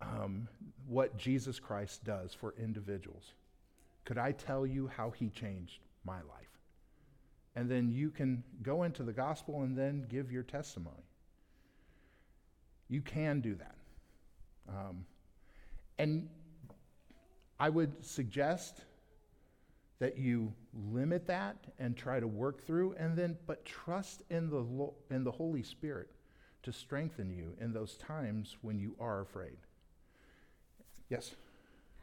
um, 0.00 0.48
what 0.86 1.16
Jesus 1.18 1.58
Christ 1.58 2.04
does 2.04 2.32
for 2.32 2.54
individuals? 2.58 3.32
Could 4.04 4.18
I 4.18 4.32
tell 4.32 4.64
you 4.64 4.86
how 4.96 5.10
he 5.10 5.28
changed 5.28 5.80
my 6.04 6.16
life? 6.16 6.47
And 7.58 7.68
then 7.68 7.90
you 7.90 8.10
can 8.10 8.44
go 8.62 8.84
into 8.84 9.02
the 9.02 9.12
gospel 9.12 9.62
and 9.62 9.76
then 9.76 10.06
give 10.08 10.30
your 10.30 10.44
testimony. 10.44 11.02
You 12.88 13.00
can 13.00 13.40
do 13.40 13.56
that. 13.56 13.74
Um, 14.68 15.04
and 15.98 16.28
I 17.58 17.68
would 17.68 18.04
suggest 18.04 18.82
that 19.98 20.16
you 20.16 20.52
limit 20.92 21.26
that 21.26 21.56
and 21.80 21.96
try 21.96 22.20
to 22.20 22.28
work 22.28 22.64
through 22.64 22.94
and 22.96 23.16
then 23.16 23.36
but 23.48 23.64
trust 23.64 24.22
in 24.30 24.48
the 24.50 24.64
in 25.10 25.24
the 25.24 25.32
Holy 25.32 25.64
Spirit 25.64 26.08
to 26.62 26.72
strengthen 26.72 27.30
you 27.30 27.56
in 27.60 27.72
those 27.72 27.96
times 27.96 28.56
when 28.62 28.78
you 28.78 28.94
are 29.00 29.20
afraid. 29.20 29.58
Yes. 31.08 31.34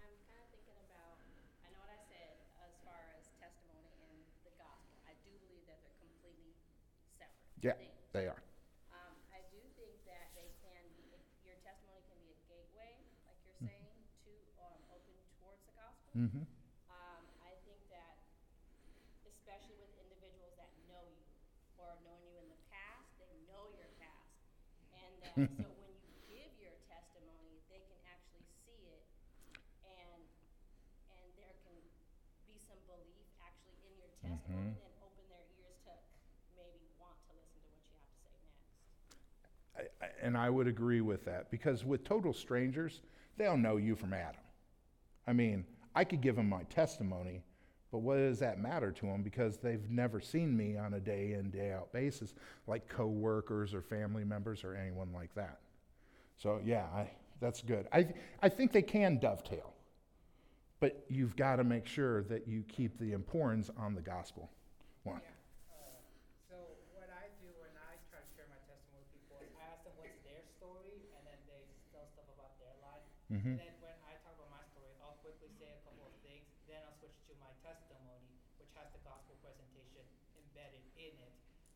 I'm 0.02 0.12
kind 0.26 0.42
of 0.42 0.50
thinking 0.52 0.80
about, 0.90 1.16
I 1.64 1.72
know 1.72 1.80
what 1.86 1.94
I 1.94 2.02
said 2.10 2.34
as 2.66 2.74
far 2.84 3.00
as 3.16 3.30
testimony 3.38 3.94
and 4.10 4.18
the 4.44 4.52
gospel. 4.58 4.98
I 5.06 5.14
do 5.24 5.32
believe 5.46 5.64
that 5.70 5.80
they're 5.86 6.02
completely 6.02 6.58
separate 7.22 7.45
Yeah, 7.62 7.76
things. 7.80 7.96
they 8.12 8.28
are. 8.28 8.42
Um, 8.92 9.16
I 9.32 9.42
do 9.52 9.60
think 9.80 9.96
that 10.08 10.32
they 10.36 10.52
can 10.64 10.84
be, 11.00 11.16
your 11.48 11.56
testimony 11.64 12.04
can 12.08 12.20
be 12.24 12.36
a 12.36 12.40
gateway, 12.52 12.96
like 13.28 13.40
you're 13.48 13.60
saying, 13.64 13.96
to, 14.28 14.34
um, 14.60 14.80
open 14.92 15.16
towards 15.40 15.64
the 15.68 15.76
gospel. 15.76 16.12
Mm-hmm. 16.16 16.44
Um, 16.92 17.24
I 17.44 17.56
think 17.64 17.80
that, 17.92 18.20
especially 19.28 19.80
with 19.80 19.92
individuals 20.00 20.56
that 20.60 20.72
know 20.92 21.04
you 21.08 21.26
or 21.80 21.92
have 21.92 22.02
known 22.08 22.24
you 22.24 22.36
in 22.40 22.48
the 22.48 22.62
past, 22.72 23.08
they 23.20 23.32
know 23.52 23.68
your 23.76 23.92
past. 24.00 24.32
And 24.96 25.12
that, 25.24 25.36
so 25.60 25.68
when 25.84 25.92
you 26.00 26.12
give 26.28 26.52
your 26.60 26.76
testimony, 26.88 27.60
they 27.68 27.84
can 27.84 28.00
actually 28.08 28.48
see 28.64 28.80
it 28.96 29.04
and, 29.84 30.24
and 31.12 31.26
there 31.36 31.56
can 31.68 31.76
be 32.48 32.56
some 32.64 32.80
belief 32.88 33.28
actually 33.44 33.76
in 33.84 33.94
your 34.00 34.12
testimony 34.24 34.80
and 34.80 34.94
open 35.04 35.24
their 35.28 35.46
ears 35.60 35.76
to 35.84 35.94
maybe 36.56 36.88
want 36.96 37.20
to 37.28 37.36
listen 37.36 37.60
to 37.60 37.68
what 37.68 37.84
you 37.92 37.96
have 38.00 38.08
to 38.08 38.20
say 38.24 38.36
next. 38.40 38.72
I, 39.76 39.84
I, 40.00 40.08
and 40.26 40.38
I 40.38 40.50
would 40.50 40.68
agree 40.68 41.02
with 41.02 41.24
that 41.26 41.52
because 41.52 41.86
with 41.86 42.04
total 42.04 42.34
strangers, 42.34 43.02
they'll 43.38 43.58
know 43.58 43.78
you 43.78 43.96
from 43.96 44.14
Adam. 44.14 44.42
I 45.28 45.34
mean, 45.34 45.66
I 45.96 46.04
could 46.04 46.22
give 46.22 46.36
them 46.36 46.50
my 46.50 46.64
testimony, 46.64 47.44
but 47.92 48.00
what 48.00 48.18
does 48.18 48.40
that 48.40 48.60
matter 48.60 48.92
to 48.92 49.06
them 49.06 49.24
because 49.24 49.58
they've 49.58 49.90
never 49.90 50.20
seen 50.20 50.56
me 50.56 50.78
on 50.78 50.96
a 50.96 51.00
day 51.00 51.34
in, 51.34 51.50
day 51.50 51.72
out 51.72 51.94
basis 51.94 52.34
like 52.68 52.90
coworkers 52.90 53.74
or 53.74 53.82
family 53.82 54.26
members 54.26 54.64
or 54.64 54.76
anyone 54.76 55.14
like 55.14 55.34
that. 55.36 55.60
So, 56.38 56.60
yeah, 56.66 56.86
I, 56.94 57.10
that's 57.40 57.62
good. 57.62 57.88
I, 57.94 58.10
I 58.42 58.50
think 58.50 58.74
they 58.74 58.82
can 58.82 59.20
dovetail, 59.20 59.74
but 60.80 61.06
you've 61.08 61.36
got 61.36 61.56
to 61.58 61.64
make 61.64 61.88
sure 61.88 62.24
that 62.24 62.48
you 62.48 62.64
keep 62.68 63.00
the 63.00 63.14
importance 63.14 63.70
on 63.78 63.96
the 63.96 64.02
gospel. 64.02 64.50
One. 65.04 65.22
Yeah. 65.24 65.32
Uh, 65.72 65.96
so 66.50 66.56
what 66.92 67.08
I 67.08 67.32
do 67.40 67.48
when 67.64 67.72
I 67.88 67.96
try 68.12 68.20
to 68.20 68.30
share 68.36 68.52
my 68.52 68.60
testimony 68.68 69.08
with 69.08 69.16
people 69.16 69.40
is 69.40 69.54
I 69.56 69.72
ask 69.72 69.88
them 69.88 69.96
what's 69.96 70.20
their 70.28 70.44
story, 70.60 71.08
and 71.16 71.24
then 71.24 71.40
they 71.48 71.64
tell 71.96 72.04
stuff 72.12 72.28
about 72.36 72.52
Mhm. 73.32 73.58
And 73.58 73.60
then 73.60 73.74
when 73.82 73.98
I 74.06 74.14
talk 74.22 74.38
about 74.38 74.52
my 74.54 74.64
story, 74.74 74.94
I'll 75.02 75.18
quickly 75.26 75.50
say 75.58 75.70
a 75.74 75.82
couple 75.82 76.06
of 76.06 76.14
things. 76.22 76.46
Then 76.70 76.82
I'll 76.86 76.94
switch 77.02 77.18
to 77.30 77.34
my 77.42 77.50
testimony, 77.66 78.30
which 78.62 78.70
has 78.78 78.92
the 78.94 79.02
gospel 79.02 79.34
presentation 79.42 80.06
embedded 80.38 80.86
in 80.96 81.14
it. 81.18 81.34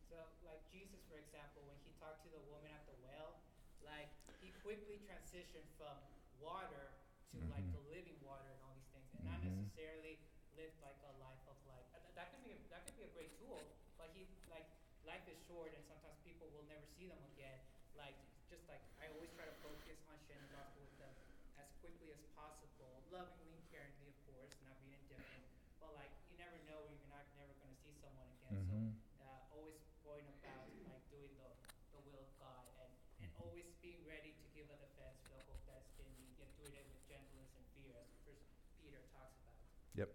So, 0.10 0.18
like 0.46 0.62
Jesus, 0.70 1.02
for 1.10 1.18
example, 1.18 1.66
when 1.66 1.78
he 1.86 1.92
talked 1.98 2.22
to 2.26 2.30
the 2.30 2.42
woman 2.50 2.70
at 2.74 2.86
the 2.86 2.98
well, 3.02 3.42
like 3.82 4.10
he 4.42 4.54
quickly 4.62 5.02
transitioned 5.10 5.66
from 5.78 5.98
water 6.42 6.94
to 7.34 7.38
like 7.50 7.66
Mhm. 7.66 7.74
the 7.74 7.84
living 7.94 8.18
water 8.26 8.50
and 8.50 8.62
all 8.66 8.74
these 8.78 8.90
things, 8.94 9.10
and 9.18 9.26
not 9.26 9.42
Mhm. 9.42 9.50
necessarily 9.70 10.18
lived 10.58 10.78
like 10.82 10.98
a 11.06 11.14
life 11.18 11.42
of 11.50 11.58
like 11.68 11.86
that 12.16 12.32
could 12.34 12.44
be 12.44 12.52
a, 12.52 12.60
that 12.70 12.86
can 12.86 12.96
be 12.96 13.04
a 13.04 13.14
great 13.14 13.32
tool, 13.40 13.62
but 13.98 14.10
he 14.14 14.26
like 14.50 14.66
life 15.06 15.26
is 15.30 15.38
short 15.48 15.74
and 15.74 15.84
sometimes 15.88 16.18
people 16.26 16.50
will 16.50 16.64
never 16.66 16.86
see 16.98 17.06
them 17.08 17.22
again. 17.34 17.60
Like 17.96 18.16
just 18.50 18.68
like 18.68 18.82
I 19.00 19.08
always 19.14 19.30
try 19.38 19.46
to 19.46 19.56
focus 19.62 19.98
on 20.10 20.18
sharing 20.28 20.44
the 20.50 20.54
gospel 20.58 20.82
with 20.82 20.98
them 20.98 21.14
as 21.62 21.70
quickly 21.80 22.12
as 22.12 22.20
possible, 22.36 23.00
lovingly, 23.12 23.62
caringly, 23.72 24.10
of 24.10 24.20
course, 24.26 24.52
not 24.66 24.76
being 24.82 24.98
indifferent. 25.00 25.46
But 25.80 25.94
like 25.96 26.12
you 26.32 26.38
never 26.38 26.58
know, 26.68 26.84
you're 26.90 27.08
not 27.08 27.24
never 27.38 27.54
going 27.62 27.72
to 27.72 27.80
see 27.84 27.94
someone 28.10 28.30
again. 28.42 28.66
Mhm. 28.66 28.98
So 29.18 29.24
uh, 29.30 29.56
always 29.58 29.78
going 30.02 30.26
about 30.42 30.66
like 30.90 31.04
doing 31.14 31.30
the 31.38 31.50
the 31.94 32.02
will 32.10 32.20
of 32.26 32.32
God 32.42 32.66
and 32.82 32.90
and 33.22 33.30
always 33.38 33.70
being 33.86 34.02
ready 34.10 34.34
to 34.34 34.46
give 34.58 34.66
a 34.74 34.78
defense 34.82 35.18
for 35.30 35.38
the 35.38 35.46
hope 35.46 35.62
that's 35.70 35.94
in 36.02 36.10
you. 36.18 36.26
Yet 36.42 36.50
doing 36.58 36.74
it 36.74 36.86
with 36.90 37.02
gentleness 37.06 37.52
and 37.54 37.66
fear, 37.78 37.94
as 38.02 38.10
First 38.26 38.44
Peter 38.82 39.02
talks 39.14 39.38
about. 39.46 39.58
Yep. 39.96 40.10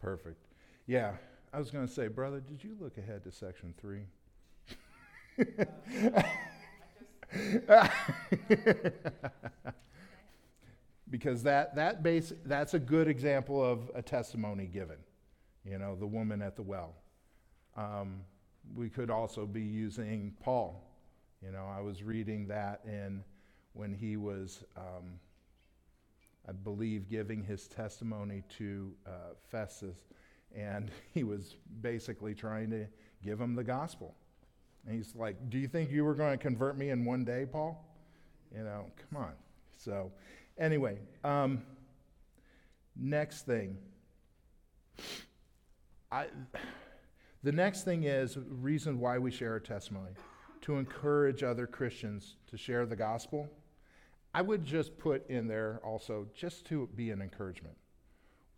Perfect. 0.00 0.40
Yeah, 0.86 1.14
I 1.52 1.58
was 1.60 1.70
going 1.70 1.86
to 1.86 1.92
say, 1.92 2.08
brother, 2.08 2.40
did 2.40 2.64
you 2.64 2.74
look 2.80 2.98
ahead 2.98 3.22
to 3.24 3.32
section 3.32 3.74
three? 3.78 4.08
because 11.10 11.42
that 11.42 11.74
that 11.76 12.02
base 12.02 12.32
that's 12.44 12.74
a 12.74 12.78
good 12.78 13.08
example 13.08 13.62
of 13.62 13.90
a 13.94 14.02
testimony 14.02 14.66
given. 14.66 14.96
You 15.64 15.78
know, 15.78 15.94
the 15.94 16.06
woman 16.06 16.42
at 16.42 16.56
the 16.56 16.62
well. 16.62 16.94
Um, 17.76 18.20
we 18.74 18.88
could 18.88 19.10
also 19.10 19.46
be 19.46 19.62
using 19.62 20.34
Paul. 20.40 20.82
You 21.44 21.52
know, 21.52 21.66
I 21.66 21.80
was 21.80 22.02
reading 22.02 22.46
that 22.48 22.80
in 22.84 23.24
when 23.72 23.92
he 23.92 24.16
was. 24.16 24.64
Um, 24.76 25.18
I 26.48 26.52
believe, 26.52 27.08
giving 27.08 27.42
his 27.42 27.68
testimony 27.68 28.42
to 28.58 28.92
uh, 29.06 29.10
Festus, 29.48 29.96
and 30.54 30.90
he 31.14 31.24
was 31.24 31.56
basically 31.80 32.34
trying 32.34 32.70
to 32.70 32.86
give 33.24 33.40
him 33.40 33.54
the 33.54 33.64
gospel. 33.64 34.14
And 34.84 34.96
he's 34.96 35.14
like, 35.14 35.50
Do 35.50 35.58
you 35.58 35.68
think 35.68 35.90
you 35.90 36.04
were 36.04 36.14
going 36.14 36.36
to 36.36 36.42
convert 36.42 36.76
me 36.76 36.90
in 36.90 37.04
one 37.04 37.24
day, 37.24 37.46
Paul? 37.50 37.84
You 38.54 38.64
know, 38.64 38.86
come 39.10 39.22
on. 39.22 39.32
So, 39.76 40.10
anyway, 40.58 40.98
um, 41.24 41.62
next 42.96 43.46
thing. 43.46 43.78
I, 46.10 46.26
the 47.42 47.52
next 47.52 47.84
thing 47.84 48.04
is 48.04 48.38
reason 48.48 49.00
why 49.00 49.18
we 49.18 49.30
share 49.30 49.56
a 49.56 49.60
testimony 49.60 50.12
to 50.62 50.76
encourage 50.76 51.42
other 51.42 51.66
Christians 51.66 52.36
to 52.48 52.56
share 52.56 52.86
the 52.86 52.96
gospel. 52.96 53.48
I 54.32 54.42
would 54.42 54.64
just 54.64 54.96
put 54.96 55.28
in 55.28 55.48
there 55.48 55.80
also 55.84 56.26
just 56.34 56.64
to 56.66 56.88
be 56.94 57.10
an 57.10 57.20
encouragement. 57.20 57.76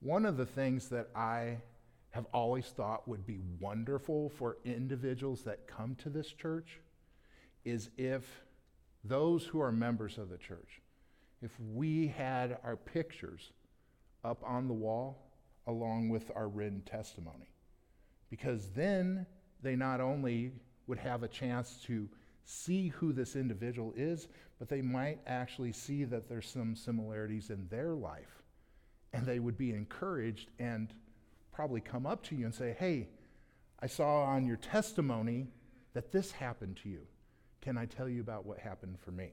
One 0.00 0.26
of 0.26 0.36
the 0.36 0.46
things 0.46 0.88
that 0.90 1.08
I 1.16 1.58
have 2.10 2.26
always 2.32 2.66
thought 2.66 3.08
would 3.08 3.26
be 3.26 3.40
wonderful 3.58 4.28
for 4.28 4.58
individuals 4.64 5.42
that 5.44 5.66
come 5.66 5.96
to 5.96 6.10
this 6.10 6.30
church 6.30 6.78
is 7.64 7.90
if 7.96 8.44
those 9.02 9.46
who 9.46 9.60
are 9.60 9.72
members 9.72 10.18
of 10.18 10.28
the 10.28 10.36
church, 10.36 10.82
if 11.42 11.58
we 11.58 12.06
had 12.06 12.58
our 12.62 12.76
pictures 12.76 13.52
up 14.22 14.42
on 14.46 14.68
the 14.68 14.74
wall 14.74 15.32
along 15.66 16.10
with 16.10 16.30
our 16.36 16.48
written 16.48 16.82
testimony. 16.82 17.53
Because 18.30 18.68
then 18.74 19.26
they 19.62 19.76
not 19.76 20.00
only 20.00 20.52
would 20.86 20.98
have 20.98 21.22
a 21.22 21.28
chance 21.28 21.80
to 21.86 22.08
see 22.44 22.88
who 22.88 23.12
this 23.12 23.36
individual 23.36 23.92
is, 23.96 24.28
but 24.58 24.68
they 24.68 24.82
might 24.82 25.18
actually 25.26 25.72
see 25.72 26.04
that 26.04 26.28
there's 26.28 26.48
some 26.48 26.76
similarities 26.76 27.50
in 27.50 27.66
their 27.68 27.94
life. 27.94 28.42
And 29.12 29.24
they 29.26 29.38
would 29.38 29.56
be 29.56 29.70
encouraged 29.70 30.50
and 30.58 30.92
probably 31.52 31.80
come 31.80 32.04
up 32.04 32.22
to 32.24 32.34
you 32.34 32.44
and 32.44 32.54
say, 32.54 32.74
Hey, 32.78 33.08
I 33.80 33.86
saw 33.86 34.24
on 34.24 34.46
your 34.46 34.56
testimony 34.56 35.48
that 35.94 36.10
this 36.10 36.32
happened 36.32 36.78
to 36.82 36.88
you. 36.88 37.06
can 37.60 37.78
I 37.78 37.86
tell 37.86 38.08
you 38.08 38.20
about 38.20 38.44
what 38.44 38.58
happened 38.58 38.98
for 38.98 39.10
me? 39.10 39.32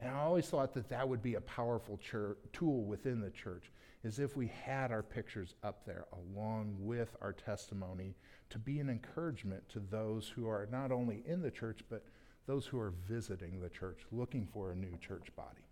And 0.00 0.10
I 0.10 0.20
always 0.20 0.46
thought 0.46 0.74
that 0.74 0.88
that 0.90 1.08
would 1.08 1.22
be 1.22 1.34
a 1.34 1.40
powerful 1.40 1.96
church, 1.98 2.38
tool 2.52 2.84
within 2.84 3.20
the 3.20 3.30
church, 3.30 3.70
is 4.02 4.18
if 4.18 4.36
we 4.36 4.48
had 4.48 4.92
our 4.92 5.02
pictures 5.02 5.54
up 5.62 5.86
there 5.86 6.06
along 6.12 6.76
with 6.78 7.16
our 7.22 7.32
testimony 7.32 8.14
to 8.50 8.58
be 8.58 8.78
an 8.80 8.90
encouragement 8.90 9.66
to 9.70 9.80
those 9.80 10.28
who 10.28 10.46
are 10.46 10.68
not 10.70 10.92
only 10.92 11.22
in 11.26 11.40
the 11.40 11.50
church, 11.50 11.80
but 11.88 12.04
those 12.46 12.66
who 12.66 12.78
are 12.78 12.92
visiting 13.08 13.60
the 13.60 13.70
church, 13.70 14.00
looking 14.12 14.46
for 14.46 14.72
a 14.72 14.76
new 14.76 14.96
church 14.98 15.28
body. 15.34 15.64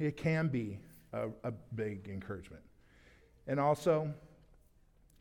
It 0.00 0.16
can 0.16 0.48
be 0.48 0.80
a, 1.12 1.28
a 1.44 1.52
big 1.74 2.08
encouragement. 2.08 2.62
And 3.46 3.60
also, 3.60 4.12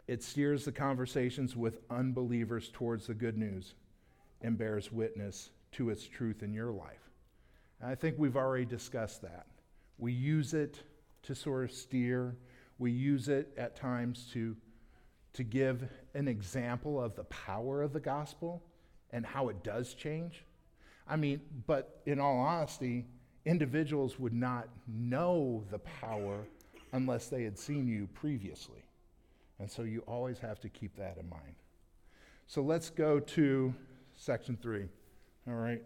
it 0.08 0.24
steers 0.24 0.66
the 0.66 0.72
conversations 0.72 1.56
with 1.56 1.80
unbelievers 1.92 2.72
towards 2.74 3.06
the 3.08 3.14
good 3.14 3.38
news 3.38 3.76
and 4.42 4.58
bears 4.58 4.92
witness 4.92 5.52
to 5.74 5.92
its 5.92 6.08
truth 6.08 6.42
in 6.42 6.54
your 6.54 6.72
life. 6.72 7.09
I 7.82 7.96
think 7.96 8.16
we've 8.18 8.38
already 8.38 8.66
discussed 8.66 9.22
that. 9.22 9.46
We 9.98 10.12
use 10.12 10.54
it 10.54 10.80
to 11.24 11.36
sort 11.36 11.66
of 11.66 11.72
steer, 11.72 12.36
we 12.78 12.92
use 12.92 13.28
it 13.28 13.54
at 13.58 13.76
times 13.76 14.30
to, 14.34 14.56
to 15.34 15.44
give 15.44 15.88
an 16.14 16.28
example 16.28 17.02
of 17.02 17.16
the 17.16 17.26
power 17.26 17.82
of 17.82 17.94
the 17.94 18.00
gospel 18.00 18.64
and 19.12 19.26
how 19.26 19.50
it 19.50 19.64
does 19.64 19.94
change. 19.94 20.46
I 21.08 21.16
mean, 21.16 21.42
but 21.68 22.02
in 22.06 22.20
all 22.20 22.38
honesty, 22.38 23.06
individuals 23.46 24.20
would 24.20 24.34
not 24.34 24.70
know 24.88 25.64
the 25.72 25.80
power 25.80 26.46
unless 26.94 27.28
they 27.28 27.44
had 27.44 27.58
seen 27.58 27.88
you 27.88 28.08
previously. 28.14 28.84
And 29.60 29.70
so 29.70 29.84
you 29.84 30.04
always 30.08 30.40
have 30.40 30.60
to 30.62 30.70
keep 30.70 30.96
that 30.96 31.18
in 31.18 31.28
mind. 31.30 31.56
So 32.48 32.62
let's 32.62 32.90
go 32.90 33.20
to 33.20 33.74
section 34.16 34.58
three. 34.62 34.88
All 35.48 35.56
right. 35.56 35.84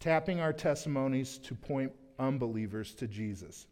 Tapping 0.00 0.40
our 0.40 0.52
testimonies 0.52 1.38
to 1.38 1.54
point 1.54 1.92
unbelievers 2.18 2.94
to 2.94 3.06
Jesus. 3.06 3.66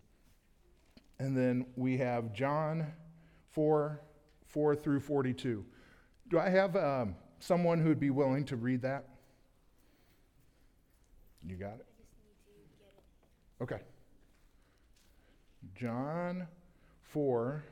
And 1.18 1.36
then 1.36 1.66
we 1.76 1.96
have 1.98 2.32
John 2.32 2.92
4 3.52 4.00
4 4.46 4.76
through 4.76 5.00
42. 5.00 5.64
Do 6.28 6.38
I 6.38 6.48
have 6.48 6.76
um, 6.76 7.14
someone 7.38 7.80
who 7.80 7.88
would 7.88 8.00
be 8.00 8.10
willing 8.10 8.44
to 8.46 8.56
read 8.56 8.82
that? 8.82 9.08
You 11.46 11.56
got 11.56 11.74
it? 11.74 11.86
Okay. 13.62 13.80
John 15.74 16.46
4 17.02 17.64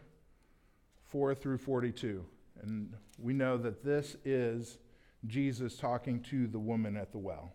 4 1.03 1.35
through 1.35 1.59
42. 1.59 2.25
And 2.63 2.95
we 3.19 3.33
know 3.33 3.57
that 3.59 3.85
this 3.85 4.17
is 4.25 4.79
Jesus 5.27 5.77
talking 5.77 6.21
to 6.23 6.47
the 6.47 6.59
woman 6.59 6.97
at 6.97 7.13
the 7.13 7.19
well. 7.19 7.53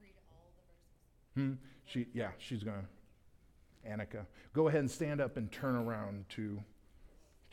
Read 0.00 0.14
all 0.30 0.50
the 0.56 0.62
verses. 0.62 1.27
Hmm? 1.38 1.52
She, 1.84 2.08
yeah, 2.12 2.34
she's 2.38 2.64
going 2.64 2.82
to. 2.82 3.88
Annika, 3.88 4.26
go 4.52 4.66
ahead 4.66 4.80
and 4.80 4.90
stand 4.90 5.20
up 5.20 5.36
and 5.36 5.52
turn 5.52 5.76
around 5.76 6.28
to, 6.30 6.58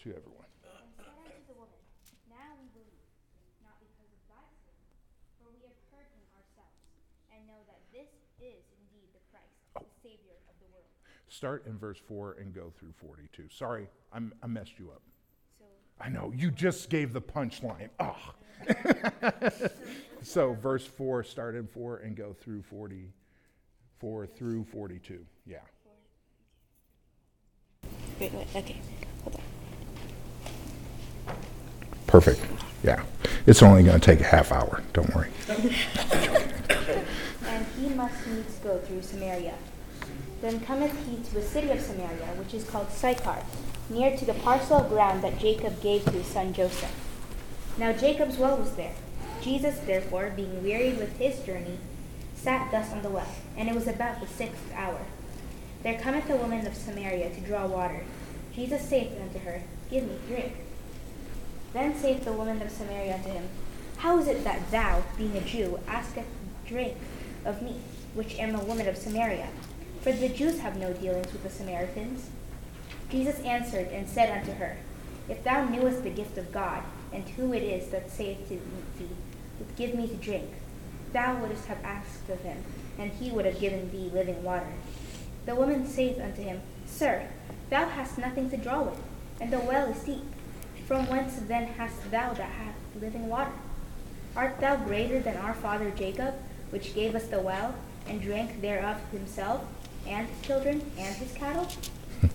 to 0.02 0.10
everyone. 0.10 0.50
And 0.66 0.90
said 0.98 1.06
unto 1.06 1.46
the 1.46 1.54
woman, 1.54 1.78
Now 2.26 2.58
we 2.58 2.66
believe, 2.74 3.06
not 3.62 3.78
because 3.78 4.10
of 4.10 4.22
thy 4.26 4.42
saying, 4.66 4.90
for 5.38 5.54
we 5.54 5.62
have 5.70 5.78
heard 5.94 6.10
him 6.10 6.26
ourselves, 6.34 6.82
and 7.30 7.46
know 7.46 7.62
that 7.70 7.78
this 7.94 8.10
is 8.42 8.66
indeed 8.74 9.06
the 9.14 9.22
Christ, 9.30 9.54
the 9.78 9.86
Savior 10.02 10.34
of 10.50 10.58
the 10.58 10.68
world. 10.74 10.90
Start 11.30 11.70
in 11.70 11.78
verse 11.78 12.02
4 12.10 12.42
and 12.42 12.58
go 12.58 12.74
through 12.74 12.98
42. 12.98 13.54
Sorry, 13.54 13.86
I'm, 14.12 14.34
I 14.42 14.48
messed 14.48 14.82
you 14.82 14.90
up. 14.90 15.06
So, 15.62 15.66
I 16.02 16.10
know, 16.10 16.34
you 16.36 16.50
just 16.50 16.90
gave 16.90 17.14
the 17.14 17.22
punchline. 17.22 17.94
Oh. 18.02 18.18
so, 20.24 20.58
verse 20.58 20.88
4, 20.88 21.24
start 21.24 21.54
in 21.54 21.68
4 21.68 21.98
and 21.98 22.18
go 22.18 22.34
through 22.34 22.64
44 24.00 24.28
through 24.28 24.64
42. 24.66 25.26
Yeah. 25.46 25.58
wait, 28.20 28.34
wait, 28.34 28.48
okay, 28.56 28.78
hold 29.24 29.36
on. 29.36 29.42
Perfect. 32.08 32.42
Yeah. 32.84 33.04
It's 33.46 33.64
only 33.64 33.84
going 33.84 34.00
to 34.00 34.06
take 34.06 34.22
a 34.22 34.24
half 34.24 34.52
hour. 34.52 34.82
Don't 34.94 35.14
worry. 35.16 35.30
And 37.48 37.66
he 37.80 37.90
must 37.90 38.28
needs 38.28 38.56
go 38.58 38.80
through 38.80 39.02
Samaria. 39.02 39.54
Then 40.42 40.60
cometh 40.60 40.94
he 41.08 41.18
to 41.18 41.40
a 41.40 41.42
city 41.42 41.70
of 41.70 41.80
Samaria, 41.80 42.26
which 42.38 42.54
is 42.54 42.64
called 42.64 42.92
Sychar, 42.92 43.44
near 43.90 44.16
to 44.18 44.26
the 44.26 44.34
parcel 44.34 44.78
of 44.78 44.90
ground 44.90 45.24
that 45.24 45.40
Jacob 45.40 45.82
gave 45.82 46.04
to 46.06 46.12
his 46.12 46.28
son 46.28 46.54
Joseph. 46.54 46.94
Now 47.78 47.94
Jacob's 47.94 48.38
well 48.38 48.58
was 48.58 48.76
there. 48.76 48.94
Jesus, 49.42 49.80
therefore, 49.80 50.34
being 50.36 50.64
wearied 50.64 50.98
with 50.98 51.18
his 51.18 51.40
journey, 51.46 51.78
sat 52.46 52.70
thus 52.70 52.92
on 52.92 53.02
the 53.02 53.10
well, 53.10 53.26
and 53.58 53.68
it 53.68 53.74
was 53.74 53.88
about 53.88 54.22
the 54.22 54.28
sixth 54.28 54.72
hour. 54.76 55.00
There 55.82 55.98
cometh 55.98 56.30
a 56.30 56.36
woman 56.36 56.68
of 56.68 56.76
Samaria 56.76 57.34
to 57.34 57.42
draw 57.42 57.66
water. 57.66 58.04
Jesus 58.54 58.88
saith 58.88 59.20
unto 59.20 59.40
her, 59.40 59.64
Give 59.90 60.04
me 60.04 60.16
drink. 60.28 60.54
Then 61.74 61.96
saith 61.96 62.24
the 62.24 62.34
woman 62.34 62.62
of 62.62 62.70
Samaria 62.70 63.16
unto 63.16 63.30
him, 63.30 63.50
How 63.98 64.20
is 64.20 64.28
it 64.28 64.44
that 64.44 64.70
thou, 64.70 65.02
being 65.18 65.36
a 65.36 65.42
Jew, 65.42 65.80
askest 65.88 66.28
drink 66.68 66.96
of 67.46 67.64
me, 67.64 67.78
which 68.14 68.38
am 68.38 68.54
a 68.54 68.64
woman 68.64 68.88
of 68.88 68.96
Samaria? 68.96 69.50
For 70.02 70.12
the 70.12 70.30
Jews 70.30 70.60
have 70.60 70.78
no 70.78 70.94
dealings 70.94 71.34
with 71.34 71.42
the 71.42 71.50
Samaritans. 71.50 72.30
Jesus 73.10 73.40
answered 73.40 73.88
and 73.88 74.08
said 74.08 74.30
unto 74.30 74.54
her, 74.54 74.78
If 75.28 75.44
thou 75.44 75.66
knewest 75.66 76.04
the 76.04 76.12
gift 76.12 76.38
of 76.38 76.52
God, 76.52 76.84
and 77.12 77.28
who 77.28 77.54
it 77.54 77.64
is 77.64 77.90
that 77.90 78.12
saith 78.12 78.48
to 78.50 78.60
thee, 79.00 79.16
Give 79.76 79.96
me 79.96 80.08
to 80.08 80.16
drink, 80.16 80.52
thou 81.16 81.34
wouldst 81.38 81.68
have 81.68 81.82
asked 81.82 82.30
of 82.30 82.42
him, 82.42 82.58
and 83.00 83.10
he 83.10 83.32
would 83.32 83.46
have 83.46 83.58
given 83.58 83.90
thee 83.90 84.12
living 84.14 84.44
water. 84.44 84.74
The 85.46 85.56
woman 85.56 85.88
saith 85.88 86.20
unto 86.20 86.42
him, 86.42 86.60
Sir, 86.86 87.30
thou 87.70 87.88
hast 87.88 88.18
nothing 88.18 88.50
to 88.50 88.58
draw 88.58 88.84
with, 88.84 89.00
and 89.40 89.52
the 89.52 89.62
well 89.62 89.88
is 89.88 90.04
deep. 90.04 90.26
From 90.86 91.08
whence 91.08 91.38
then 91.48 91.68
hast 91.68 92.12
thou 92.12 92.34
that 92.34 92.50
hast 92.50 92.78
living 93.00 93.30
water? 93.30 93.54
Art 94.36 94.60
thou 94.60 94.76
greater 94.76 95.22
than 95.22 95.38
our 95.38 95.54
father 95.54 95.90
Jacob, 95.90 96.36
which 96.70 96.94
gave 96.94 97.16
us 97.16 97.28
the 97.28 97.40
well, 97.40 97.74
and 98.10 98.22
drank 98.22 98.60
thereof 98.60 98.98
himself, 99.12 99.64
and 100.06 100.28
his 100.28 100.42
children, 100.42 100.82
and 100.98 101.16
his 101.16 101.32
cattle? 101.32 101.66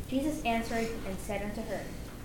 Jesus 0.09 0.43
answered 0.45 0.89
and 1.07 1.19
said 1.19 1.43
unto 1.43 1.61
her, 1.69 1.83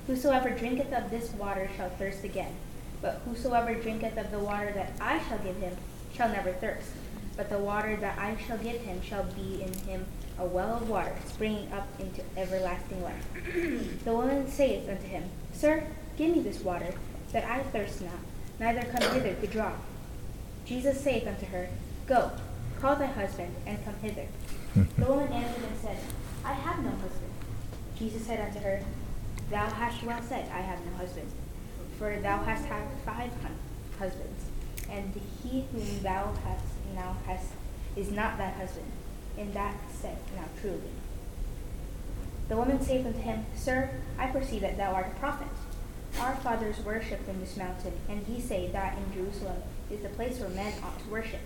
Whosoever 0.07 0.51
drinketh 0.51 0.93
of 0.93 1.11
this 1.11 1.31
water 1.33 1.69
shall 1.75 1.89
thirst 1.89 2.23
again. 2.23 2.55
But 3.01 3.21
whosoever 3.25 3.75
drinketh 3.75 4.17
of 4.17 4.31
the 4.31 4.39
water 4.39 4.71
that 4.73 4.93
I 5.01 5.19
shall 5.27 5.39
give 5.39 5.57
him 5.57 5.75
shall 6.15 6.29
never 6.29 6.51
thirst. 6.53 6.89
But 7.37 7.49
the 7.49 7.57
water 7.57 7.97
that 7.97 8.17
I 8.17 8.37
shall 8.47 8.57
give 8.57 8.81
him 8.81 9.01
shall 9.01 9.23
be 9.23 9.61
in 9.61 9.73
him 9.87 10.05
a 10.37 10.45
well 10.45 10.77
of 10.77 10.89
water, 10.89 11.13
springing 11.27 11.71
up 11.71 11.87
into 11.99 12.21
everlasting 12.37 13.03
life. 13.03 13.25
the 14.05 14.13
woman 14.13 14.49
saith 14.49 14.89
unto 14.89 15.05
him, 15.05 15.23
Sir, 15.53 15.85
give 16.17 16.35
me 16.35 16.41
this 16.41 16.61
water, 16.61 16.93
that 17.31 17.45
I 17.45 17.63
thirst 17.63 18.01
not, 18.01 18.19
neither 18.59 18.81
come 18.83 19.13
hither 19.13 19.33
to 19.33 19.47
draw. 19.47 19.71
Jesus 20.65 20.99
saith 20.99 21.27
unto 21.27 21.45
her, 21.47 21.69
Go, 22.07 22.31
call 22.79 22.95
thy 22.95 23.07
husband, 23.07 23.53
and 23.65 23.83
come 23.83 23.95
hither. 24.01 24.27
the 24.75 25.05
woman 25.05 25.31
answered 25.31 25.63
and 25.63 25.77
said, 25.81 25.97
I 26.43 26.53
have 26.53 26.83
no 26.83 26.91
husband. 26.91 27.31
Jesus 27.97 28.25
said 28.25 28.39
unto 28.39 28.59
her, 28.59 28.81
Thou 29.49 29.69
hast 29.69 30.03
well 30.03 30.21
said, 30.21 30.49
I 30.53 30.61
have 30.61 30.79
no 30.85 30.97
husband. 30.97 31.31
For 31.97 32.19
thou 32.19 32.43
hast 32.43 32.65
had 32.65 32.83
five 33.05 33.31
husbands, 33.97 34.44
and 34.89 35.13
he 35.43 35.65
whom 35.71 36.03
thou 36.03 36.33
hast 36.43 36.65
now 36.93 37.15
hast 37.25 37.51
is 37.95 38.11
not 38.11 38.37
thy 38.37 38.49
husband. 38.49 38.91
And 39.37 39.53
that 39.53 39.75
said 39.91 40.17
now 40.35 40.45
truly. 40.61 40.79
The 42.47 42.57
woman 42.57 42.81
saith 42.81 43.05
unto 43.05 43.19
him, 43.19 43.45
Sir, 43.55 43.89
I 44.17 44.27
perceive 44.27 44.61
that 44.61 44.77
thou 44.77 44.93
art 44.93 45.07
a 45.07 45.19
prophet. 45.19 45.47
Our 46.19 46.35
fathers 46.37 46.79
worshipped 46.79 47.27
in 47.27 47.39
this 47.39 47.57
mountain, 47.57 47.93
and 48.07 48.25
ye 48.27 48.39
say 48.39 48.69
that 48.71 48.97
in 48.97 49.13
Jerusalem 49.13 49.61
is 49.91 50.01
the 50.01 50.09
place 50.09 50.39
where 50.39 50.49
men 50.49 50.73
ought 50.83 50.99
to 50.99 51.09
worship. 51.09 51.41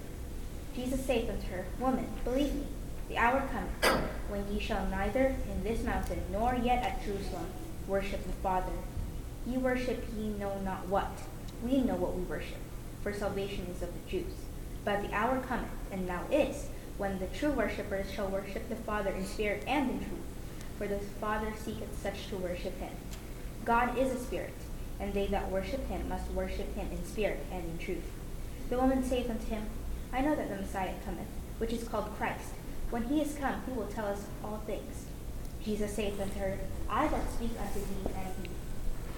Jesus 0.76 1.04
saith 1.04 1.30
unto 1.30 1.48
her, 1.48 1.66
Woman, 1.80 2.08
believe 2.24 2.54
me, 2.54 2.68
the 3.08 3.18
hour 3.18 3.48
cometh, 3.52 4.04
when 4.30 4.46
ye 4.54 4.60
shall 4.60 4.86
neither 4.88 5.36
in 5.50 5.64
this 5.64 5.84
mountain 5.84 6.22
nor 6.32 6.54
yet 6.54 6.84
at 6.84 7.04
Jerusalem 7.04 7.48
worship 7.88 8.24
the 8.24 8.34
Father. 8.44 8.72
Ye 9.48 9.58
worship 9.58 10.06
ye 10.16 10.30
know 10.30 10.60
not 10.60 10.88
what. 10.88 11.12
We 11.64 11.80
know 11.80 11.96
what 11.96 12.16
we 12.16 12.22
worship, 12.24 12.60
for 13.02 13.14
salvation 13.14 13.68
is 13.76 13.82
of 13.82 13.90
the 13.94 14.10
Jews. 14.10 14.34
But 14.86 15.02
the 15.02 15.14
hour 15.14 15.40
cometh, 15.42 15.70
and 15.92 16.08
now 16.08 16.24
is, 16.32 16.68
when 16.98 17.20
the 17.20 17.28
true 17.28 17.52
worshippers 17.52 18.12
shall 18.12 18.28
worship 18.28 18.68
the 18.70 18.76
Father 18.76 19.12
in 19.12 19.26
spirit 19.26 19.64
and 19.68 19.90
in 19.90 20.00
truth, 20.00 20.20
for 20.78 20.88
the 20.88 21.00
Father 21.00 21.54
seeketh 21.58 22.02
such 22.02 22.28
to 22.28 22.38
worship 22.38 22.78
him. 22.80 22.92
God 23.66 23.98
is 23.98 24.12
a 24.12 24.20
spirit, 24.20 24.54
and 25.00 25.14
they 25.14 25.28
that 25.28 25.52
worship 25.52 25.88
him 25.88 26.10
must 26.10 26.30
worship 26.32 26.76
him 26.76 26.88
in 26.92 27.06
spirit 27.06 27.46
and 27.52 27.64
in 27.64 27.78
truth. 27.78 28.12
The 28.70 28.78
woman 28.78 29.04
saith 29.04 29.30
unto 29.30 29.48
him, 29.48 29.66
I 30.12 30.22
know 30.22 30.36
that 30.36 30.50
the 30.50 30.56
Messiah 30.56 30.94
cometh, 31.06 31.28
which 31.58 31.74
is 31.74 31.88
called 31.88 32.16
Christ. 32.18 32.54
When 32.90 33.04
he 33.04 33.22
is 33.22 33.36
come, 33.36 33.62
he 33.66 33.74
will 33.74 33.88
tell 33.88 34.08
us 34.08 34.26
all 34.44 34.64
things. 34.66 35.06
Jesus 35.64 35.94
saith 35.94 36.20
unto 36.20 36.40
her, 36.40 36.58
I 36.90 37.08
that 37.08 37.32
speak 37.32 37.52
unto 37.60 37.80
thee 37.80 38.12
am 38.16 38.32
he. 38.42 38.50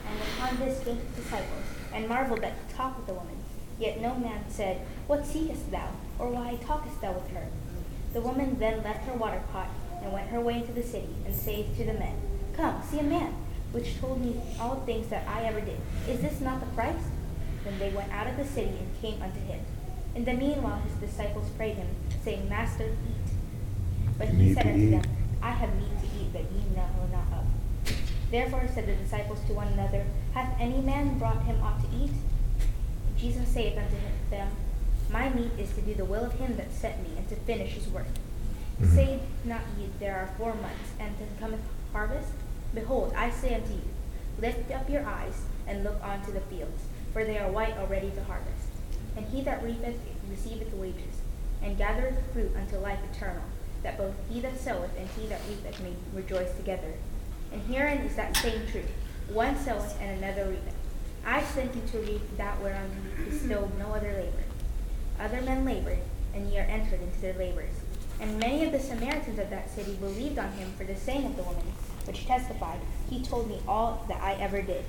And 0.08 0.20
Upon 0.36 0.60
this 0.60 0.84
came 0.84 0.98
his 0.98 1.24
disciples, 1.24 1.64
and 1.94 2.08
marveled 2.08 2.42
that 2.42 2.54
he 2.54 2.74
talked 2.74 2.98
with 2.98 3.08
the 3.08 3.14
woman. 3.14 3.41
Yet 3.82 4.00
no 4.00 4.14
man 4.14 4.44
said, 4.48 4.86
What 5.08 5.26
seekest 5.26 5.72
thou? 5.72 5.90
or 6.20 6.30
Why 6.30 6.56
talkest 6.64 7.02
thou 7.02 7.14
with 7.14 7.32
her? 7.32 7.48
The 8.14 8.22
woman 8.22 8.60
then 8.60 8.84
left 8.84 9.08
her 9.08 9.16
water 9.16 9.42
pot, 9.52 9.70
and 10.04 10.14
went 10.14 10.30
her 10.30 10.40
way 10.40 10.58
into 10.58 10.72
the 10.72 10.84
city, 10.84 11.16
and 11.26 11.36
saith 11.36 11.76
to 11.78 11.86
the 11.86 11.94
men, 11.94 12.16
Come, 12.56 12.80
see 12.84 13.00
a 13.00 13.04
man, 13.04 13.34
which 13.72 14.00
told 14.00 14.22
me 14.22 14.40
all 14.60 14.82
things 14.82 15.08
that 15.08 15.28
I 15.28 15.46
ever 15.46 15.62
did. 15.62 15.80
Is 16.08 16.22
this 16.22 16.42
not 16.42 16.60
the 16.60 16.68
Christ? 16.76 17.08
Then 17.64 17.80
they 17.80 17.90
went 17.90 18.12
out 18.12 18.28
of 18.28 18.38
the 18.38 18.46
city, 18.46 18.70
and 18.70 19.02
came 19.02 19.20
unto 19.20 19.40
him. 19.40 19.62
In 20.14 20.26
the 20.26 20.34
meanwhile 20.34 20.82
his 20.82 21.10
disciples 21.10 21.50
prayed 21.58 21.78
him, 21.78 21.88
saying, 22.24 22.48
Master, 22.48 22.86
eat. 22.86 23.34
But 24.20 24.28
he 24.28 24.54
said 24.54 24.68
unto 24.68 24.92
them, 24.92 25.04
I 25.42 25.50
have 25.50 25.76
meat 25.76 26.00
to 26.02 26.22
eat 26.22 26.34
that 26.34 26.44
ye 26.52 26.76
know 26.76 26.86
not 27.12 27.40
of. 27.40 27.46
Therefore 28.30 28.70
said 28.72 28.86
the 28.86 28.94
disciples 28.94 29.40
to 29.48 29.54
one 29.54 29.70
another, 29.70 30.06
Hath 30.36 30.54
any 30.60 30.82
man 30.82 31.18
brought 31.18 31.42
him 31.46 31.60
aught 31.64 31.82
to 31.82 31.88
eat? 31.98 32.12
Jesus 33.22 33.48
saith 33.48 33.78
unto 33.78 33.96
them, 34.32 34.50
My 35.12 35.30
meat 35.30 35.52
is 35.60 35.72
to 35.74 35.82
do 35.82 35.94
the 35.94 36.06
will 36.06 36.26
of 36.26 36.34
him 36.34 36.58
that 36.58 36.74
sent 36.74 37.04
me, 37.04 37.10
and 37.16 37.30
to 37.30 37.36
finish 37.36 37.74
his 37.74 37.88
work. 37.88 38.08
Mhm. 38.82 38.96
Say 38.96 39.20
not 39.44 39.62
ye, 39.78 39.90
There 40.00 40.16
are 40.16 40.34
four 40.40 40.56
months, 40.56 40.90
and 41.00 41.16
then 41.20 41.28
cometh 41.40 41.62
harvest? 41.94 42.32
Behold, 42.74 43.14
I 43.16 43.30
say 43.30 43.54
unto 43.54 43.74
you, 43.74 43.90
Lift 44.40 44.72
up 44.72 44.90
your 44.90 45.06
eyes, 45.06 45.44
and 45.68 45.84
look 45.84 46.04
unto 46.04 46.32
the 46.32 46.40
fields, 46.42 46.82
for 47.14 47.24
they 47.24 47.38
are 47.38 47.52
white 47.52 47.78
already 47.78 48.10
to 48.10 48.24
harvest. 48.24 48.70
And 49.16 49.28
he 49.28 49.44
that 49.44 49.64
reapeth 49.64 50.00
receiveth 50.28 50.74
wages, 50.74 51.22
and 51.62 51.78
gathereth 51.78 52.18
fruit 52.34 52.56
unto 52.56 52.78
life 52.78 53.00
eternal, 53.14 53.44
that 53.84 54.00
both 54.00 54.16
he 54.32 54.40
that 54.40 54.60
soweth 54.60 54.98
and 54.98 55.08
he 55.10 55.28
that 55.28 55.42
reapeth 55.48 55.80
may 55.82 55.94
rejoice 56.14 56.56
together. 56.56 56.94
And 57.52 57.62
herein 57.64 58.00
is 58.00 58.16
that 58.16 58.36
same 58.38 58.66
truth. 58.72 58.90
One 59.30 59.56
soweth 59.60 60.00
and 60.02 60.24
another 60.24 60.50
reapeth. 60.50 60.81
I 61.26 61.44
sent 61.44 61.76
you 61.76 61.82
to 61.92 62.00
reap 62.00 62.38
that 62.38 62.62
whereon 62.62 62.90
ye 63.18 63.26
bestowed 63.30 63.78
no 63.78 63.94
other 63.94 64.12
labor. 64.12 64.44
Other 65.20 65.42
men 65.42 65.66
labored, 65.66 66.00
and 66.34 66.52
ye 66.52 66.58
are 66.58 66.64
entered 66.64 67.02
into 67.02 67.22
their 67.22 67.34
labors. 67.34 67.74
And 68.20 68.40
many 68.40 68.64
of 68.66 68.72
the 68.72 68.80
Samaritans 68.80 69.40
of 69.40 69.50
that 69.50 69.70
city 69.70 69.96
believed 69.96 70.38
on 70.38 70.52
him 70.54 70.72
for 70.78 70.84
the 70.84 70.96
saying 70.96 71.26
of 71.26 71.36
the 71.36 71.44
woman, 71.44 71.66
which 72.06 72.26
testified, 72.28 72.80
He 73.10 73.24
told 73.24 73.48
me 73.50 73.60
all 73.68 74.06
that 74.08 74.22
I 74.22 74.34
ever 74.34 74.62
did. 74.62 74.86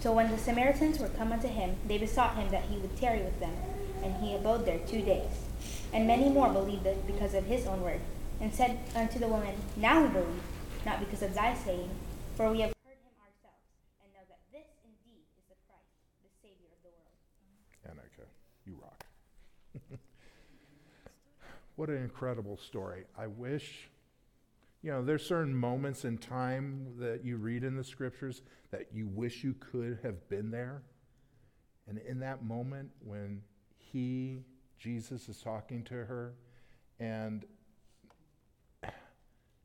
So 0.00 0.12
when 0.12 0.30
the 0.30 0.38
Samaritans 0.38 0.98
were 1.00 1.08
come 1.08 1.32
unto 1.32 1.48
him, 1.48 1.76
they 1.86 1.98
besought 1.98 2.36
him 2.36 2.50
that 2.50 2.64
he 2.64 2.78
would 2.78 2.96
tarry 2.96 3.22
with 3.22 3.40
them, 3.40 3.54
and 4.02 4.14
he 4.16 4.34
abode 4.34 4.64
there 4.64 4.78
two 4.80 5.02
days. 5.02 5.30
And 5.92 6.06
many 6.06 6.28
more 6.28 6.52
believed 6.52 6.86
it 6.86 7.06
because 7.06 7.34
of 7.34 7.46
his 7.46 7.66
own 7.66 7.82
word, 7.82 8.00
and 8.40 8.54
said 8.54 8.78
unto 8.94 9.18
the 9.18 9.26
woman, 9.26 9.54
Now 9.76 10.02
we 10.02 10.08
believe, 10.08 10.42
not 10.86 11.00
because 11.00 11.22
of 11.22 11.34
thy 11.34 11.54
saying, 11.54 11.90
for 12.36 12.50
we 12.50 12.60
have 12.60 12.72
heard 12.86 12.98
him 13.02 13.14
ourselves, 13.18 13.66
and 14.02 14.12
know 14.12 14.22
that 14.28 14.38
this 14.52 14.66
indeed 14.84 15.22
is 15.36 15.44
the 15.48 15.56
Christ, 15.66 15.90
the 16.22 16.30
Savior 16.42 16.70
of 16.70 16.82
the 16.82 16.90
world. 16.94 17.14
Annika, 17.86 18.26
you 18.66 18.76
rock. 18.80 19.04
What 21.78 21.88
an 21.90 22.02
incredible 22.02 22.56
story. 22.56 23.04
I 23.16 23.28
wish, 23.28 23.88
you 24.82 24.90
know, 24.90 25.04
there's 25.04 25.24
certain 25.24 25.54
moments 25.54 26.04
in 26.04 26.18
time 26.18 26.88
that 26.98 27.24
you 27.24 27.36
read 27.36 27.62
in 27.62 27.76
the 27.76 27.84
scriptures 27.84 28.42
that 28.72 28.88
you 28.92 29.06
wish 29.06 29.44
you 29.44 29.54
could 29.54 30.00
have 30.02 30.28
been 30.28 30.50
there. 30.50 30.82
And 31.86 31.98
in 31.98 32.18
that 32.18 32.44
moment 32.44 32.90
when 32.98 33.42
he, 33.76 34.42
Jesus, 34.76 35.28
is 35.28 35.40
talking 35.40 35.84
to 35.84 35.94
her 35.94 36.34
and 36.98 37.44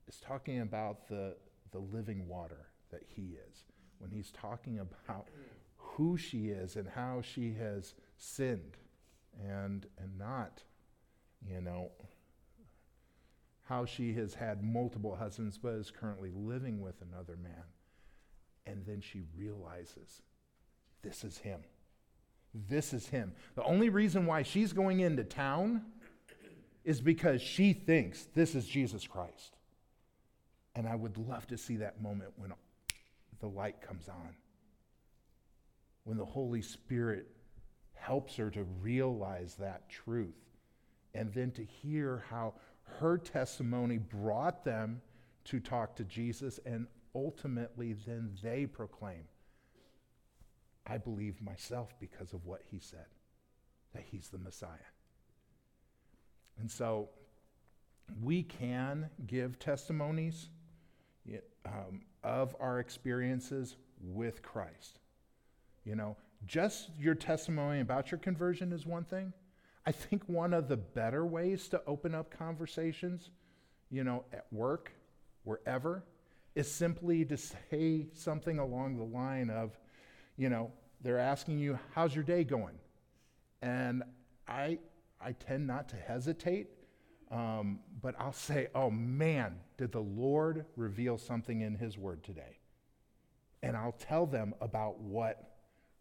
is 0.07 0.20
talking 0.24 0.61
about 0.61 1.07
the, 1.07 1.36
the 1.72 1.80
living 1.80 2.28
water 2.28 2.68
that 2.91 3.01
he 3.07 3.38
is, 3.49 3.66
when 3.97 4.11
he's 4.11 4.30
talking 4.30 4.78
about 4.78 5.30
who 5.78 6.16
she 6.16 6.49
is 6.49 6.76
and 6.76 6.88
how 6.89 7.24
she 7.24 7.55
has 7.55 7.95
sinned 8.18 8.78
and, 9.43 9.88
and 9.97 10.16
not, 10.20 10.61
you 11.49 11.61
know, 11.61 11.91
how 13.65 13.85
she 13.85 14.13
has 14.13 14.33
had 14.33 14.63
multiple 14.63 15.15
husbands 15.15 15.57
but 15.57 15.73
is 15.73 15.91
currently 15.91 16.31
living 16.33 16.81
with 16.81 16.95
another 17.01 17.37
man. 17.37 17.63
And 18.65 18.85
then 18.85 19.01
she 19.01 19.23
realizes 19.37 20.21
this 21.01 21.23
is 21.23 21.37
him. 21.37 21.61
This 22.53 22.93
is 22.93 23.07
him. 23.07 23.33
The 23.55 23.63
only 23.63 23.89
reason 23.89 24.25
why 24.25 24.43
she's 24.43 24.73
going 24.73 24.99
into 24.99 25.23
town 25.23 25.81
is 26.83 27.01
because 27.01 27.41
she 27.41 27.73
thinks 27.73 28.27
this 28.35 28.55
is 28.55 28.67
Jesus 28.67 29.07
Christ. 29.07 29.57
And 30.75 30.87
I 30.87 30.95
would 30.95 31.17
love 31.17 31.47
to 31.47 31.57
see 31.57 31.77
that 31.77 32.01
moment 32.01 32.31
when 32.35 32.53
the 33.39 33.47
light 33.47 33.81
comes 33.81 34.07
on, 34.07 34.35
when 36.03 36.17
the 36.17 36.25
Holy 36.25 36.61
Spirit 36.61 37.27
helps 37.95 38.35
her 38.35 38.49
to 38.49 38.63
realize 38.81 39.55
that 39.55 39.89
truth, 39.89 40.35
and 41.14 41.34
then 41.34 41.51
to 41.51 41.64
hear 41.64 42.24
how 42.30 42.53
her 42.99 43.18
testimony 43.18 43.97
brought 43.97 44.64
them 44.64 45.01
to 45.45 45.59
talk 45.59 45.95
to 45.95 46.03
Jesus, 46.03 46.59
and 46.66 46.88
ultimately 47.16 47.93
then 47.93 48.32
they 48.41 48.66
proclaim, 48.66 49.24
I 50.88 50.97
believe 50.97 51.41
myself 51.41 51.93
because 51.99 52.34
of 52.34 52.45
what 52.45 52.61
he 52.70 52.80
said, 52.80 53.05
that 53.93 54.03
he's 54.09 54.30
the 54.30 54.38
Messiah. 54.38 54.70
And 56.59 56.70
so 56.70 57.09
we 58.22 58.43
can 58.43 59.09
give 59.28 59.59
testimonies 59.59 60.49
um, 61.66 62.01
of 62.24 62.55
our 62.59 62.80
experiences 62.80 63.76
with 64.01 64.41
Christ. 64.41 64.99
You 65.86 65.95
know, 65.95 66.18
just 66.45 66.89
your 66.97 67.16
testimony 67.16 67.80
about 67.80 68.11
your 68.11 68.20
conversion 68.20 68.72
is 68.72 68.86
one 68.86 69.03
thing. 69.03 69.34
I 69.86 69.91
think 69.91 70.23
one 70.27 70.53
of 70.53 70.67
the 70.67 70.77
better 70.77 71.25
ways 71.25 71.67
to 71.69 71.81
open 71.86 72.15
up 72.15 72.36
conversations, 72.38 73.29
you 73.91 74.03
know, 74.03 74.23
at 74.31 74.45
work, 74.51 74.91
wherever, 75.43 76.03
is 76.55 76.71
simply 76.71 77.25
to 77.25 77.38
say 77.38 78.07
something 78.13 78.59
along 78.59 78.97
the 78.97 79.03
line 79.03 79.49
of, 79.49 79.77
you 80.38 80.49
know, 80.49 80.71
they're 81.01 81.19
asking 81.19 81.59
you, 81.59 81.77
how's 81.93 82.15
your 82.15 82.23
day 82.23 82.43
going? 82.43 82.75
And 83.61 84.03
I, 84.47 84.79
I 85.19 85.34
tend 85.34 85.67
not 85.67 85.89
to 85.89 85.95
hesitate, 85.97 86.69
um, 87.29 87.79
but 88.01 88.15
I'll 88.19 88.31
say, 88.31 88.67
oh 88.73 88.89
man, 88.89 89.55
did 89.77 89.91
the 89.91 90.01
Lord 90.01 90.65
reveal 90.77 91.17
something 91.17 91.61
in 91.61 91.75
His 91.75 91.97
Word 91.97 92.23
today? 92.23 92.59
And 93.61 93.75
I'll 93.75 93.93
tell 93.93 94.25
them 94.25 94.53
about 94.61 94.99
what 94.99 95.53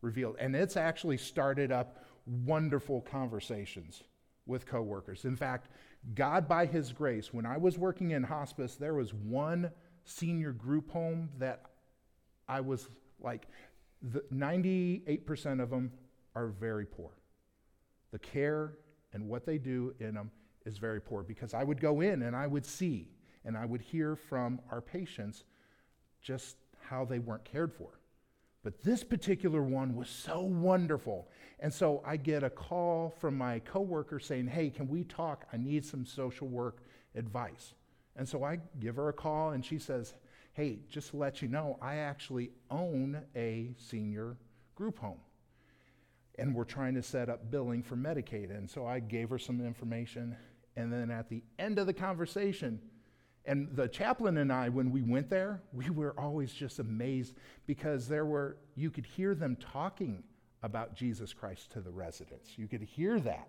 revealed. 0.03 0.37
And 0.39 0.55
it's 0.55 0.77
actually 0.77 1.17
started 1.17 1.73
up 1.73 2.05
wonderful 2.27 3.01
conversations 3.01 4.03
with 4.47 4.67
coworkers. 4.67 5.25
In 5.25 5.37
fact, 5.37 5.69
God, 6.15 6.49
by 6.49 6.67
His 6.67 6.93
grace, 6.93 7.33
when 7.33 7.47
I 7.47 7.57
was 7.57 7.79
working 7.79 8.11
in 8.11 8.23
hospice, 8.23 8.75
there 8.77 8.95
was 8.95 9.15
one 9.15 9.71
senior 10.05 10.53
group 10.53 10.91
home 10.91 11.31
that 11.39 11.63
I 12.49 12.61
was 12.61 12.89
like, 13.21 13.47
the 14.03 14.23
98% 14.33 15.63
of 15.63 15.71
them 15.71 15.93
are 16.35 16.49
very 16.49 16.87
poor. 16.87 17.11
The 18.11 18.19
care 18.19 18.75
and 19.13 19.29
what 19.29 19.47
they 19.47 19.59
do 19.59 19.95
in 20.01 20.15
them 20.15 20.31
is 20.67 20.79
very 20.79 21.01
poor 21.01 21.23
because 21.23 21.55
I 21.55 21.63
would 21.65 21.81
go 21.81 22.01
in 22.01 22.23
and 22.23 22.35
I 22.35 22.47
would 22.47 22.67
see 22.67 23.09
and 23.45 23.57
I 23.57 23.65
would 23.65 23.81
hear 23.81 24.17
from 24.17 24.61
our 24.71 24.81
patients 24.81 25.45
just 26.21 26.57
how 26.81 27.05
they 27.05 27.19
weren't 27.19 27.45
cared 27.45 27.73
for. 27.73 27.99
But 28.63 28.83
this 28.83 29.03
particular 29.03 29.63
one 29.63 29.97
was 29.97 30.09
so 30.09 30.43
wonderful. 30.43 31.29
And 31.59 31.73
so 31.73 32.03
I 32.07 32.17
get 32.17 32.45
a 32.45 32.51
call 32.51 33.13
from 33.19 33.37
my 33.37 33.59
coworker 33.61 34.21
saying, 34.21 34.49
Hey, 34.49 34.71
can 34.71 34.89
we 34.89 35.05
talk? 35.05 35.47
I 35.53 35.57
need 35.57 35.85
some 35.85 36.07
social 36.07 36.47
work 36.49 36.83
advice. 37.15 37.75
And 38.17 38.29
so 38.29 38.45
I 38.45 38.59
give 38.79 38.97
her 38.97 39.09
a 39.09 39.13
call 39.13 39.51
and 39.51 39.65
she 39.65 39.79
says, 39.79 40.15
Hey, 40.53 40.81
just 40.89 41.11
to 41.11 41.17
let 41.17 41.43
you 41.43 41.49
know, 41.49 41.79
I 41.81 41.97
actually 41.97 42.51
own 42.71 43.23
a 43.35 43.75
senior 43.79 44.37
group 44.75 44.99
home. 44.99 45.21
And 46.39 46.55
we're 46.55 46.65
trying 46.65 46.95
to 46.95 47.03
set 47.03 47.29
up 47.29 47.51
billing 47.51 47.83
for 47.83 47.97
Medicaid. 47.97 48.51
And 48.57 48.71
so 48.71 48.87
I 48.87 49.01
gave 49.01 49.31
her 49.31 49.39
some 49.39 49.61
information. 49.65 50.37
And 50.77 50.93
then 50.93 51.11
at 51.11 51.29
the 51.29 51.43
end 51.59 51.79
of 51.79 51.87
the 51.87 51.93
conversation, 51.93 52.81
and 53.45 53.69
the 53.75 53.89
chaplain 53.89 54.39
and 54.39 54.53
I, 54.53 54.69
when 54.69 54.91
we 54.91 55.03
went 55.03 55.29
there, 55.29 55.63
we 55.73 55.91
were 55.91 56.15
always 56.19 56.53
just 56.53 56.79
amazed 56.79 57.35
because 57.67 58.07
there 58.07 58.25
were, 58.25 58.57
you 58.77 58.91
could 58.91 59.07
hear 59.07 59.35
them 59.35 59.57
talking 59.57 60.23
about 60.63 60.95
Jesus 60.95 61.33
Christ 61.33 61.73
to 61.73 61.81
the 61.81 61.91
residents. 61.91 62.57
You 62.57 62.69
could 62.69 62.83
hear 62.83 63.19
that. 63.21 63.49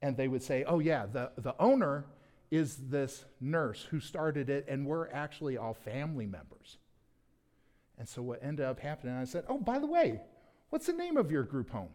And 0.00 0.16
they 0.16 0.28
would 0.28 0.42
say, 0.42 0.64
oh, 0.64 0.78
yeah, 0.78 1.04
the, 1.04 1.32
the 1.36 1.54
owner 1.60 2.06
is 2.50 2.76
this 2.88 3.26
nurse 3.40 3.86
who 3.90 4.00
started 4.00 4.48
it, 4.48 4.64
and 4.66 4.86
we're 4.86 5.08
actually 5.10 5.58
all 5.58 5.74
family 5.74 6.26
members. 6.26 6.78
And 7.98 8.08
so 8.08 8.22
what 8.22 8.42
ended 8.42 8.64
up 8.64 8.80
happening, 8.80 9.14
I 9.14 9.24
said, 9.24 9.44
oh, 9.48 9.58
by 9.58 9.78
the 9.78 9.86
way, 9.86 10.22
what's 10.70 10.86
the 10.86 10.94
name 10.94 11.18
of 11.18 11.30
your 11.30 11.42
group 11.42 11.70
home? 11.70 11.90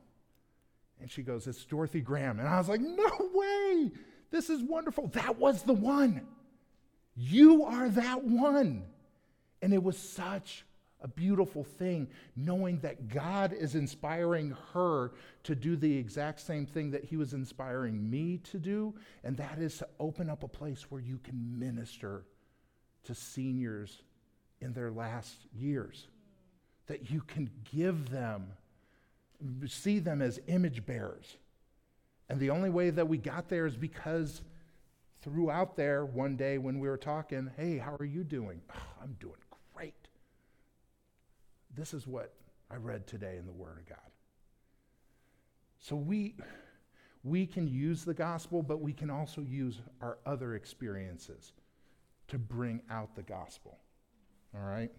And 1.02 1.10
she 1.10 1.24
goes, 1.24 1.48
it's 1.48 1.66
Dorothy 1.66 2.02
Graham. 2.02 2.40
And 2.40 2.48
I 2.48 2.60
was 2.60 2.70
like, 2.70 2.80
no 2.80 3.10
way, 3.34 3.92
this 4.30 4.52
is 4.52 4.62
wonderful. 4.62 5.08
That 5.08 5.38
was 5.40 5.64
the 5.64 5.74
one. 5.74 6.22
You 7.16 7.64
are 7.64 7.90
that 7.90 8.24
one. 8.24 8.84
And 9.62 9.74
it 9.74 9.82
was 9.82 9.98
such 9.98 10.66
a 11.02 11.08
beautiful 11.08 11.64
thing 11.64 12.08
knowing 12.36 12.80
that 12.80 13.10
God 13.10 13.54
is 13.54 13.76
inspiring 13.76 14.56
her 14.74 15.12
to 15.44 15.56
do 15.56 15.76
the 15.76 15.98
exact 15.98 16.40
same 16.40 16.66
thing 16.66 16.92
that 16.92 17.04
He 17.04 17.16
was 17.16 17.34
inspiring 17.34 18.10
me 18.10 18.40
to 18.46 18.58
do, 18.58 18.94
and 19.24 19.38
that 19.38 19.60
is 19.60 19.78
to 19.78 19.88
open 20.00 20.30
up 20.30 20.44
a 20.44 20.48
place 20.48 20.90
where 20.90 21.02
you 21.02 21.20
can 21.24 21.60
minister 21.60 22.26
to 23.04 23.14
seniors 23.14 24.02
in 24.62 24.74
their 24.74 24.90
last 24.90 25.36
years, 25.54 26.08
that 26.88 27.12
you 27.12 27.22
can 27.22 27.52
give 27.72 28.10
them, 28.10 28.48
see 29.68 30.00
them 30.00 30.22
as 30.22 30.40
image 30.48 30.86
bearers. 30.86 31.38
And 32.30 32.40
the 32.40 32.50
only 32.50 32.72
way 32.72 32.90
that 32.90 33.08
we 33.08 33.18
got 33.18 33.48
there 33.48 33.68
is 33.68 33.76
because 33.76 34.42
throughout 35.26 35.76
there, 35.76 36.06
one 36.06 36.38
day 36.38 36.60
when 36.60 36.80
we 36.80 36.88
were 36.88 36.98
talking, 36.98 37.50
hey, 37.58 37.80
how 37.80 37.96
are 38.00 38.06
you 38.06 38.24
doing? 38.24 38.62
Oh, 38.70 38.80
I'm 39.04 39.18
doing 39.20 39.34
great. 39.74 40.08
This 41.76 41.94
is 41.94 42.06
what 42.08 42.34
I 42.70 42.76
read 42.76 43.08
today 43.08 43.38
in 43.38 43.48
the 43.48 43.52
Word 43.52 43.80
of 43.80 43.90
God. 43.90 44.12
So 45.80 45.96
we, 45.96 46.36
we 47.24 47.48
can 47.48 47.68
use 47.68 48.06
the 48.06 48.14
gospel, 48.14 48.62
but 48.62 48.82
we 48.82 48.94
can 48.94 49.10
also 49.10 49.42
use 49.42 49.80
our 50.00 50.20
other 50.28 50.54
experiences 50.54 51.54
to 52.28 52.38
bring 52.38 52.82
out 52.92 53.16
the 53.16 53.24
gospel. 53.24 53.80
All 54.56 54.62
right? 54.62 54.92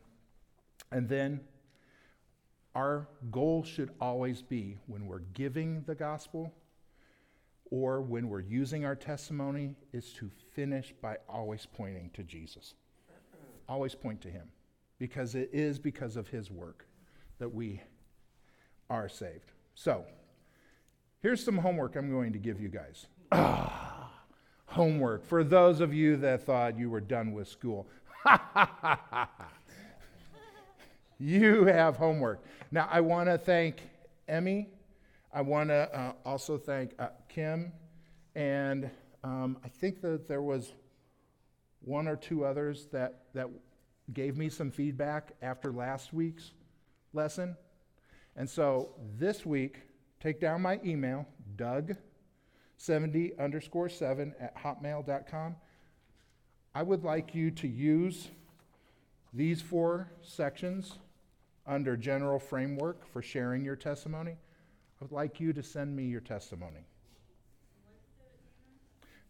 And 0.90 1.08
then 1.08 1.40
our 2.74 3.06
goal 3.30 3.62
should 3.62 3.90
always 4.00 4.42
be 4.42 4.76
when 4.86 5.06
we're 5.06 5.20
giving 5.34 5.82
the 5.86 5.94
gospel 5.94 6.52
or 7.70 8.00
when 8.00 8.28
we're 8.28 8.40
using 8.40 8.84
our 8.84 8.94
testimony 8.94 9.74
is 9.92 10.12
to 10.14 10.30
finish 10.52 10.94
by 11.00 11.16
always 11.28 11.66
pointing 11.66 12.10
to 12.14 12.22
Jesus. 12.22 12.74
Always 13.68 13.94
point 13.94 14.20
to 14.22 14.30
him 14.30 14.48
because 14.98 15.34
it 15.34 15.50
is 15.52 15.78
because 15.78 16.16
of 16.16 16.28
his 16.28 16.50
work 16.50 16.86
that 17.38 17.52
we 17.52 17.80
are 18.88 19.08
saved. 19.08 19.52
So, 19.74 20.04
here's 21.20 21.44
some 21.44 21.58
homework 21.58 21.96
I'm 21.96 22.10
going 22.10 22.32
to 22.32 22.38
give 22.38 22.60
you 22.60 22.68
guys. 22.68 23.06
Ah, 23.32 24.12
homework 24.66 25.26
for 25.26 25.42
those 25.42 25.80
of 25.80 25.92
you 25.92 26.16
that 26.18 26.46
thought 26.46 26.78
you 26.78 26.88
were 26.88 27.00
done 27.00 27.32
with 27.32 27.48
school. 27.48 27.88
you 31.18 31.64
have 31.64 31.96
homework. 31.96 32.44
Now, 32.70 32.88
I 32.90 33.00
want 33.00 33.28
to 33.28 33.38
thank 33.38 33.80
Emmy. 34.28 34.68
I 35.36 35.42
want 35.42 35.68
to 35.68 35.94
uh, 35.94 36.12
also 36.24 36.56
thank 36.56 36.94
uh, 36.98 37.08
Kim. 37.28 37.70
And 38.34 38.90
um, 39.22 39.58
I 39.62 39.68
think 39.68 40.00
that 40.00 40.26
there 40.26 40.40
was 40.40 40.72
one 41.82 42.08
or 42.08 42.16
two 42.16 42.46
others 42.46 42.86
that, 42.92 43.24
that 43.34 43.50
gave 44.14 44.38
me 44.38 44.48
some 44.48 44.70
feedback 44.70 45.32
after 45.42 45.70
last 45.70 46.14
week's 46.14 46.52
lesson. 47.12 47.54
And 48.34 48.48
so 48.48 48.94
this 49.18 49.44
week, 49.44 49.82
take 50.20 50.40
down 50.40 50.62
my 50.62 50.80
email, 50.82 51.28
Doug70 51.56 53.38
underscore 53.38 53.90
7 53.90 54.34
at 54.40 54.56
hotmail.com. 54.56 55.56
I 56.74 56.82
would 56.82 57.04
like 57.04 57.34
you 57.34 57.50
to 57.50 57.68
use 57.68 58.28
these 59.34 59.60
four 59.60 60.10
sections 60.22 60.94
under 61.66 61.94
general 61.94 62.38
framework 62.38 63.06
for 63.12 63.20
sharing 63.20 63.66
your 63.66 63.76
testimony. 63.76 64.36
I 65.00 65.04
would 65.04 65.12
like 65.12 65.40
you 65.40 65.52
to 65.52 65.62
send 65.62 65.94
me 65.94 66.04
your 66.04 66.20
testimony. 66.20 66.86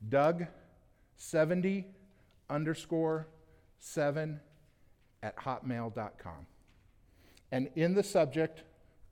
Doug70 0.08 1.84
underscore 2.48 3.26
7 3.78 4.40
at 5.22 5.36
hotmail.com. 5.36 6.46
And 7.50 7.68
in 7.74 7.94
the 7.94 8.02
subject, 8.02 8.62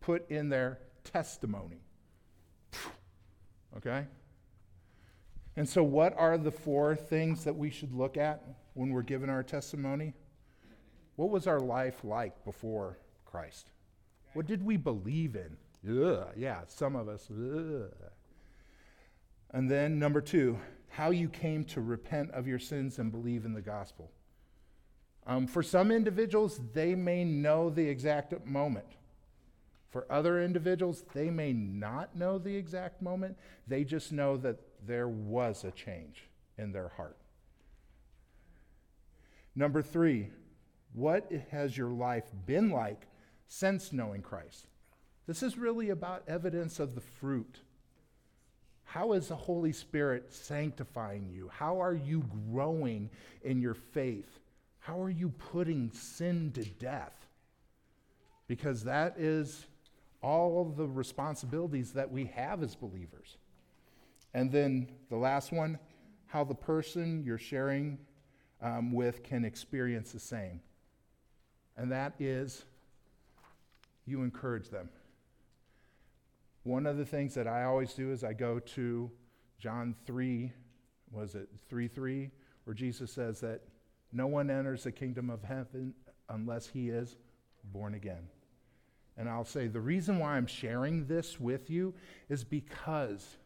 put 0.00 0.30
in 0.30 0.48
there 0.48 0.78
testimony. 1.02 1.80
Okay? 3.76 4.06
And 5.56 5.68
so, 5.68 5.82
what 5.82 6.16
are 6.16 6.38
the 6.38 6.50
four 6.50 6.96
things 6.96 7.44
that 7.44 7.56
we 7.56 7.70
should 7.70 7.92
look 7.92 8.16
at 8.16 8.42
when 8.74 8.90
we're 8.90 9.02
given 9.02 9.30
our 9.30 9.42
testimony? 9.42 10.14
What 11.16 11.30
was 11.30 11.46
our 11.46 11.60
life 11.60 12.04
like 12.04 12.44
before 12.44 12.98
Christ? 13.24 13.70
What 14.32 14.46
did 14.46 14.64
we 14.64 14.76
believe 14.76 15.36
in? 15.36 15.56
Ugh, 15.88 16.28
yeah, 16.36 16.60
some 16.66 16.96
of 16.96 17.08
us. 17.08 17.28
Ugh. 17.30 17.92
And 19.52 19.70
then, 19.70 19.98
number 19.98 20.20
two, 20.20 20.58
how 20.88 21.10
you 21.10 21.28
came 21.28 21.64
to 21.64 21.80
repent 21.80 22.30
of 22.30 22.46
your 22.46 22.58
sins 22.58 22.98
and 22.98 23.12
believe 23.12 23.44
in 23.44 23.52
the 23.52 23.60
gospel. 23.60 24.10
Um, 25.26 25.46
for 25.46 25.62
some 25.62 25.90
individuals, 25.90 26.60
they 26.72 26.94
may 26.94 27.24
know 27.24 27.70
the 27.70 27.88
exact 27.88 28.46
moment. 28.46 28.86
For 29.90 30.06
other 30.10 30.42
individuals, 30.42 31.04
they 31.14 31.30
may 31.30 31.52
not 31.52 32.16
know 32.16 32.38
the 32.38 32.56
exact 32.56 33.00
moment. 33.00 33.36
They 33.68 33.84
just 33.84 34.12
know 34.12 34.36
that 34.38 34.58
there 34.84 35.08
was 35.08 35.64
a 35.64 35.70
change 35.70 36.24
in 36.58 36.72
their 36.72 36.88
heart. 36.88 37.16
Number 39.54 39.82
three, 39.82 40.30
what 40.92 41.30
has 41.50 41.76
your 41.76 41.90
life 41.90 42.24
been 42.44 42.70
like 42.70 43.06
since 43.46 43.92
knowing 43.92 44.20
Christ? 44.20 44.66
This 45.26 45.42
is 45.42 45.56
really 45.56 45.90
about 45.90 46.22
evidence 46.28 46.78
of 46.80 46.94
the 46.94 47.00
fruit. 47.00 47.60
How 48.84 49.12
is 49.12 49.28
the 49.28 49.36
Holy 49.36 49.72
Spirit 49.72 50.32
sanctifying 50.32 51.28
you? 51.30 51.50
How 51.52 51.80
are 51.80 51.94
you 51.94 52.24
growing 52.50 53.10
in 53.42 53.60
your 53.60 53.74
faith? 53.74 54.38
How 54.78 55.00
are 55.00 55.10
you 55.10 55.30
putting 55.30 55.90
sin 55.92 56.52
to 56.52 56.64
death? 56.64 57.26
Because 58.46 58.84
that 58.84 59.14
is 59.18 59.66
all 60.20 60.72
the 60.76 60.86
responsibilities 60.86 61.92
that 61.92 62.10
we 62.10 62.26
have 62.26 62.62
as 62.62 62.74
believers. 62.74 63.36
And 64.34 64.52
then 64.52 64.88
the 65.10 65.16
last 65.16 65.52
one 65.52 65.78
how 66.26 66.42
the 66.42 66.54
person 66.54 67.22
you're 67.24 67.38
sharing 67.38 67.96
um, 68.60 68.92
with 68.92 69.22
can 69.22 69.44
experience 69.44 70.10
the 70.10 70.18
same. 70.18 70.60
And 71.76 71.92
that 71.92 72.14
is 72.18 72.64
you 74.04 74.22
encourage 74.22 74.68
them. 74.68 74.88
One 76.64 76.86
of 76.86 76.96
the 76.96 77.04
things 77.04 77.34
that 77.34 77.46
I 77.46 77.64
always 77.64 77.92
do 77.94 78.10
is 78.10 78.24
I 78.24 78.32
go 78.32 78.58
to 78.58 79.10
John 79.58 79.94
3, 80.06 80.52
was 81.12 81.34
it 81.34 81.48
3 81.68 81.88
3, 81.88 82.30
where 82.64 82.74
Jesus 82.74 83.12
says 83.12 83.40
that 83.40 83.60
no 84.12 84.26
one 84.26 84.50
enters 84.50 84.84
the 84.84 84.92
kingdom 84.92 85.28
of 85.28 85.42
heaven 85.42 85.94
unless 86.28 86.66
he 86.66 86.88
is 86.88 87.16
born 87.72 87.94
again. 87.94 88.28
And 89.16 89.28
I'll 89.28 89.44
say 89.44 89.68
the 89.68 89.80
reason 89.80 90.18
why 90.18 90.36
I'm 90.36 90.46
sharing 90.46 91.06
this 91.06 91.38
with 91.38 91.70
you 91.70 91.94
is 92.28 92.44
because 92.44 93.36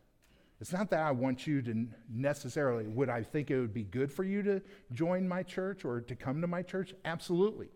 it's 0.60 0.72
not 0.72 0.90
that 0.90 1.00
I 1.00 1.10
want 1.10 1.46
you 1.46 1.62
to 1.62 1.86
necessarily, 2.08 2.86
would 2.86 3.08
I 3.08 3.22
think 3.22 3.50
it 3.50 3.60
would 3.60 3.74
be 3.74 3.84
good 3.84 4.12
for 4.12 4.24
you 4.24 4.42
to 4.42 4.62
join 4.92 5.28
my 5.28 5.42
church 5.42 5.84
or 5.84 6.00
to 6.00 6.16
come 6.16 6.40
to 6.40 6.46
my 6.46 6.62
church? 6.62 6.94
Absolutely. 7.04 7.68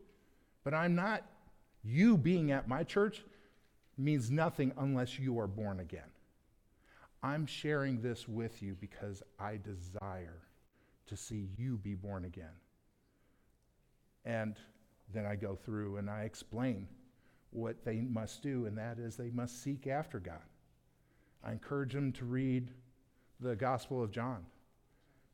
But 0.64 0.74
I'm 0.74 0.95
not, 0.95 1.24
you 1.82 2.16
being 2.16 2.51
at 2.51 2.68
my 2.68 2.82
church 2.82 3.24
means 3.99 4.30
nothing 4.30 4.72
unless 4.78 5.18
you 5.18 5.38
are 5.38 5.47
born 5.47 5.80
again. 5.80 6.11
I'm 7.22 7.47
sharing 7.47 8.01
this 8.01 8.26
with 8.26 8.62
you 8.62 8.76
because 8.80 9.22
I 9.38 9.59
desire 9.59 10.40
to 11.07 11.16
see 11.16 11.49
you 11.57 11.76
be 11.76 11.95
born 11.95 12.24
again. 12.24 12.57
And 14.24 14.57
then 15.12 15.26
I 15.26 15.36
go 15.36 15.55
through 15.55 15.99
and 15.99 16.11
I 16.11 16.22
explain 16.22 16.88
what 17.51 17.84
they 17.84 18.01
must 18.01 18.43
do, 18.43 18.66
and 18.66 18.76
that 18.78 18.99
is 18.99 19.16
they 19.16 19.30
must 19.30 19.62
seek 19.62 19.86
after 19.86 20.18
God. 20.18 20.43
I 21.45 21.53
encourage 21.53 21.93
them 21.93 22.12
to 22.12 22.24
read 22.24 22.70
the 23.40 23.55
Gospel 23.55 24.03
of 24.03 24.11
John. 24.11 24.47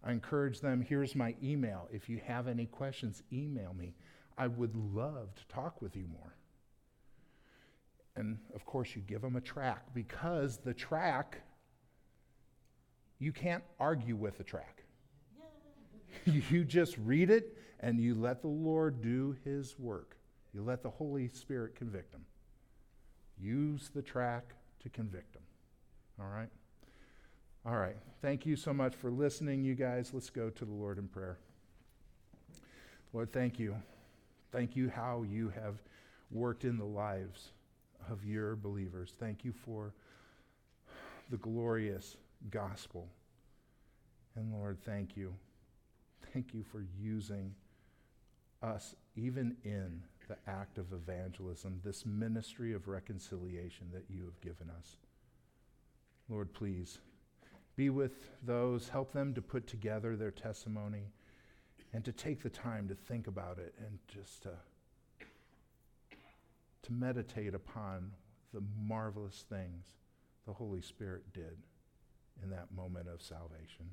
I 0.03 0.13
encourage 0.13 0.61
them, 0.61 0.81
here's 0.81 1.15
my 1.15 1.35
email. 1.43 1.89
If 1.93 2.09
you 2.09 2.21
have 2.25 2.49
any 2.49 2.67
questions, 2.67 3.23
email 3.33 3.75
me. 3.75 3.95
I 4.37 4.47
would 4.47 4.75
love 4.75 5.35
to 5.35 5.47
talk 5.49 5.83
with 5.83 5.97
you 5.97 6.07
more. 6.13 6.35
And 8.19 8.37
of 8.53 8.67
course, 8.67 8.97
you 8.97 9.03
give 9.03 9.23
them 9.23 9.37
a 9.37 9.41
track 9.41 9.85
because 9.95 10.59
the 10.59 10.75
track, 10.75 11.41
you 13.21 13.33
can't 13.33 13.63
argue 13.79 14.17
with 14.17 14.37
the 14.37 14.45
track. 14.45 14.83
you 16.25 16.65
just 16.65 16.99
read 16.99 17.31
it 17.31 17.57
and 17.79 18.01
you 18.01 18.17
let 18.17 18.43
the 18.43 18.49
Lord 18.49 19.01
do 19.01 19.37
his 19.45 19.79
work. 19.79 20.17
You 20.53 20.63
let 20.63 20.83
the 20.83 20.91
Holy 20.91 21.29
Spirit 21.29 21.77
convict 21.77 22.11
them. 22.11 22.25
Use 23.41 23.89
the 23.95 24.03
track 24.03 24.53
to 24.83 24.89
convict 24.89 25.33
them. 25.35 25.43
All 26.21 26.27
right? 26.27 26.51
All 27.65 27.77
right. 27.77 27.97
Thank 28.21 28.45
you 28.45 28.57
so 28.57 28.73
much 28.73 28.97
for 28.97 29.13
listening, 29.13 29.63
you 29.63 29.77
guys. 29.77 30.11
Let's 30.13 30.31
go 30.31 30.51
to 30.51 30.65
the 30.65 30.73
Lord 30.73 30.99
in 30.99 31.07
prayer. 31.07 31.39
Lord, 33.13 33.33
thank 33.33 33.61
you. 33.61 33.77
Thank 34.51 34.75
you 34.75 34.91
how 34.91 35.23
you 35.23 35.51
have 35.51 35.77
worked 36.33 36.65
in 36.65 36.79
the 36.79 36.85
lives 36.85 37.53
of 38.11 38.25
your 38.25 38.57
believers. 38.57 39.15
Thank 39.19 39.45
you 39.45 39.53
for 39.53 39.93
the 41.31 41.37
glorious 41.37 42.17
gospel. 42.51 43.09
And 44.37 44.53
Lord, 44.53 44.79
thank 44.85 45.17
you. 45.17 45.35
Thank 46.33 46.55
you 46.55 46.65
for 46.71 46.85
using 47.01 47.55
us 48.63 48.95
even 49.17 49.57
in 49.65 50.03
the 50.29 50.37
act 50.47 50.79
of 50.79 50.93
evangelism, 50.93 51.81
this 51.85 52.05
ministry 52.05 52.73
of 52.75 52.89
reconciliation 52.89 53.89
that 53.93 54.05
you 54.09 54.25
have 54.25 54.41
given 54.41 54.71
us. 54.79 54.97
Lord, 56.29 56.53
please 56.53 56.99
be 57.77 57.91
with 57.91 58.29
those, 58.45 58.89
help 58.89 59.13
them 59.13 59.35
to 59.35 59.41
put 59.41 59.67
together 59.67 60.17
their 60.17 60.31
testimony 60.31 61.05
and 61.93 62.05
to 62.05 62.13
take 62.13 62.43
the 62.43 62.51
time 62.51 62.89
to 62.89 62.95
think 62.95 63.27
about 63.27 63.59
it 63.59 63.75
and 63.79 63.99
just 64.09 64.43
to, 64.43 64.51
to 66.89 66.95
meditate 66.95 67.55
upon 67.55 68.11
the 68.55 68.63
marvelous 68.81 69.45
things 69.51 69.85
the 70.47 70.53
Holy 70.53 70.81
Spirit 70.81 71.23
did 71.35 71.59
in 72.43 72.49
that 72.51 72.73
moment 72.75 73.09
of 73.09 73.21
salvation. 73.21 73.91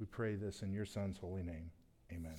We 0.00 0.06
pray 0.06 0.34
this 0.34 0.62
in 0.62 0.72
your 0.72 0.86
Son's 0.86 1.18
holy 1.18 1.42
name. 1.42 1.70
Amen. 2.10 2.36